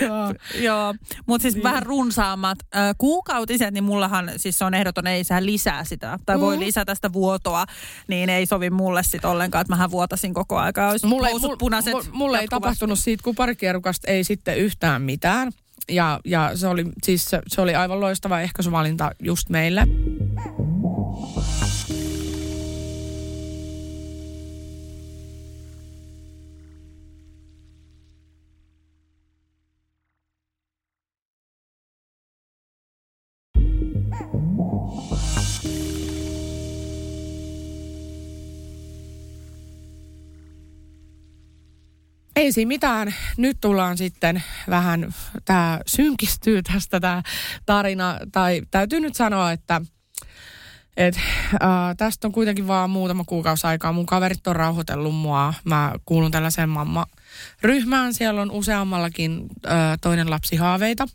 Joo, 0.00 0.34
joo. 0.60 0.94
mutta 1.26 1.42
siis 1.42 1.54
niin. 1.54 1.62
vähän 1.62 1.82
runsaammat 1.82 2.58
kuukautiset, 2.98 3.74
niin 3.74 3.84
mullahan 3.84 4.32
siis 4.36 4.58
se 4.58 4.64
on 4.64 4.74
ehdoton, 4.74 5.06
ei 5.06 5.24
sehän 5.24 5.46
lisää 5.46 5.84
sitä, 5.84 6.18
tai 6.26 6.36
mm. 6.36 6.40
voi 6.40 6.58
lisätä 6.58 6.94
sitä 6.94 7.12
vuotoa, 7.12 7.64
niin 8.08 8.30
ei 8.30 8.46
sovi 8.46 8.70
mulle 8.70 9.02
sitten 9.02 9.30
ollenkaan, 9.30 9.45
että 9.46 9.72
mähän 9.72 9.90
vuotasin 9.90 10.34
koko 10.34 10.58
aika. 10.58 10.90
Olisi 10.90 11.06
mulle, 11.06 11.30
mul, 11.40 11.56
punaiset 11.56 11.92
mul, 11.92 12.02
mulle 12.12 12.38
ei 12.38 12.48
tapahtunut 12.48 12.98
siitä 12.98 13.24
kuparikierukasta 13.24 14.10
ei 14.10 14.24
sitten 14.24 14.58
yhtään 14.58 15.02
mitään. 15.02 15.52
Ja, 15.88 16.20
ja 16.24 16.50
se, 16.54 16.66
oli, 16.66 16.84
siis 17.02 17.24
se, 17.24 17.40
se 17.48 17.60
oli 17.60 17.74
aivan 17.74 18.00
loistava 18.00 18.40
ehkäisyvalinta 18.40 19.10
just 19.22 19.48
meille. 19.48 19.86
Ei 42.36 42.52
siinä 42.52 42.68
mitään. 42.68 43.14
Nyt 43.36 43.56
tullaan 43.60 43.96
sitten 43.96 44.42
vähän, 44.70 45.14
tämä 45.44 45.80
synkistyy 45.86 46.62
tästä 46.62 47.00
tämä 47.00 47.22
tarina. 47.66 48.18
Tai 48.32 48.62
täytyy 48.70 49.00
nyt 49.00 49.14
sanoa, 49.14 49.52
että 49.52 49.80
et, 50.96 51.16
äh, 51.16 51.96
tästä 51.96 52.28
on 52.28 52.32
kuitenkin 52.32 52.66
vaan 52.66 52.90
muutama 52.90 53.24
kuukausi 53.24 53.66
aikaa. 53.66 53.92
Mun 53.92 54.06
kaverit 54.06 54.46
on 54.46 54.56
rauhoitellut 54.56 55.14
mua. 55.14 55.54
Mä 55.64 55.92
kuulun 56.04 56.30
tällaiseen 56.30 56.68
mamma-ryhmään. 56.68 58.14
Siellä 58.14 58.42
on 58.42 58.50
useammallakin 58.50 59.46
äh, 59.66 59.98
toinen 60.00 60.30
lapsi 60.30 60.56
haaveita. 60.56 61.06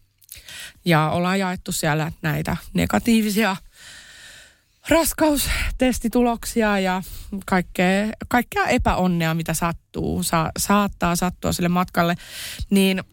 Ja 0.86 1.10
ollaan 1.10 1.40
jaettu 1.40 1.72
siellä 1.72 2.12
näitä 2.22 2.58
negatiivisia– 2.74 3.56
raskaustestituloksia 4.90 6.80
ja 6.80 7.04
kaikkea, 7.46 8.12
kaikkea 8.28 8.68
epäonnea, 8.68 9.34
mitä 9.34 9.54
sattuu, 9.54 10.24
sa, 10.24 10.52
saattaa 10.60 11.16
sattua 11.16 11.52
sille 11.52 11.70
matkalle, 11.70 12.16
niin 12.70 13.04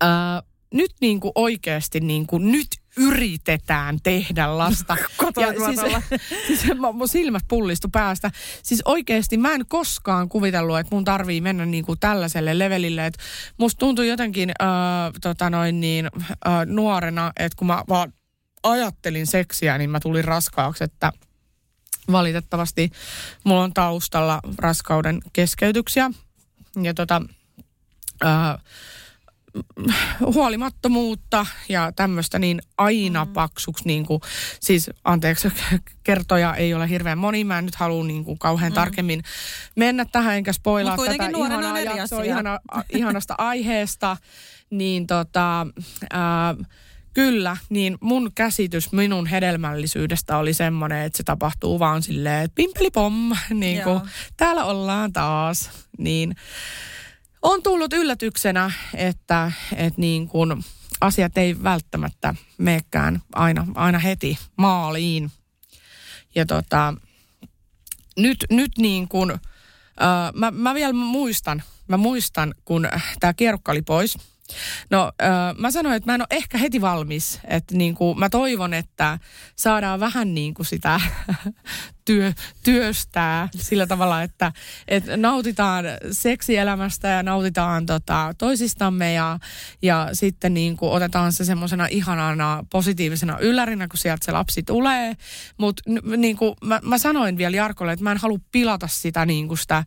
ää, 0.00 0.42
nyt 0.74 0.90
niin 1.00 1.20
kuin 1.20 1.32
oikeasti 1.34 2.00
niin 2.00 2.26
kuin 2.26 2.52
nyt 2.52 2.66
yritetään 2.96 3.98
tehdä 4.02 4.58
lasta. 4.58 4.96
ja 5.40 5.46
siis, 5.46 5.80
siis 6.46 6.76
mun 6.92 7.08
silmät 7.08 7.44
pullistu 7.48 7.88
päästä. 7.88 8.30
Siis 8.62 8.82
oikeasti 8.84 9.36
mä 9.36 9.54
en 9.54 9.66
koskaan 9.68 10.28
kuvitellut, 10.28 10.78
että 10.78 10.94
mun 10.94 11.04
tarvii 11.04 11.40
mennä 11.40 11.66
niin 11.66 11.84
kuin 11.84 12.00
tällaiselle 12.00 12.58
levelille. 12.58 13.06
Että 13.06 13.22
musta 13.58 13.78
tuntui 13.78 14.08
jotenkin 14.08 14.50
äh, 14.62 14.66
tota 15.20 15.50
noin 15.50 15.80
niin, 15.80 16.06
äh, 16.46 16.66
nuorena, 16.66 17.32
että 17.36 17.56
kun 17.56 17.66
mä 17.66 17.84
vaan 17.88 18.12
ajattelin 18.62 19.26
seksiä, 19.26 19.78
niin 19.78 19.90
mä 19.90 20.00
tulin 20.00 20.24
raskaaksi, 20.24 20.84
että 20.84 21.12
valitettavasti 22.12 22.90
mulla 23.44 23.62
on 23.62 23.74
taustalla 23.74 24.40
raskauden 24.58 25.20
keskeytyksiä. 25.32 26.10
Ja 26.82 26.94
tota, 26.94 27.22
äh, 28.24 28.58
huolimattomuutta 30.20 31.46
ja 31.68 31.92
tämmöistä 31.96 32.38
niin 32.38 32.62
aina 32.78 33.24
mm. 33.24 33.32
paksuksi, 33.32 33.84
niin 33.86 34.06
kuin, 34.06 34.20
siis 34.60 34.90
anteeksi, 35.04 35.48
kertoja 36.02 36.54
ei 36.54 36.74
ole 36.74 36.88
hirveän 36.88 37.18
moni, 37.18 37.44
mä 37.44 37.58
en 37.58 37.64
nyt 37.64 37.74
halua 37.74 38.04
niin 38.04 38.24
kuin 38.24 38.38
kauhean 38.38 38.72
mm. 38.72 38.74
tarkemmin 38.74 39.22
mennä 39.76 40.04
tähän 40.04 40.36
enkä 40.36 40.52
spoilaa 40.52 40.96
tätä 40.96 41.28
ihanaa 41.28 41.80
jaksoa 41.80 42.22
ihana, 42.22 42.58
ihanasta 42.92 43.34
aiheesta, 43.38 44.16
niin 44.70 45.06
tota, 45.06 45.66
äh, 46.14 46.66
Kyllä, 47.18 47.56
niin 47.68 47.98
mun 48.00 48.30
käsitys 48.34 48.92
minun 48.92 49.26
hedelmällisyydestä 49.26 50.36
oli 50.36 50.54
semmoinen, 50.54 51.02
että 51.02 51.16
se 51.16 51.22
tapahtuu 51.22 51.78
vaan 51.78 52.02
silleen, 52.02 52.44
että 52.44 52.54
pimpelipom, 52.54 53.32
niin 53.54 53.82
kuin 53.82 54.00
täällä 54.36 54.64
ollaan 54.64 55.12
taas. 55.12 55.70
Niin 55.98 56.36
on 57.42 57.62
tullut 57.62 57.92
yllätyksenä, 57.92 58.70
että, 58.94 59.52
että 59.76 60.00
niin 60.00 60.28
kuin 60.28 60.64
asiat 61.00 61.38
ei 61.38 61.62
välttämättä 61.62 62.34
meekään 62.58 63.22
aina, 63.34 63.66
aina 63.74 63.98
heti 63.98 64.38
maaliin. 64.56 65.30
Ja 66.34 66.46
tota, 66.46 66.94
nyt, 68.16 68.44
nyt 68.50 68.70
niin 68.78 69.08
kuin, 69.08 69.30
äh, 69.30 69.38
mä, 70.34 70.50
mä 70.50 70.74
vielä 70.74 70.92
muistan, 70.92 71.62
mä 71.88 71.96
muistan, 71.96 72.54
kun 72.64 72.88
tämä 73.20 73.34
kierukka 73.34 73.72
oli 73.72 73.82
pois– 73.82 74.18
No 74.90 75.12
äh, 75.22 75.56
mä 75.58 75.70
sanoin, 75.70 75.96
että 75.96 76.10
mä 76.10 76.14
en 76.14 76.20
ole 76.20 76.26
ehkä 76.30 76.58
heti 76.58 76.80
valmis. 76.80 77.40
Että 77.44 77.74
niin 77.76 77.94
kuin, 77.94 78.18
mä 78.18 78.30
toivon, 78.30 78.74
että 78.74 79.18
saadaan 79.56 80.00
vähän 80.00 80.34
niin 80.34 80.54
kuin 80.54 80.66
sitä 80.66 81.00
työ, 82.04 82.32
työstää 82.62 83.48
sillä 83.56 83.86
tavalla, 83.86 84.22
että, 84.22 84.52
että 84.88 85.16
nautitaan 85.16 85.84
seksielämästä 86.12 87.08
ja 87.08 87.22
nautitaan 87.22 87.86
tota, 87.86 88.34
toisistamme 88.38 89.12
ja, 89.12 89.38
ja 89.82 90.08
sitten 90.12 90.54
niin 90.54 90.76
kuin 90.76 90.92
otetaan 90.92 91.32
se 91.32 91.44
semmoisena 91.44 91.86
ihanana 91.86 92.64
positiivisena 92.70 93.38
yllärinä, 93.38 93.88
kun 93.88 93.98
sieltä 93.98 94.24
se 94.24 94.32
lapsi 94.32 94.62
tulee. 94.62 95.16
Mutta 95.58 95.82
niin 96.16 96.36
kuin 96.36 96.54
mä, 96.64 96.80
mä 96.82 96.98
sanoin 96.98 97.38
vielä 97.38 97.56
Jarkolle, 97.56 97.92
että 97.92 98.02
mä 98.02 98.12
en 98.12 98.18
halua 98.18 98.38
pilata 98.52 98.88
sitä 98.88 99.26
niin 99.26 99.48
kuin 99.48 99.58
sitä 99.58 99.84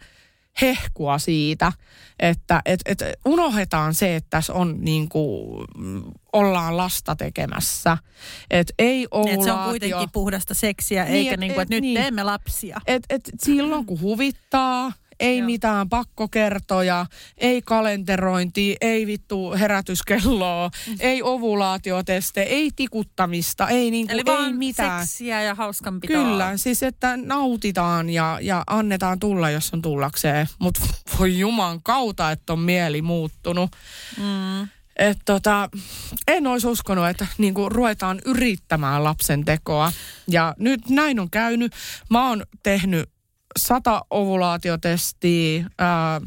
hehkua 0.62 1.20
siitä, 1.20 1.72
että 2.20 2.62
et, 2.66 2.82
et 2.86 3.04
unohdetaan 3.26 3.94
se, 3.94 4.16
että 4.16 4.28
tässä 4.30 4.54
on 4.54 4.76
niin 4.80 5.10
kuin, 5.10 5.66
ollaan 6.34 6.78
lasta 6.78 7.16
tekemässä. 7.16 7.98
Et 8.52 8.74
ei 8.80 9.08
ovulaatio. 9.12 9.40
Et 9.40 9.46
se 9.46 9.52
on 9.52 9.70
kuitenkin 9.70 10.10
puhdasta 10.12 10.54
seksiä, 10.54 11.04
niin, 11.04 11.16
eikä 11.16 11.34
et, 11.34 11.40
niin 11.40 11.54
kuin, 11.54 11.62
että 11.62 11.76
et, 11.76 11.82
nyt 11.82 11.82
niin. 11.82 11.98
teemme 11.98 12.24
lapsia. 12.24 12.82
Et, 12.88 13.04
et 13.10 13.32
silloin 13.40 13.86
kun 13.86 14.02
huvittaa, 14.02 14.92
ei 15.22 15.38
Joo. 15.38 15.46
mitään 15.46 15.90
pakkokertoja, 15.90 17.06
ei 17.38 17.62
kalenterointi, 17.62 18.76
ei 18.82 19.08
vittu 19.08 19.52
herätyskelloa, 19.52 20.72
mm. 20.88 20.96
ei 21.00 21.24
ovulaatioteste, 21.24 22.42
ei 22.42 22.72
tikuttamista, 22.76 23.70
ei 23.70 23.92
niinku, 23.92 24.14
Eli 24.14 24.24
ei 24.46 24.54
mitään. 24.54 25.08
seksiä 25.08 25.42
ja 25.42 25.56
hauskanpitoa. 25.56 26.24
Kyllä, 26.24 26.58
siis 26.58 26.84
että 26.84 27.18
nautitaan 27.18 28.10
ja, 28.10 28.40
ja 28.42 28.64
annetaan 28.68 29.20
tulla, 29.20 29.50
jos 29.50 29.74
on 29.74 29.82
tullakseen. 29.82 30.48
Mutta 30.60 30.82
voi 31.20 31.40
juman 31.40 31.84
kautta, 31.84 32.32
että 32.32 32.54
on 32.54 32.60
mieli 32.60 33.02
muuttunut. 33.02 33.72
Mm. 34.18 34.68
Et 34.96 35.18
tota, 35.26 35.70
en 36.28 36.48
olisi 36.48 36.68
uskonut, 36.68 37.08
että 37.08 37.28
niinku 37.38 37.70
ruvetaan 37.70 38.22
yrittämään 38.26 39.04
lapsen 39.04 39.46
tekoa. 39.46 39.92
Ja 40.28 40.56
nyt 40.60 40.90
näin 40.90 41.20
on 41.20 41.30
käynyt. 41.30 41.72
Mä 42.10 42.30
oon 42.30 42.44
tehnyt 42.64 43.10
sata 43.60 44.06
ovulaatiotestiä. 44.10 45.66
Ää, 45.78 46.22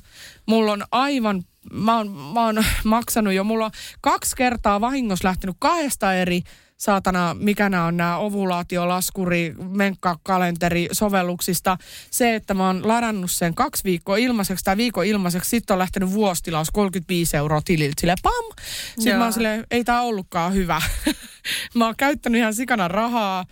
mulla 0.46 0.72
on 0.72 0.84
aivan, 0.92 1.44
mä 1.72 1.96
oon, 1.96 2.10
mä 2.10 2.44
oon 2.44 2.64
maksanut 2.84 3.32
jo, 3.32 3.44
mulla 3.44 3.64
on 3.64 3.70
kaksi 4.00 4.36
kertaa 4.36 4.80
vahingossa 4.80 5.28
lähtenyt 5.28 5.56
kahdesta 5.58 6.14
eri 6.14 6.42
saatana, 6.76 7.36
mikä 7.38 7.68
nämä 7.68 7.84
on 7.84 7.96
nämä 7.96 8.18
ovulaatiolaskuri, 8.18 9.54
menkkakalenteri 9.68 10.88
sovelluksista. 10.92 11.78
Se, 12.10 12.34
että 12.34 12.54
mä 12.54 12.66
oon 12.66 12.88
ladannut 12.88 13.30
sen 13.30 13.54
kaksi 13.54 13.84
viikkoa 13.84 14.16
ilmaiseksi 14.16 14.64
tai 14.64 14.76
viikon 14.76 15.06
ilmaiseksi, 15.06 15.50
sitten 15.50 15.74
on 15.74 15.78
lähtenyt 15.78 16.12
vuostilaus 16.12 16.70
35 16.70 17.36
euroa 17.36 17.60
tililtä, 17.64 18.00
sille 18.00 18.14
pam. 18.22 18.44
Sitten 18.86 19.10
Joo. 19.10 19.18
mä 19.18 19.24
oon 19.24 19.32
silleen, 19.32 19.66
ei 19.70 19.84
tää 19.84 20.02
ollutkaan 20.02 20.54
hyvä. 20.54 20.82
mä 21.74 21.86
oon 21.86 21.94
käyttänyt 21.96 22.38
ihan 22.38 22.54
sikana 22.54 22.88
rahaa 22.88 23.44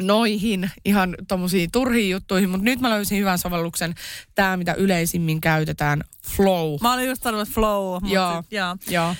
noihin 0.00 0.70
ihan 0.84 1.16
tommosiin 1.28 1.70
turhiin 1.70 2.10
juttuihin, 2.10 2.50
mutta 2.50 2.64
nyt 2.64 2.80
mä 2.80 2.90
löysin 2.90 3.18
hyvän 3.18 3.38
sovelluksen, 3.38 3.94
tämä 4.34 4.56
mitä 4.56 4.74
yleisimmin 4.74 5.40
käytetään, 5.40 6.04
Flow. 6.36 6.76
Mä 6.80 6.94
olin 6.94 7.06
just 7.08 7.22
sanonut 7.22 7.48
Flow. 7.48 8.00
Joo, 8.10 8.42
sit, 8.42 8.52
joo. 8.52 8.76
joo. 8.88 9.14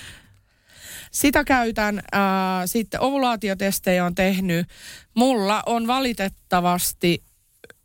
Sitä 1.11 1.43
käytän. 1.43 1.97
Äh, 1.97 2.21
sitten 2.65 3.01
ovulaatiotestejä 3.01 4.05
on 4.05 4.15
tehnyt. 4.15 4.67
Mulla 5.13 5.63
on 5.65 5.87
valitettavasti 5.87 7.23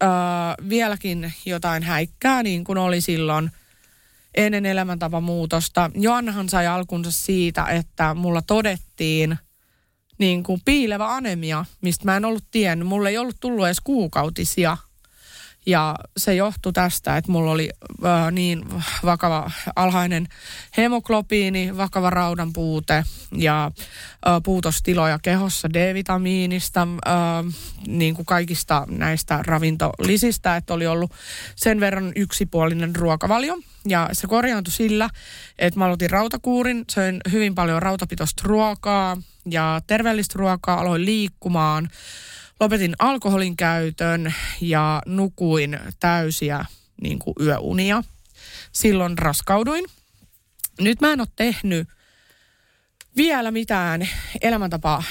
äh, 0.03 0.09
vieläkin 0.68 1.32
jotain 1.47 1.82
häikkää, 1.82 2.43
niin 2.43 2.64
kuin 2.64 2.78
oli 2.78 3.01
silloin 3.01 3.51
ennen 4.34 4.66
elämäntapamuutosta. 4.66 5.90
Joannahan 5.95 6.49
sai 6.49 6.66
alkunsa 6.66 7.11
siitä, 7.11 7.64
että 7.64 8.14
mulla 8.14 8.43
todettiin– 8.43 9.38
niin 10.22 10.42
kuin 10.42 10.60
piilevä 10.64 11.14
anemia, 11.14 11.64
mistä 11.80 12.04
mä 12.04 12.16
en 12.16 12.24
ollut 12.24 12.44
tiennyt. 12.50 12.88
Mulle 12.88 13.08
ei 13.08 13.18
ollut 13.18 13.36
tullut 13.40 13.66
edes 13.66 13.80
kuukautisia. 13.80 14.76
Ja 15.66 15.96
se 16.16 16.34
johtui 16.34 16.72
tästä, 16.72 17.16
että 17.16 17.32
mulla 17.32 17.50
oli 17.50 17.70
äh, 18.04 18.32
niin 18.32 18.64
vakava 19.04 19.50
alhainen 19.76 20.28
hemoglobiini, 20.76 21.76
vakava 21.76 22.10
raudan 22.10 22.52
puute 22.52 23.04
ja 23.36 23.66
äh, 23.66 24.42
puutostiloja 24.42 25.18
kehossa 25.22 25.68
D-vitamiinista, 25.74 26.88
äh, 27.06 27.14
niin 27.86 28.14
kuin 28.14 28.26
kaikista 28.26 28.86
näistä 28.90 29.38
ravintolisistä, 29.42 30.56
että 30.56 30.74
oli 30.74 30.86
ollut 30.86 31.12
sen 31.56 31.80
verran 31.80 32.12
yksipuolinen 32.16 32.96
ruokavalio. 32.96 33.58
Ja 33.88 34.08
se 34.12 34.26
korjaantui 34.26 34.72
sillä, 34.72 35.10
että 35.58 35.78
mä 35.78 35.84
aloitin 35.84 36.10
rautakuurin, 36.10 36.84
söin 36.90 37.20
hyvin 37.32 37.54
paljon 37.54 37.82
rautapitoista 37.82 38.42
ruokaa, 38.46 39.16
ja 39.50 39.80
terveellistä 39.86 40.38
ruokaa, 40.38 40.80
aloin 40.80 41.04
liikkumaan, 41.04 41.88
lopetin 42.61 42.94
alkoholin 42.98 43.57
käytön 43.57 44.34
ja 44.61 45.03
nukuin 45.07 45.78
täysiä 46.00 46.64
niin 47.03 47.18
kuin 47.18 47.34
yöunia. 47.40 48.05
Silloin 48.72 49.18
raskauduin. 49.18 49.84
Nyt 50.80 51.00
mä 51.00 51.12
en 51.12 51.20
ole 51.20 51.28
tehnyt 51.36 51.88
vielä 53.16 53.50
mitään 53.50 54.09
elämäntapa 54.40 55.03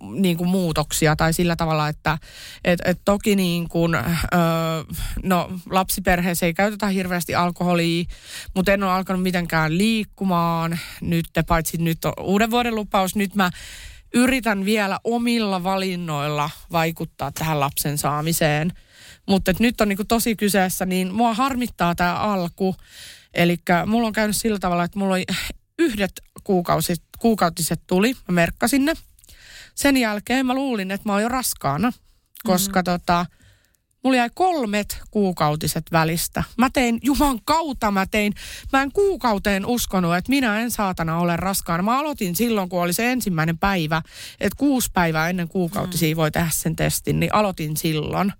niin 0.00 0.36
kuin 0.36 0.48
muutoksia 0.48 1.16
tai 1.16 1.32
sillä 1.32 1.56
tavalla, 1.56 1.88
että 1.88 2.18
et, 2.64 2.80
et 2.84 3.00
toki 3.04 3.36
niin 3.36 3.68
kuin, 3.68 3.94
ö, 3.94 4.00
no, 5.22 5.50
lapsiperheessä 5.70 6.46
ei 6.46 6.54
käytetä 6.54 6.86
hirveästi 6.86 7.34
alkoholia, 7.34 8.04
mutta 8.54 8.72
en 8.72 8.82
ole 8.82 8.92
alkanut 8.92 9.22
mitenkään 9.22 9.78
liikkumaan 9.78 10.78
nyt, 11.00 11.26
paitsi 11.46 11.78
nyt 11.78 12.04
on 12.04 12.12
uuden 12.20 12.50
vuoden 12.50 12.74
lupaus. 12.74 13.16
Nyt 13.16 13.34
mä 13.34 13.50
yritän 14.14 14.64
vielä 14.64 15.00
omilla 15.04 15.62
valinnoilla 15.62 16.50
vaikuttaa 16.72 17.32
tähän 17.32 17.60
lapsen 17.60 17.98
saamiseen. 17.98 18.72
Mutta 19.28 19.52
nyt 19.58 19.80
on 19.80 19.88
niin 19.88 19.96
kuin 19.96 20.08
tosi 20.08 20.36
kyseessä, 20.36 20.86
niin 20.86 21.14
mua 21.14 21.34
harmittaa 21.34 21.94
tämä 21.94 22.14
alku. 22.14 22.76
Eli 23.34 23.58
mulla 23.86 24.06
on 24.06 24.12
käynyt 24.12 24.36
sillä 24.36 24.58
tavalla, 24.58 24.84
että 24.84 24.98
mulla 24.98 25.14
oli 25.14 25.24
yhdet 25.78 26.12
kuukausit, 26.44 27.02
kuukautiset 27.18 27.80
tuli, 27.86 28.14
mä 28.28 28.34
merkkasin 28.34 28.84
ne. 28.84 28.92
Sen 29.74 29.96
jälkeen 29.96 30.46
mä 30.46 30.54
luulin, 30.54 30.90
että 30.90 31.08
mä 31.08 31.12
oon 31.12 31.22
jo 31.22 31.28
raskaana, 31.28 31.92
koska 32.44 32.80
mm. 32.80 32.84
tota, 32.84 33.26
mulla 34.02 34.16
jäi 34.16 34.30
kolmet 34.34 35.02
kuukautiset 35.10 35.84
välistä. 35.92 36.44
Mä 36.58 36.70
tein, 36.70 36.98
juman 37.02 37.38
kautta 37.44 37.90
mä 37.90 38.06
tein, 38.06 38.34
mä 38.72 38.82
en 38.82 38.92
kuukauteen 38.92 39.66
uskonut, 39.66 40.16
että 40.16 40.30
minä 40.30 40.60
en 40.60 40.70
saatana 40.70 41.18
ole 41.18 41.36
raskaana. 41.36 41.82
Mä 41.82 41.98
aloitin 41.98 42.36
silloin, 42.36 42.68
kun 42.68 42.82
oli 42.82 42.92
se 42.92 43.12
ensimmäinen 43.12 43.58
päivä, 43.58 44.02
että 44.40 44.56
kuusi 44.58 44.90
päivää 44.92 45.30
ennen 45.30 45.48
kuukautisia 45.48 46.14
mm. 46.14 46.16
voi 46.16 46.30
tehdä 46.30 46.50
sen 46.52 46.76
testin, 46.76 47.20
niin 47.20 47.34
aloitin 47.34 47.76
silloin. 47.76 48.32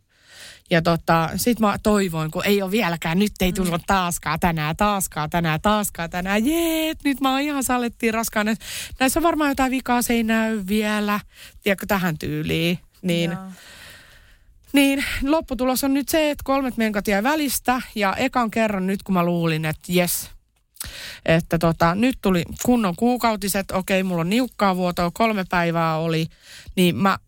Ja 0.71 0.83
tota, 0.83 1.31
sit 1.37 1.61
mä 1.61 1.79
toivoin, 1.83 2.31
kun 2.31 2.45
ei 2.45 2.63
ole 2.63 2.71
vieläkään, 2.71 3.19
nyt 3.19 3.33
ei 3.41 3.53
tullut 3.53 3.81
mm. 3.81 3.87
taaskaan 3.87 4.41
tänään, 4.41 4.77
taaskaan 4.77 5.31
tänään, 5.31 5.61
taaskaan 5.61 6.11
tänään. 6.11 6.47
Jeet, 6.47 6.99
nyt 7.05 7.21
mä 7.21 7.31
oon 7.31 7.41
ihan 7.41 7.65
sallettiin 7.65 8.15
raskaan. 8.15 8.57
Näissä 9.01 9.21
on 9.21 9.25
varmaan 9.25 9.51
jotain 9.51 9.71
vikaa, 9.71 10.03
se 10.03 10.13
ei 10.13 10.23
näy 10.23 10.63
vielä. 10.69 11.21
Tiedätkö, 11.63 11.87
tähän 11.87 12.19
tyyliin. 12.19 12.79
Niin, 13.03 13.31
Joo. 13.31 13.41
Niin 14.73 15.05
lopputulos 15.23 15.85
on 15.85 15.95
nyt 15.95 16.09
se, 16.09 16.31
että 16.31 16.43
kolmet 16.45 16.77
menkat 16.77 17.09
jäi 17.09 17.23
välistä. 17.23 17.83
Ja 17.95 18.15
ekan 18.17 18.51
kerran 18.51 18.87
nyt, 18.87 19.03
kun 19.03 19.15
mä 19.15 19.25
luulin, 19.25 19.65
että 19.65 19.93
jes, 19.93 20.31
että 21.27 21.59
tota, 21.59 21.95
nyt 21.95 22.19
tuli 22.23 22.45
kunnon 22.65 22.97
kuukautiset, 22.97 23.71
okei, 23.71 24.03
mulla 24.03 24.21
on 24.21 24.31
niukkaa 24.31 24.77
vuotoa, 24.77 25.11
kolme 25.15 25.45
päivää 25.51 25.99
oli, 25.99 26.27
niin 26.77 26.97
mä 26.97 27.19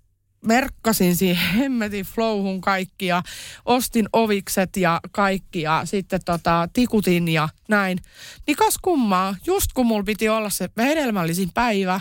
merkkasin 0.44 1.16
siihen 1.16 1.54
hemmetin 1.58 2.04
flowhun 2.04 2.60
kaikki 2.60 3.06
ja 3.06 3.22
ostin 3.64 4.08
ovikset 4.12 4.76
ja 4.76 5.00
kaikki 5.12 5.62
ja 5.62 5.82
sitten 5.84 6.20
tota, 6.24 6.68
tikutin 6.72 7.28
ja 7.28 7.48
näin. 7.68 7.98
Niin 8.46 8.56
kas 8.56 8.78
kummaa, 8.82 9.36
just 9.46 9.66
kun 9.74 9.86
mulla 9.86 10.04
piti 10.04 10.28
olla 10.28 10.50
se 10.50 10.68
hedelmällisin 10.78 11.50
päivä, 11.54 12.00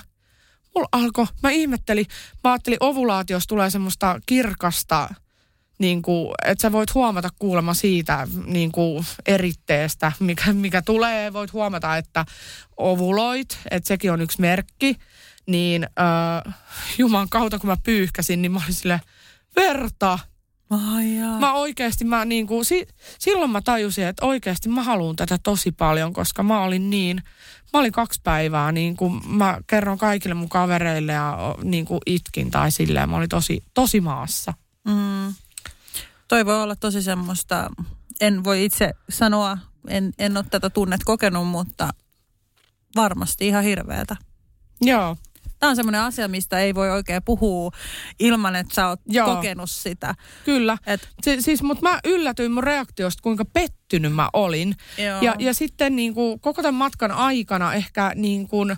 mulla 0.75 0.89
alkoi, 0.91 1.25
mä 1.43 1.49
ihmettelin, 1.49 2.05
mä 2.43 2.51
ajattelin 2.51 2.77
ovulaatiosta 2.79 3.49
tulee 3.49 3.69
semmoista 3.69 4.19
kirkasta, 4.25 5.09
niin 5.79 6.01
kuin, 6.01 6.31
että 6.45 6.61
sä 6.61 6.71
voit 6.71 6.93
huomata 6.93 7.29
kuulemma 7.39 7.73
siitä 7.73 8.27
niin 8.45 8.71
kuin 8.71 9.05
eritteestä, 9.25 10.11
mikä, 10.19 10.53
mikä 10.53 10.81
tulee. 10.81 11.33
Voit 11.33 11.53
huomata, 11.53 11.97
että 11.97 12.25
ovuloit, 12.77 13.59
että 13.71 13.87
sekin 13.87 14.11
on 14.11 14.21
yksi 14.21 14.41
merkki 14.41 14.97
niin 15.45 15.83
äh, 15.83 16.53
Juman 16.97 17.29
kautta 17.29 17.59
kun 17.59 17.69
mä 17.69 17.77
pyyhkäsin, 17.83 18.41
niin 18.41 18.51
mä 18.51 18.61
olin 18.63 18.73
sille 18.73 19.01
verta. 19.55 20.19
Oh, 20.69 21.39
mä 21.39 21.53
oikeasti, 21.53 22.05
mä 22.05 22.25
niin 22.25 22.47
kuin, 22.47 22.65
si, 22.65 22.87
silloin 23.19 23.51
mä 23.51 23.61
tajusin, 23.61 24.05
että 24.05 24.25
oikeasti 24.25 24.69
mä 24.69 24.83
haluan 24.83 25.15
tätä 25.15 25.37
tosi 25.43 25.71
paljon, 25.71 26.13
koska 26.13 26.43
mä 26.43 26.63
olin 26.63 26.89
niin, 26.89 27.23
mä 27.73 27.79
olin 27.79 27.91
kaksi 27.91 28.21
päivää, 28.23 28.71
niin 28.71 28.97
kuin 28.97 29.21
mä 29.27 29.57
kerron 29.67 29.97
kaikille 29.97 30.35
mun 30.35 30.49
kavereille 30.49 31.11
ja 31.11 31.55
niin 31.63 31.85
kuin 31.85 31.99
itkin 32.05 32.51
tai 32.51 32.71
silleen, 32.71 33.09
mä 33.09 33.17
olin 33.17 33.29
tosi, 33.29 33.63
tosi 33.73 34.01
maassa. 34.01 34.53
Mm. 34.87 35.33
Toi 36.33 36.45
voi 36.45 36.63
olla 36.63 36.75
tosi 36.75 37.01
semmoista, 37.01 37.69
en 38.21 38.43
voi 38.43 38.65
itse 38.65 38.93
sanoa, 39.09 39.57
en, 39.87 40.13
en 40.19 40.37
ole 40.37 40.45
tätä 40.51 40.69
tunnet 40.69 41.03
kokenut, 41.03 41.47
mutta 41.47 41.89
varmasti 42.95 43.47
ihan 43.47 43.63
hirveetä. 43.63 44.15
Joo. 44.81 45.17
Tämä 45.59 45.69
on 45.69 45.75
semmoinen 45.75 46.01
asia, 46.01 46.27
mistä 46.27 46.59
ei 46.59 46.75
voi 46.75 46.91
oikein 46.91 47.23
puhua 47.23 47.71
ilman, 48.19 48.55
että 48.55 48.73
sä 48.75 48.87
oot 48.87 48.99
Joo. 49.05 49.35
kokenut 49.35 49.71
sitä. 49.71 50.15
Kyllä. 50.45 50.77
Et, 50.87 51.09
Si- 51.23 51.41
siis, 51.41 51.63
mutta 51.63 51.83
mä 51.89 51.99
yllätyin 52.03 52.51
mun 52.51 52.63
reaktiosta, 52.63 53.23
kuinka 53.23 53.45
pettynyt 53.45 54.13
mä 54.13 54.29
olin. 54.33 54.75
Joo. 54.97 55.21
Ja, 55.21 55.35
ja 55.39 55.53
sitten 55.53 55.95
niin 55.95 56.13
kuin, 56.13 56.39
koko 56.39 56.61
tämän 56.61 56.75
matkan 56.75 57.11
aikana 57.11 57.73
ehkä 57.73 58.11
niin 58.15 58.47
kuin, 58.47 58.75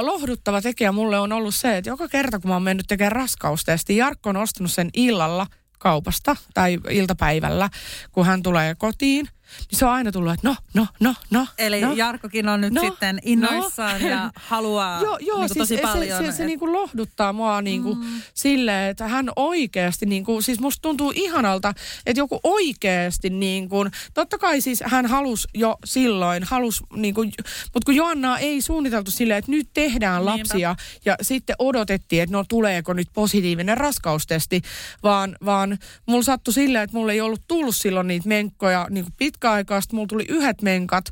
lohduttava 0.00 0.62
tekijä 0.62 0.92
mulle 0.92 1.18
on 1.18 1.32
ollut 1.32 1.54
se, 1.54 1.76
että 1.76 1.90
joka 1.90 2.08
kerta 2.08 2.38
kun 2.38 2.48
mä 2.48 2.54
oon 2.54 2.62
mennyt 2.62 2.86
tekemään 2.88 3.12
raskaustesti, 3.12 3.96
Jarkko 3.96 4.30
on 4.30 4.36
ostanut 4.36 4.72
sen 4.72 4.90
illalla 4.94 5.46
kaupasta 5.78 6.36
tai 6.54 6.78
iltapäivällä, 6.90 7.70
kun 8.12 8.26
hän 8.26 8.42
tulee 8.42 8.74
kotiin. 8.74 9.28
Niin 9.70 9.78
se 9.78 9.86
on 9.86 9.92
aina 9.92 10.12
tullut, 10.12 10.32
että 10.32 10.48
no, 10.48 10.56
no, 10.74 10.86
no, 11.00 11.14
no. 11.30 11.46
Eli 11.58 11.80
no. 11.80 11.92
Jarkkokin 11.92 12.48
on 12.48 12.60
nyt 12.60 12.72
No, 12.72 12.80
sitten 12.80 13.18
innoissaan 13.24 14.00
no. 14.02 14.08
ja 14.08 14.30
haluaa 14.34 15.00
Joo, 15.04 15.18
joo 15.20 15.38
niin 15.38 15.48
siis 15.48 15.58
tosi 15.58 15.76
se, 15.76 15.82
paljon. 15.82 16.24
se, 16.24 16.32
se 16.32 16.42
et- 16.42 16.46
niin 16.46 16.58
kuin 16.58 16.72
lohduttaa 16.72 17.32
mua 17.32 17.62
niin 17.62 17.82
kuin 17.82 17.98
mm. 17.98 18.22
silleen, 18.34 18.90
että 18.90 19.08
hän 19.08 19.30
oikeasti, 19.36 20.06
niin 20.06 20.24
kuin, 20.24 20.42
siis 20.42 20.60
musta 20.60 20.82
tuntuu 20.82 21.12
ihanalta, 21.14 21.74
että 22.06 22.20
joku 22.20 22.40
oikeasti, 22.42 23.30
niin 23.30 23.68
kuin, 23.68 23.90
totta 24.14 24.38
kai 24.38 24.60
siis 24.60 24.82
hän 24.86 25.06
halusi 25.06 25.48
jo 25.54 25.76
silloin, 25.84 26.44
halus, 26.44 26.82
niin 26.96 27.14
kuin, 27.14 27.32
mutta 27.74 27.84
kun 27.86 27.94
Joannaa 27.94 28.38
ei 28.38 28.60
suunniteltu 28.62 29.10
silleen, 29.10 29.38
että 29.38 29.50
nyt 29.50 29.68
tehdään 29.74 30.24
Niinpä. 30.24 30.38
lapsia 30.38 30.76
ja 31.04 31.16
sitten 31.22 31.56
odotettiin, 31.58 32.22
että 32.22 32.36
no 32.36 32.44
tuleeko 32.48 32.92
nyt 32.92 33.08
positiivinen 33.14 33.76
raskaustesti, 33.76 34.62
vaan, 35.02 35.36
vaan 35.44 35.78
mulla 36.06 36.22
sattui 36.22 36.54
silleen, 36.54 36.84
että 36.84 36.96
mulla 36.96 37.12
ei 37.12 37.20
ollut 37.20 37.42
tullut 37.48 37.76
silloin 37.76 38.06
niitä 38.06 38.28
menkkoja 38.28 38.86
niin 38.90 39.04
kuin 39.04 39.14
pitkäaikaista, 39.38 39.96
mulla 39.96 40.06
tuli 40.06 40.24
yhdet 40.28 40.62
menkat 40.62 41.04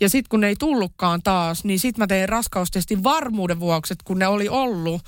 ja 0.00 0.08
sitten 0.08 0.28
kun 0.28 0.40
ne 0.40 0.48
ei 0.48 0.56
tullutkaan 0.56 1.22
taas, 1.22 1.64
niin 1.64 1.78
sitten 1.78 2.02
mä 2.02 2.06
tein 2.06 2.28
raskaustestin 2.28 3.04
varmuuden 3.04 3.60
vuoksi, 3.60 3.92
että 3.92 4.04
kun 4.04 4.18
ne 4.18 4.26
oli 4.26 4.48
ollut, 4.48 5.02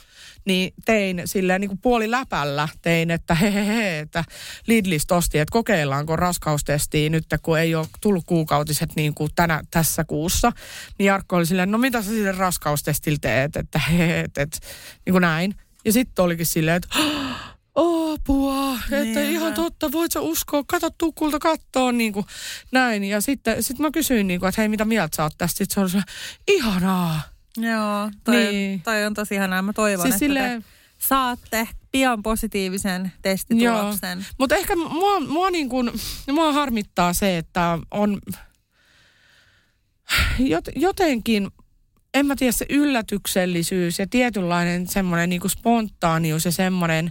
niin 0.45 0.74
tein 0.85 1.22
silleen 1.24 1.61
niin 1.61 1.68
kuin 1.68 1.81
puoli 1.83 2.11
läpällä 2.11 2.68
tein, 2.83 3.11
että 3.11 3.35
he, 3.35 3.55
he, 3.55 3.66
he 3.66 3.99
että 3.99 4.24
Lidlistä 4.66 5.14
osti, 5.14 5.39
että 5.39 5.53
kokeillaanko 5.53 6.16
raskaustestiä 6.16 7.11
nyt, 7.11 7.24
kun 7.43 7.59
ei 7.59 7.74
ole 7.74 7.87
tullut 8.01 8.24
kuukautiset 8.27 8.91
niin 8.97 9.14
kuin 9.14 9.31
tänä, 9.35 9.62
tässä 9.70 10.05
kuussa. 10.05 10.53
Niin 10.99 11.07
Jarkko 11.07 11.37
oli 11.37 11.47
silleen, 11.47 11.70
no 11.70 11.79
mitä 11.79 12.03
sä 12.03 12.09
sille 12.09 12.33
raskaustestillä 12.33 13.18
teet, 13.20 13.57
että 13.57 13.79
he, 13.79 13.99
he, 13.99 14.20
että, 14.20 14.43
että 14.43 14.59
niin 15.07 15.12
kuin 15.12 15.22
näin. 15.22 15.55
Ja 15.85 15.93
sitten 15.93 16.24
olikin 16.24 16.47
silleen, 16.47 16.77
että 16.77 16.89
apua, 17.77 18.74
että 18.74 18.97
Niinpä. 19.01 19.20
ihan 19.20 19.55
totta, 19.55 19.93
voit 19.93 20.12
sä 20.12 20.20
uskoa, 20.20 20.64
kato 20.66 20.91
tukulta 20.91 21.39
kattoo, 21.39 21.93
niin 21.93 22.12
kuin 22.12 22.27
näin. 22.72 23.05
Ja 23.05 23.20
sitten 23.20 23.62
sit 23.62 23.79
mä 23.79 23.91
kysyin, 23.91 24.27
niin 24.27 24.41
kuin, 24.41 24.49
että 24.49 24.61
hei, 24.61 24.68
mitä 24.68 24.85
mieltä 24.85 25.16
sä 25.16 25.22
oot 25.22 25.33
tästä? 25.39 25.59
Sitten 25.59 25.74
se 25.74 25.81
on 25.81 25.91
se, 25.91 26.01
ihanaa. 26.49 27.20
Joo, 27.59 28.11
toi, 28.24 28.37
Niin. 28.37 28.83
toi 28.83 29.05
on 29.05 29.14
tosi 29.14 29.35
ihanaa. 29.35 29.62
Mä 29.62 29.72
toivon, 29.72 30.03
Siis 30.03 30.14
että 30.14 30.18
silleen- 30.18 30.62
te 30.62 30.68
saatte 30.99 31.68
pian 31.93 32.22
positiivisen 32.22 33.12
testituloksen. 33.22 34.27
Mutta 34.39 34.55
ehkä 34.57 34.77
mua, 34.77 35.20
mua, 35.20 35.51
niin 35.51 35.68
kuin, 35.68 35.91
mua 36.33 36.53
harmittaa 36.53 37.12
se, 37.12 37.39
että 37.39 37.79
on 37.91 38.18
jot, 40.39 40.64
jotenkin, 40.77 41.51
en 42.14 42.27
mä 42.27 42.37
tiedä, 42.37 42.53
se 42.53 42.66
yllätyksellisyys 42.68 43.99
ja 43.99 44.07
tietynlainen 44.07 44.87
semmoinen 44.89 45.29
niin 45.31 45.51
spontaanius 45.51 46.45
ja 46.45 46.53
semmoinen, 46.53 47.11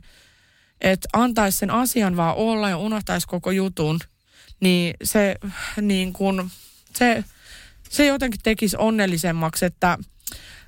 että 0.82 1.10
antaisi 1.14 1.58
sen 1.58 1.72
asian 1.72 2.18
vaan 2.18 2.36
olla 2.36 2.70
ja 2.70 2.78
unohtaisi 2.78 3.28
koko 3.28 3.52
jutun, 3.52 4.00
niin 4.60 4.94
se 5.04 5.36
niin 5.82 6.14
kuin, 6.14 6.52
se, 6.96 7.24
se 7.90 8.06
jotenkin 8.06 8.42
tekisi 8.44 8.78
onnellisemmaksi, 8.80 9.66
että 9.66 9.98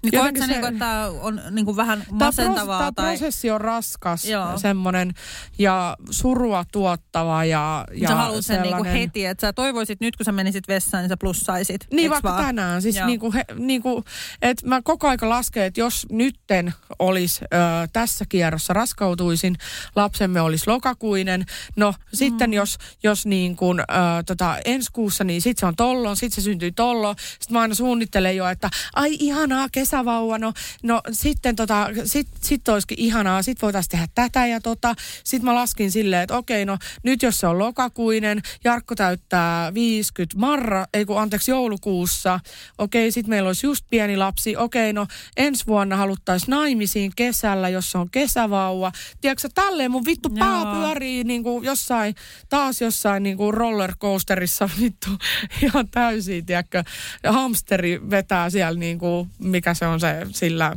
Niin 0.03 0.11
koet 0.11 0.19
jotenkin 0.21 0.41
sä, 0.43 0.47
se- 0.47 0.51
niinku, 0.53 0.67
että 0.67 0.79
tämä 0.79 1.07
on 1.21 1.41
niinku 1.51 1.75
vähän 1.75 2.03
Tämä 2.05 2.25
masentavaa? 2.25 2.91
tai... 2.91 3.17
prosessi 3.17 3.51
on 3.51 3.61
raskas, 3.61 4.25
Joo. 4.25 4.57
semmoinen 4.57 5.13
ja 5.59 5.97
surua 6.09 6.65
tuottava 6.71 7.45
ja, 7.45 7.85
ja 7.93 8.07
sä 8.09 8.15
haluat 8.15 8.45
sen 8.45 8.61
niinku 8.61 8.77
sellainen- 8.77 9.01
heti, 9.01 9.25
että 9.25 9.47
sä 9.47 9.53
toivoisit 9.53 9.99
nyt, 10.01 10.15
kun 10.15 10.25
sä 10.25 10.31
menisit 10.31 10.67
vessaan, 10.67 11.03
niin 11.03 11.09
sä 11.09 11.17
plussaisit. 11.17 11.87
Niin 11.93 12.11
vaikka 12.11 12.29
vaan? 12.29 12.45
tänään. 12.45 12.81
Siis 12.81 12.95
Joo. 12.95 13.07
niinku, 13.07 13.33
he, 13.33 13.45
niinku, 13.55 14.03
että 14.41 14.67
mä 14.67 14.81
koko 14.83 15.07
aika 15.07 15.29
lasken, 15.29 15.63
että 15.63 15.79
jos 15.79 16.05
nytten 16.11 16.73
olisi 16.99 17.41
ö, 17.43 17.47
tässä 17.93 18.25
kierrossa 18.29 18.73
raskautuisin, 18.73 19.55
lapsemme 19.95 20.41
olisi 20.41 20.67
lokakuinen. 20.69 21.45
No 21.75 21.91
Mm. 21.91 21.97
sitten 22.13 22.53
jos, 22.53 22.77
jos 23.03 23.25
niin 23.25 23.55
kuin, 23.55 23.79
ö, 23.79 23.83
tota, 24.25 24.55
ensi 24.65 24.89
kuussa, 24.93 25.23
niin 25.23 25.41
sitten 25.41 25.59
se 25.59 25.65
on 25.65 25.75
tollon, 25.75 26.15
sitten 26.15 26.35
se 26.35 26.45
syntyy 26.45 26.71
tollon. 26.71 27.15
Sitten 27.39 27.53
mä 27.53 27.61
aina 27.61 27.75
suunnittelen 27.75 28.35
jo, 28.35 28.47
että 28.47 28.69
ai 28.95 29.17
ihanaa 29.19 29.67
kesävauva, 29.87 30.37
no, 30.37 30.53
no 30.83 31.01
sitten 31.11 31.55
tota, 31.55 31.89
sit, 32.05 32.27
sit 32.41 32.69
olisikin 32.69 32.99
ihanaa, 32.99 33.43
sit 33.43 33.61
voitaisiin 33.61 33.91
tehdä 33.91 34.07
tätä 34.15 34.47
ja 34.47 34.61
tota. 34.61 34.95
Sitten 35.23 35.45
mä 35.45 35.55
laskin 35.55 35.91
silleen, 35.91 36.23
että 36.23 36.37
okei, 36.37 36.65
no 36.65 36.77
nyt 37.03 37.23
jos 37.23 37.39
se 37.39 37.47
on 37.47 37.59
lokakuinen, 37.59 38.41
Jarkko 38.63 38.95
täyttää 38.95 39.73
50 39.73 40.39
marra, 40.39 40.85
ei 40.93 41.05
kun 41.05 41.21
anteeksi 41.21 41.51
joulukuussa. 41.51 42.39
Okei, 42.77 43.11
sitten 43.11 43.29
meillä 43.29 43.47
olisi 43.47 43.67
just 43.67 43.85
pieni 43.89 44.17
lapsi. 44.17 44.57
Okei, 44.57 44.93
no 44.93 45.07
ensi 45.37 45.67
vuonna 45.67 45.97
haluttaisiin 45.97 46.49
naimisiin 46.49 47.11
kesällä, 47.15 47.69
jos 47.69 47.91
se 47.91 47.97
on 47.97 48.09
kesävauva. 48.09 48.91
Tiedätkö 49.21 49.49
tälleen 49.55 49.91
mun 49.91 50.05
vittu 50.05 50.29
pää 50.29 50.61
Joo. 50.61 50.73
pyörii 50.73 51.23
niin 51.23 51.43
kuin 51.43 51.65
jossain, 51.65 52.15
taas 52.49 52.81
jossain 52.81 53.23
niin 53.23 53.37
kuin 53.37 53.53
rollercoasterissa 53.53 54.69
vittu 54.81 55.09
ihan 55.63 55.87
täysin, 55.87 56.45
tiedätkö. 56.45 56.83
Ja 57.23 57.31
hamsteri 57.31 58.09
vetää 58.09 58.49
siellä 58.49 58.79
niin 58.79 58.99
kuin, 58.99 59.29
mikä 59.39 59.73
se 59.77 59.87
on 59.87 59.99
se 59.99 60.27
sillä 60.31 60.75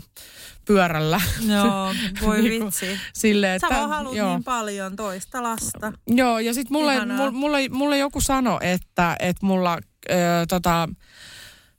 pyörällä. 0.64 1.20
Joo, 1.46 1.94
voi 2.22 2.42
Niinku, 2.42 2.66
vitsi. 2.66 2.98
Silleen, 3.14 3.60
Sä 3.60 3.66
että, 3.66 3.78
vaan 3.78 3.90
haluat 3.90 4.16
joo. 4.16 4.30
niin 4.30 4.44
paljon 4.44 4.96
toista 4.96 5.42
lasta. 5.42 5.92
Joo, 6.06 6.38
ja 6.38 6.54
sitten 6.54 6.72
mulle, 6.72 7.06
mulle, 7.06 7.30
mulle, 7.30 7.68
mulle 7.68 7.98
joku 7.98 8.20
sanoi, 8.20 8.58
että, 8.62 9.16
että 9.18 9.46
mulla 9.46 9.78
ö, 10.10 10.14
tota, 10.48 10.88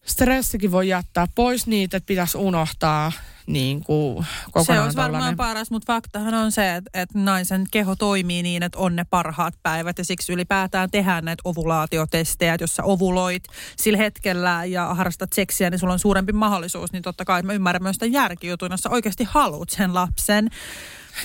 stressikin 0.05 0.72
voi 0.72 0.88
jättää 0.88 1.28
pois 1.36 1.67
niitä, 1.67 1.97
että 1.97 2.07
pitäisi 2.07 2.38
unohtaa 2.38 3.11
niin 3.48 3.84
kuin 3.84 4.26
kokonaan 4.52 4.66
Se 4.66 4.84
olisi 4.84 4.98
varmaan 4.98 5.22
tollanen. 5.22 5.38
paras, 5.38 5.72
mutta 5.72 5.94
faktahan 5.94 6.34
on 6.34 6.52
se, 6.52 6.76
että, 6.76 6.89
että 6.94 7.20
naisen 7.20 7.66
keho 7.72 7.96
toimii 7.96 8.44
niin, 8.44 8.64
että 8.64 8.78
on 8.78 8.96
ne 8.96 9.06
parhaat 9.10 9.54
päivät 9.64 9.98
ja 9.98 10.06
siksi 10.06 10.34
ylipäätään 10.34 10.92
tehdään 10.92 11.26
näitä 11.26 11.42
ovulaatiotestejä, 11.46 12.54
että 12.54 12.64
jos 12.64 12.76
sä 12.76 12.84
ovuloit 12.84 13.44
sillä 13.78 13.98
hetkellä 13.98 14.66
ja 14.66 14.94
harrastat 14.94 15.34
seksiä, 15.34 15.70
niin 15.70 15.80
sulla 15.80 15.94
on 15.94 16.00
suurempi 16.00 16.34
mahdollisuus, 16.34 16.92
niin 16.92 17.04
totta 17.04 17.26
kai 17.26 17.44
mä 17.44 17.54
ymmärrän 17.54 17.84
myös 17.84 17.96
sitä 17.96 18.06
järkijutuina, 18.06 18.74
jos 18.74 18.82
sä 18.82 18.89
oikeasti 18.89 19.24
haluat 19.24 19.70
sen 19.70 19.94
lapsen. 19.94 20.50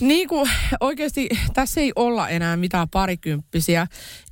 Niin 0.00 0.28
kuin 0.28 0.50
oikeasti 0.80 1.28
tässä 1.54 1.80
ei 1.80 1.92
olla 1.96 2.28
enää 2.28 2.56
mitään 2.56 2.88
parikymppisiä. 2.88 3.86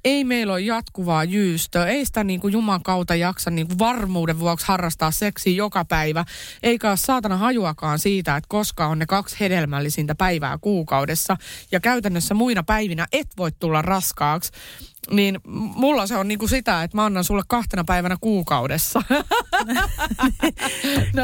Ei 0.04 0.24
meillä 0.24 0.52
ole 0.52 0.60
jatkuvaa 0.60 1.24
jyystöä. 1.24 1.86
Ei 1.86 2.04
sitä 2.04 2.24
niin 2.24 2.40
kuin 2.40 2.52
Juman 2.52 2.82
kautta 2.82 3.14
jaksa 3.14 3.50
niin 3.50 3.66
kuin 3.66 3.78
varmuuden 3.78 4.38
vuoksi 4.38 4.66
harrastaa 4.66 5.10
seksiä 5.10 5.56
joka 5.56 5.84
päivä. 5.84 6.24
Eikä 6.62 6.88
ole 6.88 6.96
saatana 6.96 7.36
hajuakaan 7.36 7.98
siitä, 7.98 8.36
että 8.36 8.48
koska 8.48 8.86
on 8.86 8.98
ne 8.98 9.06
kaksi 9.06 9.36
hedelmällisintä 9.40 10.14
päivää 10.14 10.58
kuukaudessa. 10.60 11.36
Ja 11.72 11.80
käytännössä 11.80 12.34
muina 12.34 12.62
päivinä 12.62 13.06
et 13.12 13.28
voi 13.36 13.52
tulla 13.52 13.82
raskaaksi. 13.82 14.52
Niin 15.10 15.40
mulla 15.74 16.06
se 16.06 16.16
on 16.16 16.28
niin 16.28 16.38
kuin 16.38 16.48
sitä, 16.48 16.82
että 16.82 16.96
mä 16.96 17.04
annan 17.04 17.24
sulle 17.24 17.42
kahtena 17.48 17.84
päivänä 17.84 18.16
kuukaudessa. 18.20 19.02
no, 21.16 21.22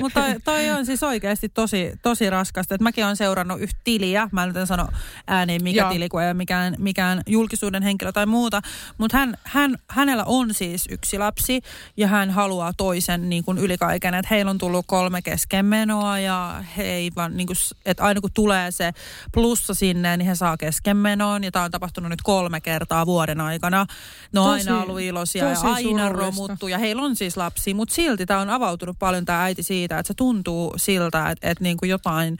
Mutta 0.00 0.20
toi, 0.20 0.40
toi 0.44 0.70
on 0.70 0.86
siis 0.86 1.02
oikeasti 1.02 1.48
tosi, 1.48 1.92
tosi 2.02 2.30
raskasta. 2.30 2.74
Et 2.74 2.80
mäkin 2.80 3.04
olen 3.04 3.16
seurannut 3.16 3.60
yhtä 3.60 3.80
tiliä. 3.84 4.28
Mä 4.32 4.46
nyt 4.46 4.56
en 4.56 4.66
sano 4.66 4.88
ääneen 5.26 5.62
mikä 5.62 5.80
Joo. 5.80 5.90
tili, 5.90 6.08
kun 6.08 6.22
ei 6.22 6.28
ole 6.28 6.34
mikään, 6.34 6.76
mikään 6.78 7.22
julkisuuden 7.26 7.82
henkilö 7.82 8.12
tai 8.12 8.26
muuta. 8.26 8.62
Mutta 8.98 9.16
hän, 9.16 9.34
hän, 9.44 9.76
hänellä 9.88 10.24
on 10.24 10.54
siis 10.54 10.88
yksi 10.90 11.18
lapsi 11.18 11.60
ja 11.96 12.08
hän 12.08 12.30
haluaa 12.30 12.72
toisen 12.76 13.30
niin 13.30 13.44
kuin 13.44 13.58
ylikaikena. 13.58 14.18
Että 14.18 14.34
heillä 14.34 14.50
on 14.50 14.58
tullut 14.58 14.84
kolme 14.88 15.22
keskenmenoa 15.22 16.18
ja 16.18 16.64
he 16.76 16.82
ei 16.82 17.10
vaan, 17.16 17.36
niin 17.36 17.46
kuin, 17.46 17.56
että 17.86 18.04
aina 18.04 18.20
kun 18.20 18.30
tulee 18.34 18.70
se 18.70 18.92
plussa 19.32 19.74
sinne, 19.74 20.16
niin 20.16 20.26
he 20.26 20.34
saa 20.34 20.56
keskenmenoon. 20.56 21.44
Ja 21.44 21.50
tämä 21.50 21.64
on 21.64 21.70
tapahtunut 21.70 22.10
nyt 22.10 22.22
kolme 22.22 22.60
kertaa 22.64 23.06
vuoden 23.06 23.40
aikana. 23.40 23.86
Ne 24.32 24.40
on 24.40 24.58
Tosi- 24.58 24.70
aina 24.70 24.82
ollut 24.82 25.00
iloisia 25.00 25.48
ja 25.50 25.60
aina 25.62 26.08
romuttu 26.08 26.68
ja 26.68 26.78
heillä 26.78 27.02
on 27.02 27.16
siis 27.16 27.36
lapsia, 27.36 27.74
mutta 27.74 27.94
silti 27.94 28.26
tämä 28.26 28.40
on 28.40 28.50
avautunut 28.50 28.98
paljon 28.98 29.24
tämä 29.24 29.44
äiti 29.44 29.62
siitä, 29.62 29.98
että 29.98 30.08
se 30.08 30.14
tuntuu 30.14 30.74
siltä, 30.76 31.30
että, 31.30 31.50
että 31.50 31.64
niin 31.64 31.76
kuin 31.76 31.90
jotain, 31.90 32.38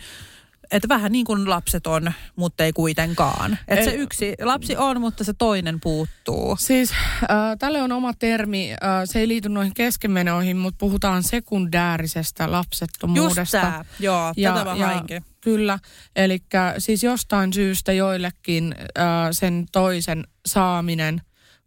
että 0.72 0.88
vähän 0.88 1.12
niin 1.12 1.24
kuin 1.24 1.50
lapset 1.50 1.86
on, 1.86 2.12
mutta 2.36 2.64
ei 2.64 2.72
kuitenkaan. 2.72 3.58
Että 3.68 3.84
se 3.84 3.94
yksi 3.94 4.34
lapsi 4.42 4.76
on, 4.76 5.00
mutta 5.00 5.24
se 5.24 5.32
toinen 5.32 5.80
puuttuu. 5.80 6.56
Siis 6.60 6.92
äh, 6.92 7.28
tälle 7.58 7.82
on 7.82 7.92
oma 7.92 8.12
termi, 8.14 8.72
äh, 8.72 8.78
se 9.04 9.18
ei 9.18 9.28
liity 9.28 9.48
noihin 9.48 9.74
keskenmenoihin, 9.74 10.56
mutta 10.56 10.78
puhutaan 10.78 11.22
sekundäärisestä 11.22 12.44
Just 12.44 12.52
lapsettomuudesta. 12.52 13.60
tämä, 13.60 13.84
joo, 14.00 14.32
Ja- 14.36 14.52
tätä 14.52 14.64
mä 14.64 14.76
ja-. 15.10 15.20
Kyllä, 15.40 15.78
eli 16.16 16.42
siis 16.78 17.02
jostain 17.02 17.52
syystä 17.52 17.92
joillekin 17.92 18.74
äh, 18.98 19.04
sen 19.32 19.66
toisen 19.72 20.24
saaminen 20.46 21.20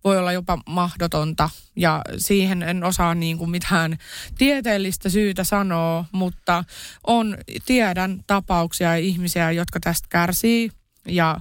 voi 0.04 0.18
olla 0.18 0.32
jopa 0.32 0.58
mahdotonta. 0.70 1.50
Ja 1.76 2.02
siihen 2.18 2.64
en 2.64 2.84
osaa 2.84 3.16
niin 3.16 3.38
kuin 3.38 3.50
mitään 3.50 3.98
tieteellistä 4.38 5.10
syytä 5.10 5.44
sanoa, 5.44 6.06
mutta 6.12 6.64
on, 7.08 7.38
tiedän 7.66 8.24
tapauksia 8.28 8.88
ja 8.88 8.98
ihmisiä, 8.98 9.52
jotka 9.52 9.80
tästä 9.80 10.08
kärsii. 10.12 10.72
Ja 11.06 11.38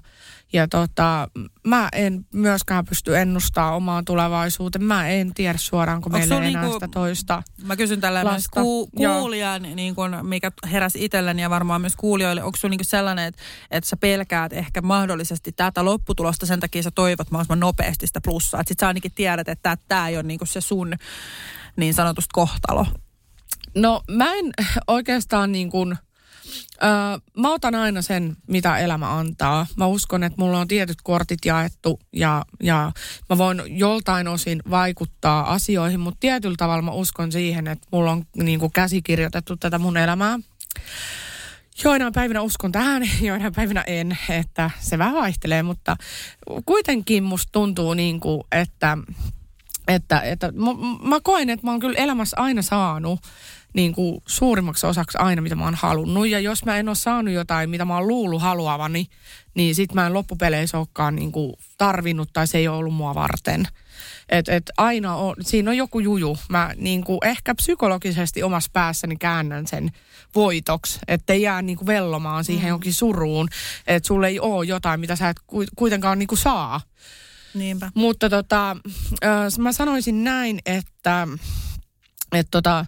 ja 0.52 0.68
tota, 0.68 1.28
mä 1.66 1.88
en 1.92 2.26
myöskään 2.34 2.84
pysty 2.84 3.16
ennustamaan 3.16 3.74
omaan 3.74 4.04
tulevaisuuteen. 4.04 4.84
Mä 4.84 5.08
en 5.08 5.34
tiedä 5.34 5.58
suoraan, 5.58 6.00
kun 6.00 6.12
meillä 6.12 6.34
ei 6.34 6.48
enää 6.48 6.62
niinku, 6.62 6.74
sitä 6.76 6.88
toista 6.88 7.42
Mä 7.62 7.76
kysyn 7.76 8.00
tällä 8.00 8.24
myös 8.24 8.48
ku, 8.48 8.86
kuulijan, 8.86 9.62
niin 9.62 9.94
kun, 9.94 10.18
mikä 10.22 10.52
heräsi 10.72 11.04
itselleni 11.04 11.42
ja 11.42 11.50
varmaan 11.50 11.80
myös 11.80 11.96
kuulijoille. 11.96 12.42
Onko 12.42 12.56
sulla 12.56 12.70
niin 12.76 12.84
sellainen, 12.84 13.24
että, 13.24 13.42
että 13.70 13.90
sä 13.90 13.96
pelkäät 13.96 14.52
ehkä 14.52 14.82
mahdollisesti 14.82 15.52
tätä 15.52 15.84
lopputulosta, 15.84 16.46
sen 16.46 16.60
takia 16.60 16.82
sä 16.82 16.90
toivot 16.90 17.30
mahdollisimman 17.30 17.60
nopeasti 17.60 18.06
sitä 18.06 18.20
plussaa. 18.20 18.60
Että 18.60 18.70
sit 18.70 18.80
sä 18.80 18.86
ainakin 18.88 19.12
tiedät, 19.14 19.48
että 19.48 19.76
tämä 19.88 20.08
ei 20.08 20.16
ole 20.16 20.22
niin 20.22 20.40
se 20.44 20.60
sun 20.60 20.94
niin 21.76 21.94
sanotusti 21.94 22.30
kohtalo. 22.32 22.86
No 23.74 24.02
mä 24.10 24.34
en 24.34 24.52
oikeastaan 24.86 25.52
niin 25.52 25.70
kuin– 25.70 25.96
Öö, 26.82 26.88
mä 27.36 27.52
otan 27.52 27.74
aina 27.74 28.02
sen, 28.02 28.36
mitä 28.46 28.78
elämä 28.78 29.18
antaa. 29.18 29.66
Mä 29.76 29.86
uskon, 29.86 30.22
että 30.22 30.40
mulla 30.42 30.58
on 30.58 30.68
tietyt 30.68 30.98
kortit 31.02 31.44
jaettu 31.44 32.00
ja, 32.12 32.44
ja 32.62 32.92
mä 33.30 33.38
voin 33.38 33.62
joltain 33.66 34.28
osin 34.28 34.62
vaikuttaa 34.70 35.52
asioihin, 35.52 36.00
mutta 36.00 36.20
tietyllä 36.20 36.56
tavalla 36.58 36.82
mä 36.82 36.90
uskon 36.90 37.32
siihen, 37.32 37.66
että 37.66 37.86
mulla 37.92 38.10
on 38.12 38.24
niin 38.36 38.60
kuin 38.60 38.72
käsikirjoitettu 38.72 39.56
tätä 39.56 39.78
mun 39.78 39.96
elämää. 39.96 40.38
Joinain 41.84 42.12
päivinä 42.12 42.42
uskon 42.42 42.72
tähän, 42.72 43.02
joinain 43.20 43.54
päivinä 43.54 43.84
en, 43.86 44.18
että 44.28 44.70
se 44.80 44.98
vähän 44.98 45.14
vaihtelee, 45.14 45.62
mutta 45.62 45.96
kuitenkin 46.66 47.24
musta 47.24 47.52
tuntuu 47.52 47.94
niin 47.94 48.20
kuin, 48.20 48.42
että, 48.52 48.98
että, 49.88 50.20
että 50.20 50.52
mä, 50.52 50.70
mä 51.08 51.20
koen, 51.22 51.50
että 51.50 51.66
mä 51.66 51.70
oon 51.70 51.80
kyllä 51.80 51.98
elämässä 51.98 52.36
aina 52.40 52.62
saanut 52.62 53.20
niin 53.76 53.92
kuin 53.92 54.22
suurimmaksi 54.26 54.86
osaksi 54.86 55.18
aina, 55.18 55.42
mitä 55.42 55.54
mä 55.54 55.64
oon 55.64 55.74
halunnut. 55.74 56.28
Ja 56.28 56.40
jos 56.40 56.64
mä 56.64 56.76
en 56.76 56.88
ole 56.88 56.94
saanut 56.96 57.34
jotain, 57.34 57.70
mitä 57.70 57.84
mä 57.84 57.94
oon 57.94 58.08
luullut 58.08 58.42
haluavani, 58.42 59.06
niin 59.54 59.74
sit 59.74 59.94
mä 59.94 60.06
en 60.06 60.14
loppupeleissä 60.14 60.78
olekaan 60.78 61.16
niin 61.16 61.32
kuin 61.32 61.54
tarvinnut 61.78 62.28
tai 62.32 62.46
se 62.46 62.58
ei 62.58 62.68
ole 62.68 62.76
ollut 62.76 62.94
mua 62.94 63.14
varten. 63.14 63.68
Et, 64.28 64.48
et 64.48 64.70
aina 64.76 65.16
on, 65.16 65.36
siinä 65.40 65.70
on 65.70 65.76
joku 65.76 66.00
juju. 66.00 66.38
Mä 66.48 66.70
niin 66.76 67.04
kuin 67.04 67.18
ehkä 67.22 67.54
psykologisesti 67.54 68.42
omassa 68.42 68.70
päässäni 68.72 69.16
käännän 69.16 69.66
sen 69.66 69.90
voitoksi, 70.34 70.98
että 71.08 71.34
jää 71.34 71.62
niin 71.62 71.78
kuin 71.78 71.86
vellomaan 71.86 72.44
siihen 72.44 72.64
mm. 72.64 72.68
jonkin 72.68 72.94
suruun, 72.94 73.48
että 73.86 74.06
sulle 74.06 74.28
ei 74.28 74.40
ole 74.40 74.66
jotain, 74.66 75.00
mitä 75.00 75.16
sä 75.16 75.28
et 75.28 75.40
kuitenkaan 75.76 76.18
niin 76.18 76.26
kuin 76.26 76.38
saa. 76.38 76.80
Niinpä. 77.54 77.90
Mutta 77.94 78.30
tota, 78.30 78.76
äh, 79.24 79.58
mä 79.58 79.72
sanoisin 79.72 80.24
näin, 80.24 80.58
että 80.66 81.28
et 82.32 82.48
tota, 82.50 82.86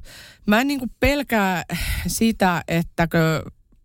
mä 0.48 0.60
en 0.60 0.66
niinku 0.66 0.86
pelkää 1.00 1.64
sitä, 2.06 2.64
ettäkö 2.68 3.42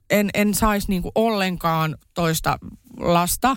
en, 0.09 0.30
en 0.34 0.53
saisi 0.53 0.88
niinku 0.89 1.11
ollenkaan 1.16 1.97
toista 2.14 2.57
lasta, 2.97 3.55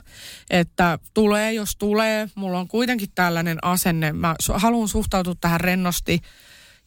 että 0.50 0.98
tulee 1.14 1.52
jos 1.52 1.76
tulee. 1.76 2.28
Mulla 2.34 2.58
on 2.58 2.68
kuitenkin 2.68 3.08
tällainen 3.14 3.58
asenne. 3.62 4.12
Mä 4.12 4.34
haluan 4.54 4.88
suhtautua 4.88 5.34
tähän 5.40 5.60
rennosti, 5.60 6.20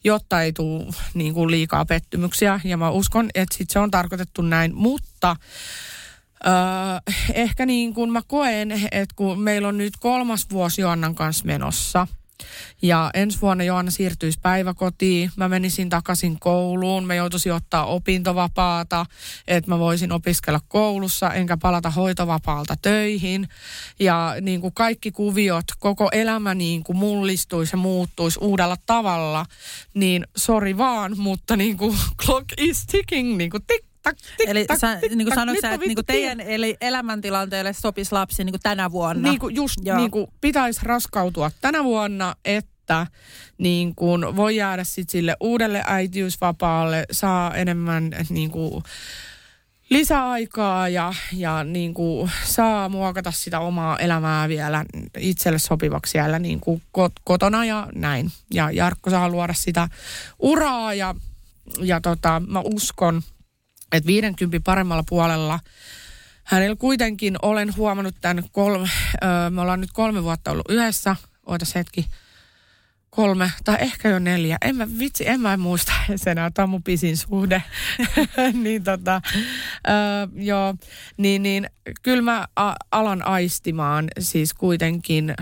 jotta 0.04 0.42
ei 0.42 0.52
tule 0.52 0.86
niinku 1.14 1.50
liikaa 1.50 1.84
pettymyksiä. 1.84 2.60
Ja 2.64 2.76
mä 2.76 2.90
uskon, 2.90 3.30
että 3.34 3.56
sit 3.58 3.70
se 3.70 3.78
on 3.78 3.90
tarkoitettu 3.90 4.42
näin. 4.42 4.74
Mutta 4.74 5.36
Öö, 6.46 7.14
ehkä 7.34 7.66
niin 7.66 7.94
kuin 7.94 8.12
mä 8.12 8.20
koen, 8.26 8.72
että 8.72 9.14
kun 9.16 9.40
meillä 9.40 9.68
on 9.68 9.78
nyt 9.78 9.92
kolmas 10.00 10.46
vuosi 10.52 10.80
Joannan 10.80 11.14
kanssa 11.14 11.44
menossa– 11.44 12.06
ja 12.82 13.10
ensi 13.14 13.40
vuonna 13.40 13.64
Joanna 13.64 13.90
siirtyisi 13.90 14.38
päiväkotiin. 14.42 15.30
Mä 15.36 15.48
menisin 15.48 15.88
takaisin 15.88 16.40
kouluun. 16.40 17.06
Mä 17.06 17.14
joutuisin 17.14 17.52
ottaa 17.52 17.86
opintovapaata, 17.86 19.06
että 19.48 19.70
mä 19.70 19.78
voisin 19.78 20.12
opiskella 20.12 20.60
koulussa, 20.68 21.32
enkä 21.32 21.56
palata 21.56 21.90
hoitovapaalta 21.90 22.74
töihin. 22.82 23.48
Ja 23.98 24.34
niin 24.40 24.60
kuin 24.60 24.74
kaikki 24.74 25.10
kuviot, 25.10 25.64
koko 25.78 26.08
elämä 26.12 26.54
niin 26.54 26.84
kuin 26.84 26.96
mullistuisi 26.96 27.74
ja 27.74 27.78
muuttuisi 27.78 28.38
uudella 28.42 28.76
tavalla. 28.86 29.46
Niin 29.94 30.26
sori 30.36 30.78
vaan, 30.78 31.18
mutta 31.18 31.56
niin 31.56 31.76
kuin 31.76 31.96
clock 32.24 32.48
is 32.58 32.86
ticking, 32.86 33.36
niin 33.36 33.50
kuin 33.50 33.62
tik, 33.66 33.89
tak, 34.02 34.16
tik, 34.36 34.48
eli 34.48 34.64
tak, 34.64 34.78
sä, 34.78 34.96
tik, 34.96 35.12
niin 35.12 35.26
kuin 35.26 35.34
sanoitko 35.34 35.60
sä, 35.60 35.74
että 35.74 35.86
niin 35.86 35.94
kuin 35.94 36.06
teidän 36.06 36.40
eli 36.40 36.76
elämäntilanteelle 36.80 37.72
sopisi 37.72 38.12
lapsi 38.12 38.44
niin 38.44 38.52
kuin 38.52 38.62
tänä 38.62 38.90
vuonna? 38.90 39.28
Niin 39.28 39.40
kuin 39.40 39.54
just 39.54 39.78
Joo. 39.82 39.96
niin 39.96 40.10
kuin 40.10 40.26
pitäisi 40.40 40.80
raskautua 40.82 41.50
tänä 41.60 41.84
vuonna, 41.84 42.34
että 42.44 43.06
niin 43.58 43.94
kuin 43.94 44.36
voi 44.36 44.56
jäädä 44.56 44.84
sit 44.84 45.10
sille 45.10 45.36
uudelle 45.40 45.82
äitiysvapaalle, 45.86 47.04
saa 47.12 47.54
enemmän 47.54 48.10
niin 48.30 48.50
kuin 48.50 48.82
lisäaikaa 49.90 50.88
ja, 50.88 51.14
ja 51.32 51.64
niin 51.64 51.94
kuin 51.94 52.30
saa 52.44 52.88
muokata 52.88 53.30
sitä 53.30 53.60
omaa 53.60 53.98
elämää 53.98 54.48
vielä 54.48 54.84
itselle 55.18 55.58
sopivaksi 55.58 56.10
siellä 56.10 56.38
niin 56.38 56.60
kuin 56.60 56.82
kotona 57.24 57.64
ja 57.64 57.86
näin. 57.94 58.30
Ja 58.54 58.70
Jarkko 58.70 59.10
saa 59.10 59.28
luoda 59.28 59.54
sitä 59.54 59.88
uraa 60.38 60.94
ja, 60.94 61.14
ja 61.80 62.00
tota, 62.00 62.42
mä 62.46 62.60
uskon, 62.60 63.22
että 63.92 64.06
50 64.06 64.60
paremmalla 64.64 65.04
puolella. 65.08 65.60
Hänellä 66.44 66.76
kuitenkin 66.76 67.36
olen 67.42 67.76
huomannut 67.76 68.14
tämän 68.20 68.44
kolme, 68.52 68.88
öö, 69.24 69.50
me 69.50 69.60
ollaan 69.60 69.80
nyt 69.80 69.92
kolme 69.92 70.22
vuotta 70.22 70.50
ollut 70.50 70.70
yhdessä, 70.70 71.16
ootas 71.46 71.74
hetki, 71.74 72.06
kolme 73.10 73.52
tai 73.64 73.76
ehkä 73.80 74.08
jo 74.08 74.18
neljä. 74.18 74.58
En 74.62 74.76
mä, 74.76 74.88
vitsi, 74.98 75.28
en 75.28 75.40
mä 75.40 75.56
muista 75.56 75.92
sen, 76.16 76.36
tämä 76.54 76.64
on 76.64 76.70
mun 76.70 76.82
pisin 76.82 77.16
suhde. 77.16 77.62
niin 78.62 78.84
tota, 78.84 79.22
öö, 79.88 79.94
joo, 80.34 80.74
niin, 81.16 81.42
niin 81.42 81.70
kyllä 82.02 82.22
mä 82.22 82.48
a- 82.56 82.74
alan 82.90 83.26
aistimaan 83.26 84.08
siis 84.18 84.54
kuitenkin 84.54 85.34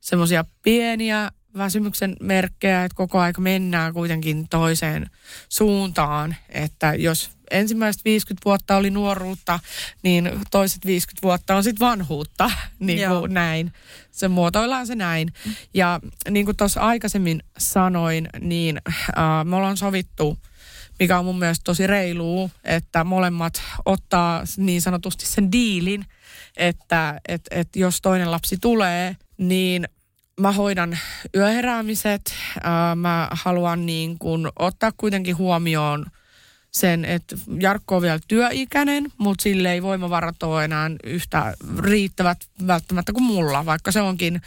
semmoisia 0.00 0.44
pieniä 0.62 1.30
väsymyksen 1.56 2.16
merkkejä, 2.20 2.84
että 2.84 2.96
koko 2.96 3.18
aika 3.18 3.40
mennään 3.40 3.92
kuitenkin 3.92 4.48
toiseen 4.48 5.10
suuntaan, 5.48 6.36
että 6.48 6.94
jos 6.94 7.30
ensimmäiset 7.50 8.04
50 8.04 8.44
vuotta 8.44 8.76
oli 8.76 8.90
nuoruutta, 8.90 9.60
niin 10.02 10.30
toiset 10.50 10.86
50 10.86 11.22
vuotta 11.22 11.56
on 11.56 11.64
sitten 11.64 11.86
vanhuutta, 11.86 12.50
niin 12.78 13.08
kuin 13.08 13.34
näin. 13.34 13.72
Se 14.10 14.28
muotoillaan 14.28 14.86
se 14.86 14.94
näin. 14.94 15.32
Ja 15.74 16.00
niin 16.30 16.44
kuin 16.44 16.56
tuossa 16.56 16.80
aikaisemmin 16.80 17.42
sanoin, 17.58 18.28
niin 18.40 18.80
äh, 18.88 19.44
me 19.44 19.56
ollaan 19.56 19.76
sovittu, 19.76 20.38
mikä 20.98 21.18
on 21.18 21.24
mun 21.24 21.38
mielestä 21.38 21.64
tosi 21.64 21.86
reiluu, 21.86 22.50
että 22.64 23.04
molemmat 23.04 23.62
ottaa 23.84 24.42
niin 24.56 24.82
sanotusti 24.82 25.26
sen 25.26 25.52
diilin, 25.52 26.04
että 26.56 27.20
et, 27.28 27.42
et 27.50 27.68
jos 27.76 28.00
toinen 28.02 28.30
lapsi 28.30 28.56
tulee, 28.60 29.16
niin 29.38 29.88
mä 30.40 30.52
hoidan 30.52 30.98
yöheräämiset. 31.36 32.34
Äh, 32.56 32.96
mä 32.96 33.28
haluan 33.30 33.86
niin 33.86 34.18
kuin 34.18 34.48
ottaa 34.58 34.92
kuitenkin 34.96 35.38
huomioon– 35.38 36.06
sen, 36.72 37.04
että 37.04 37.36
Jarkko 37.60 37.96
on 37.96 38.02
vielä 38.02 38.18
työikäinen, 38.28 39.12
mutta 39.18 39.42
sille 39.42 39.72
ei 39.72 39.82
voimavarat 39.82 40.42
ole 40.42 40.64
enää 40.64 40.90
yhtä 41.04 41.54
riittävät 41.78 42.38
välttämättä 42.66 43.12
kuin 43.12 43.22
mulla, 43.22 43.66
vaikka 43.66 43.92
se 43.92 44.00
onkin 44.00 44.40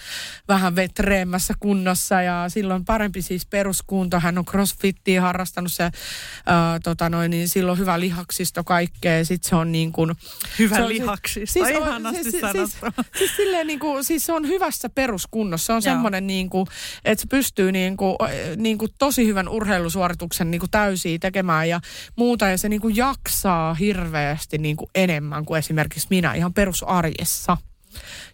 vähän 0.47 0.75
vetreemmässä 0.75 1.53
kunnossa 1.59 2.21
ja 2.21 2.45
silloin 2.47 2.85
parempi 2.85 3.21
siis 3.21 3.45
peruskunto. 3.45 4.19
Hän 4.19 4.37
on 4.37 4.45
crossfittiä 4.45 5.21
harrastanut 5.21 5.73
se, 5.73 5.83
ää, 5.83 6.79
tota 6.83 7.09
noin, 7.09 7.31
niin 7.31 7.49
silloin 7.49 7.79
hyvä 7.79 7.99
lihaksisto 7.99 8.63
kaikkea. 8.63 9.25
Sitten 9.25 9.49
se 9.49 9.55
on 9.55 9.71
niin 9.71 9.91
kuin... 9.91 10.11
Hyvä 10.59 10.75
se 10.75 10.81
on, 10.81 10.89
lihaksisto, 10.89 11.53
siis, 11.53 11.69
ihanasti 11.69 12.31
siis, 12.31 12.41
sanottu. 12.41 12.67
Siis, 12.67 12.77
siis, 13.17 13.35
silleen 13.35 13.67
niin 13.67 13.79
kuin, 13.79 14.03
siis 14.03 14.25
se 14.25 14.33
on 14.33 14.47
hyvässä 14.47 14.89
peruskunnossa. 14.89 15.65
Se 15.65 15.73
on 15.73 15.81
semmoinen 15.81 16.27
niin 16.27 16.49
kuin, 16.49 16.67
että 17.05 17.21
se 17.21 17.27
pystyy 17.27 17.71
niin 17.71 17.97
kuin, 17.97 18.15
niin 18.57 18.77
kuin 18.77 18.91
tosi 18.97 19.25
hyvän 19.25 19.49
urheilusuorituksen 19.49 20.51
niin 20.51 20.59
kuin 20.59 20.71
täysiä 20.71 21.17
tekemään 21.19 21.69
ja 21.69 21.81
muuta 22.15 22.47
ja 22.47 22.57
se 22.57 22.69
niin 22.69 22.81
kuin 22.81 22.95
jaksaa 22.95 23.73
hirveästi 23.73 24.57
niin 24.57 24.77
kuin 24.77 24.89
enemmän 24.95 25.45
kuin 25.45 25.59
esimerkiksi 25.59 26.07
minä 26.09 26.33
ihan 26.33 26.53
perusarjessa 26.53 27.57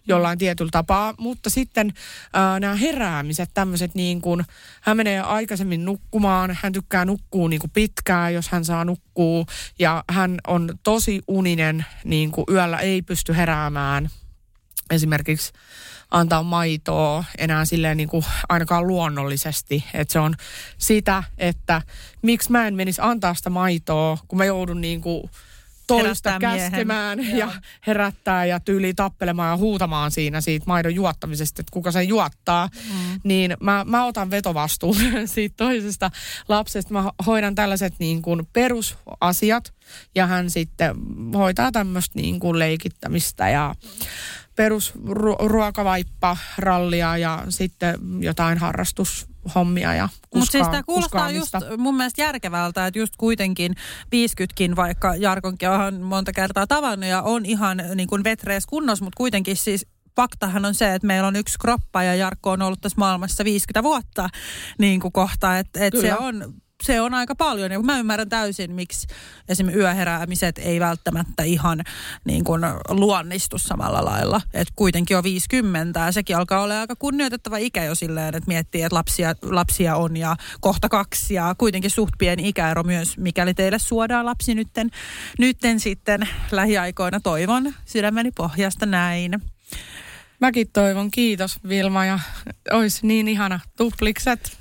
jollain 0.08 0.38
tietyllä 0.38 0.70
tapaa. 0.72 1.14
Mutta 1.18 1.50
sitten 1.50 1.92
ää, 2.32 2.60
nämä 2.60 2.74
heräämiset, 2.74 3.50
tämmöiset 3.54 3.94
niin 3.94 4.20
kuin, 4.20 4.44
hän 4.80 4.96
menee 4.96 5.20
aikaisemmin 5.20 5.84
nukkumaan, 5.84 6.58
hän 6.62 6.72
tykkää 6.72 7.04
nukkuu 7.04 7.48
niin 7.48 7.60
kuin 7.60 7.70
pitkään, 7.70 8.34
jos 8.34 8.48
hän 8.48 8.64
saa 8.64 8.84
nukkuu. 8.84 9.46
Ja 9.78 10.04
hän 10.10 10.38
on 10.46 10.78
tosi 10.82 11.22
uninen, 11.28 11.84
niin 12.04 12.30
kuin 12.30 12.44
yöllä 12.50 12.78
ei 12.78 13.02
pysty 13.02 13.36
heräämään. 13.36 14.10
Esimerkiksi 14.90 15.52
antaa 16.10 16.42
maitoa 16.42 17.24
enää 17.38 17.64
silleen 17.64 17.96
niin 17.96 18.08
kuin 18.08 18.24
ainakaan 18.48 18.86
luonnollisesti. 18.86 19.84
Että 19.94 20.12
se 20.12 20.18
on 20.18 20.34
sitä, 20.78 21.22
että 21.38 21.82
miksi 22.22 22.52
mä 22.52 22.66
en 22.66 22.74
menisi 22.74 23.00
antaa 23.04 23.34
sitä 23.34 23.50
maitoa, 23.50 24.18
kun 24.28 24.38
mä 24.38 24.44
joudun 24.44 24.80
niin 24.80 25.00
kuin 25.00 25.30
toista 25.96 26.30
Herättää 26.30 26.52
miehen. 26.52 26.70
käskemään 26.70 27.28
Joo. 27.28 27.38
ja 27.38 27.52
herättää 27.86 28.44
ja 28.44 28.60
tyyli 28.60 28.94
tappelemaan 28.94 29.50
ja 29.50 29.56
huutamaan 29.56 30.10
siinä 30.10 30.40
siitä 30.40 30.64
maidon 30.66 30.94
juottamisesta, 30.94 31.62
että 31.62 31.70
kuka 31.72 31.92
sen 31.92 32.08
juottaa. 32.08 32.68
Mm. 32.88 33.20
Niin 33.24 33.56
mä, 33.60 33.84
mä 33.88 34.04
otan 34.04 34.30
vetovastuun 34.30 34.96
siitä 35.26 35.54
toisesta 35.56 36.10
lapsesta. 36.48 36.94
Mä 36.94 37.10
hoidan 37.26 37.54
tällaiset 37.54 37.94
niin 37.98 38.22
kuin 38.22 38.46
perusasiat 38.52 39.74
ja 40.14 40.26
hän 40.26 40.50
sitten 40.50 40.96
hoitaa 41.34 41.72
tämmöistä 41.72 42.18
niin 42.18 42.40
kuin 42.40 42.58
leikittämistä 42.58 43.48
ja 43.48 43.74
perusruokavaippa, 44.60 46.36
rallia 46.58 47.16
ja 47.16 47.44
sitten 47.48 47.94
jotain 48.20 48.58
harrastushommia 48.58 49.94
ja 49.94 50.08
kuskaa, 50.08 50.40
Mutta 50.40 50.52
siis 50.52 50.68
tämä 50.68 50.82
kuulostaa 50.82 51.30
just 51.30 51.54
mun 51.78 51.96
mielestä 51.96 52.22
järkevältä, 52.22 52.86
että 52.86 52.98
just 52.98 53.14
kuitenkin 53.18 53.74
50kin, 54.06 54.76
vaikka 54.76 55.16
Jarkonkin 55.16 55.70
on 55.70 56.00
monta 56.00 56.32
kertaa 56.32 56.66
tavannut 56.66 57.10
ja 57.10 57.22
on 57.22 57.46
ihan 57.46 57.82
niin 57.94 58.08
kuin 58.08 58.24
vetreessä 58.24 58.68
kunnossa, 58.68 59.04
mutta 59.04 59.16
kuitenkin 59.16 59.56
siis 59.56 59.86
faktahan 60.16 60.64
on 60.64 60.74
se, 60.74 60.94
että 60.94 61.06
meillä 61.06 61.28
on 61.28 61.36
yksi 61.36 61.58
kroppa 61.58 62.02
ja 62.02 62.14
Jarkko 62.14 62.50
on 62.50 62.62
ollut 62.62 62.80
tässä 62.80 62.98
maailmassa 62.98 63.44
50 63.44 63.82
vuotta 63.82 64.28
niin 64.78 65.00
kuin 65.00 65.12
kohta, 65.12 65.58
että 65.58 65.84
et 65.84 65.94
se 66.00 66.14
on 66.14 66.54
se 66.82 67.00
on 67.00 67.14
aika 67.14 67.34
paljon. 67.34 67.72
Ja 67.72 67.80
mä 67.80 67.98
ymmärrän 67.98 68.28
täysin, 68.28 68.72
miksi 68.72 69.06
esimerkiksi 69.48 69.80
yöheräämiset 69.80 70.58
ei 70.58 70.80
välttämättä 70.80 71.42
ihan 71.42 71.82
niin 72.24 72.44
kuin 72.44 72.62
luonnistu 72.88 73.58
samalla 73.58 74.04
lailla. 74.04 74.40
Että 74.54 74.72
kuitenkin 74.76 75.16
on 75.16 75.22
50 75.22 76.00
ja 76.00 76.12
sekin 76.12 76.36
alkaa 76.36 76.62
olla 76.62 76.80
aika 76.80 76.96
kunnioitettava 76.96 77.56
ikä 77.56 77.84
jo 77.84 77.94
silleen, 77.94 78.34
että 78.34 78.48
miettii, 78.48 78.82
että 78.82 78.96
lapsia, 78.96 79.34
lapsia 79.42 79.96
on 79.96 80.16
ja 80.16 80.36
kohta 80.60 80.88
kaksi 80.88 81.34
ja 81.34 81.54
kuitenkin 81.58 81.90
suht 81.90 82.14
pieni 82.18 82.48
ikäero 82.48 82.82
myös, 82.82 83.18
mikäli 83.18 83.54
teille 83.54 83.78
suodaan 83.78 84.26
lapsi 84.26 84.54
nytten, 84.54 84.90
nytten 85.38 85.80
sitten 85.80 86.28
lähiaikoina 86.50 87.20
toivon 87.20 87.74
sydämeni 87.84 88.30
pohjasta 88.32 88.86
näin. 88.86 89.40
Mäkin 90.40 90.68
toivon, 90.72 91.10
kiitos 91.10 91.58
Vilma 91.68 92.04
ja 92.04 92.18
olisi 92.72 93.06
niin 93.06 93.28
ihana 93.28 93.60
tuplikset 93.76 94.58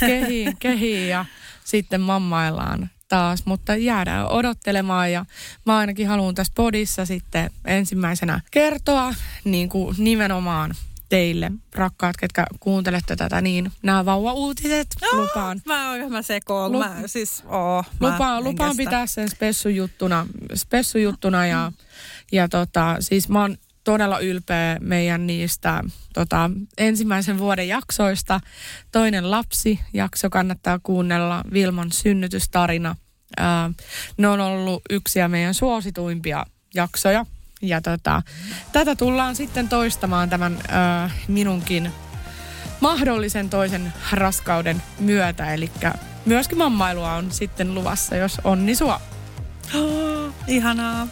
kehiin, 0.00 0.56
kehiin 0.58 1.08
ja 1.08 1.24
sitten 1.66 2.00
mammaillaan 2.00 2.90
taas, 3.08 3.46
mutta 3.46 3.76
jäädään 3.76 4.28
odottelemaan 4.28 5.12
ja 5.12 5.24
mä 5.66 5.76
ainakin 5.76 6.08
haluan 6.08 6.34
tässä 6.34 6.52
podissa 6.56 7.06
sitten 7.06 7.50
ensimmäisenä 7.64 8.40
kertoa 8.50 9.14
niin 9.44 9.68
kuin 9.68 9.94
nimenomaan 9.98 10.74
teille, 11.08 11.52
rakkaat, 11.74 12.16
ketkä 12.16 12.46
kuuntelette 12.60 13.16
tätä, 13.16 13.40
niin 13.40 13.72
nämä 13.82 14.04
vauva-uutiset 14.04 14.86
lupaan. 15.12 15.62
Mä 15.66 15.90
oon 15.90 16.12
mä 16.12 16.22
sekoon. 16.22 16.72
Lu- 16.72 16.78
mä, 16.78 16.94
siis, 17.06 17.42
oo, 17.46 17.84
mä 18.00 18.12
Lupaan, 18.12 18.44
lupaan 18.44 18.76
pitää 18.76 19.06
sen 19.06 19.28
spessujuttuna, 19.28 20.26
spessujuttuna 20.54 21.46
ja, 21.46 21.72
ja 22.32 22.48
tota, 22.48 22.96
siis 23.00 23.28
mä 23.28 23.40
oon 23.40 23.56
todella 23.86 24.18
ylpeä 24.18 24.76
meidän 24.80 25.26
niistä 25.26 25.84
tota, 26.14 26.50
ensimmäisen 26.78 27.38
vuoden 27.38 27.68
jaksoista. 27.68 28.40
Toinen 28.92 29.30
lapsi 29.30 29.80
jakso 29.92 30.30
kannattaa 30.30 30.78
kuunnella, 30.82 31.44
Vilman 31.52 31.92
synnytystarina. 31.92 32.96
Ää, 33.36 33.70
ne 34.16 34.28
on 34.28 34.40
ollut 34.40 34.82
yksi 34.90 35.18
meidän 35.28 35.54
suosituimpia 35.54 36.46
jaksoja. 36.74 37.26
Ja 37.62 37.80
tota, 37.80 38.22
tätä 38.72 38.96
tullaan 38.96 39.36
sitten 39.36 39.68
toistamaan 39.68 40.30
tämän 40.30 40.58
ää, 40.68 41.10
minunkin 41.28 41.92
mahdollisen 42.80 43.50
toisen 43.50 43.92
raskauden 44.12 44.82
myötä. 44.98 45.54
Eli 45.54 45.70
myöskin 46.24 46.58
mammailua 46.58 47.12
on 47.12 47.32
sitten 47.32 47.74
luvassa, 47.74 48.16
jos 48.16 48.40
onni 48.44 48.74
sua. 48.74 49.00
Ihanaa. 50.46 51.08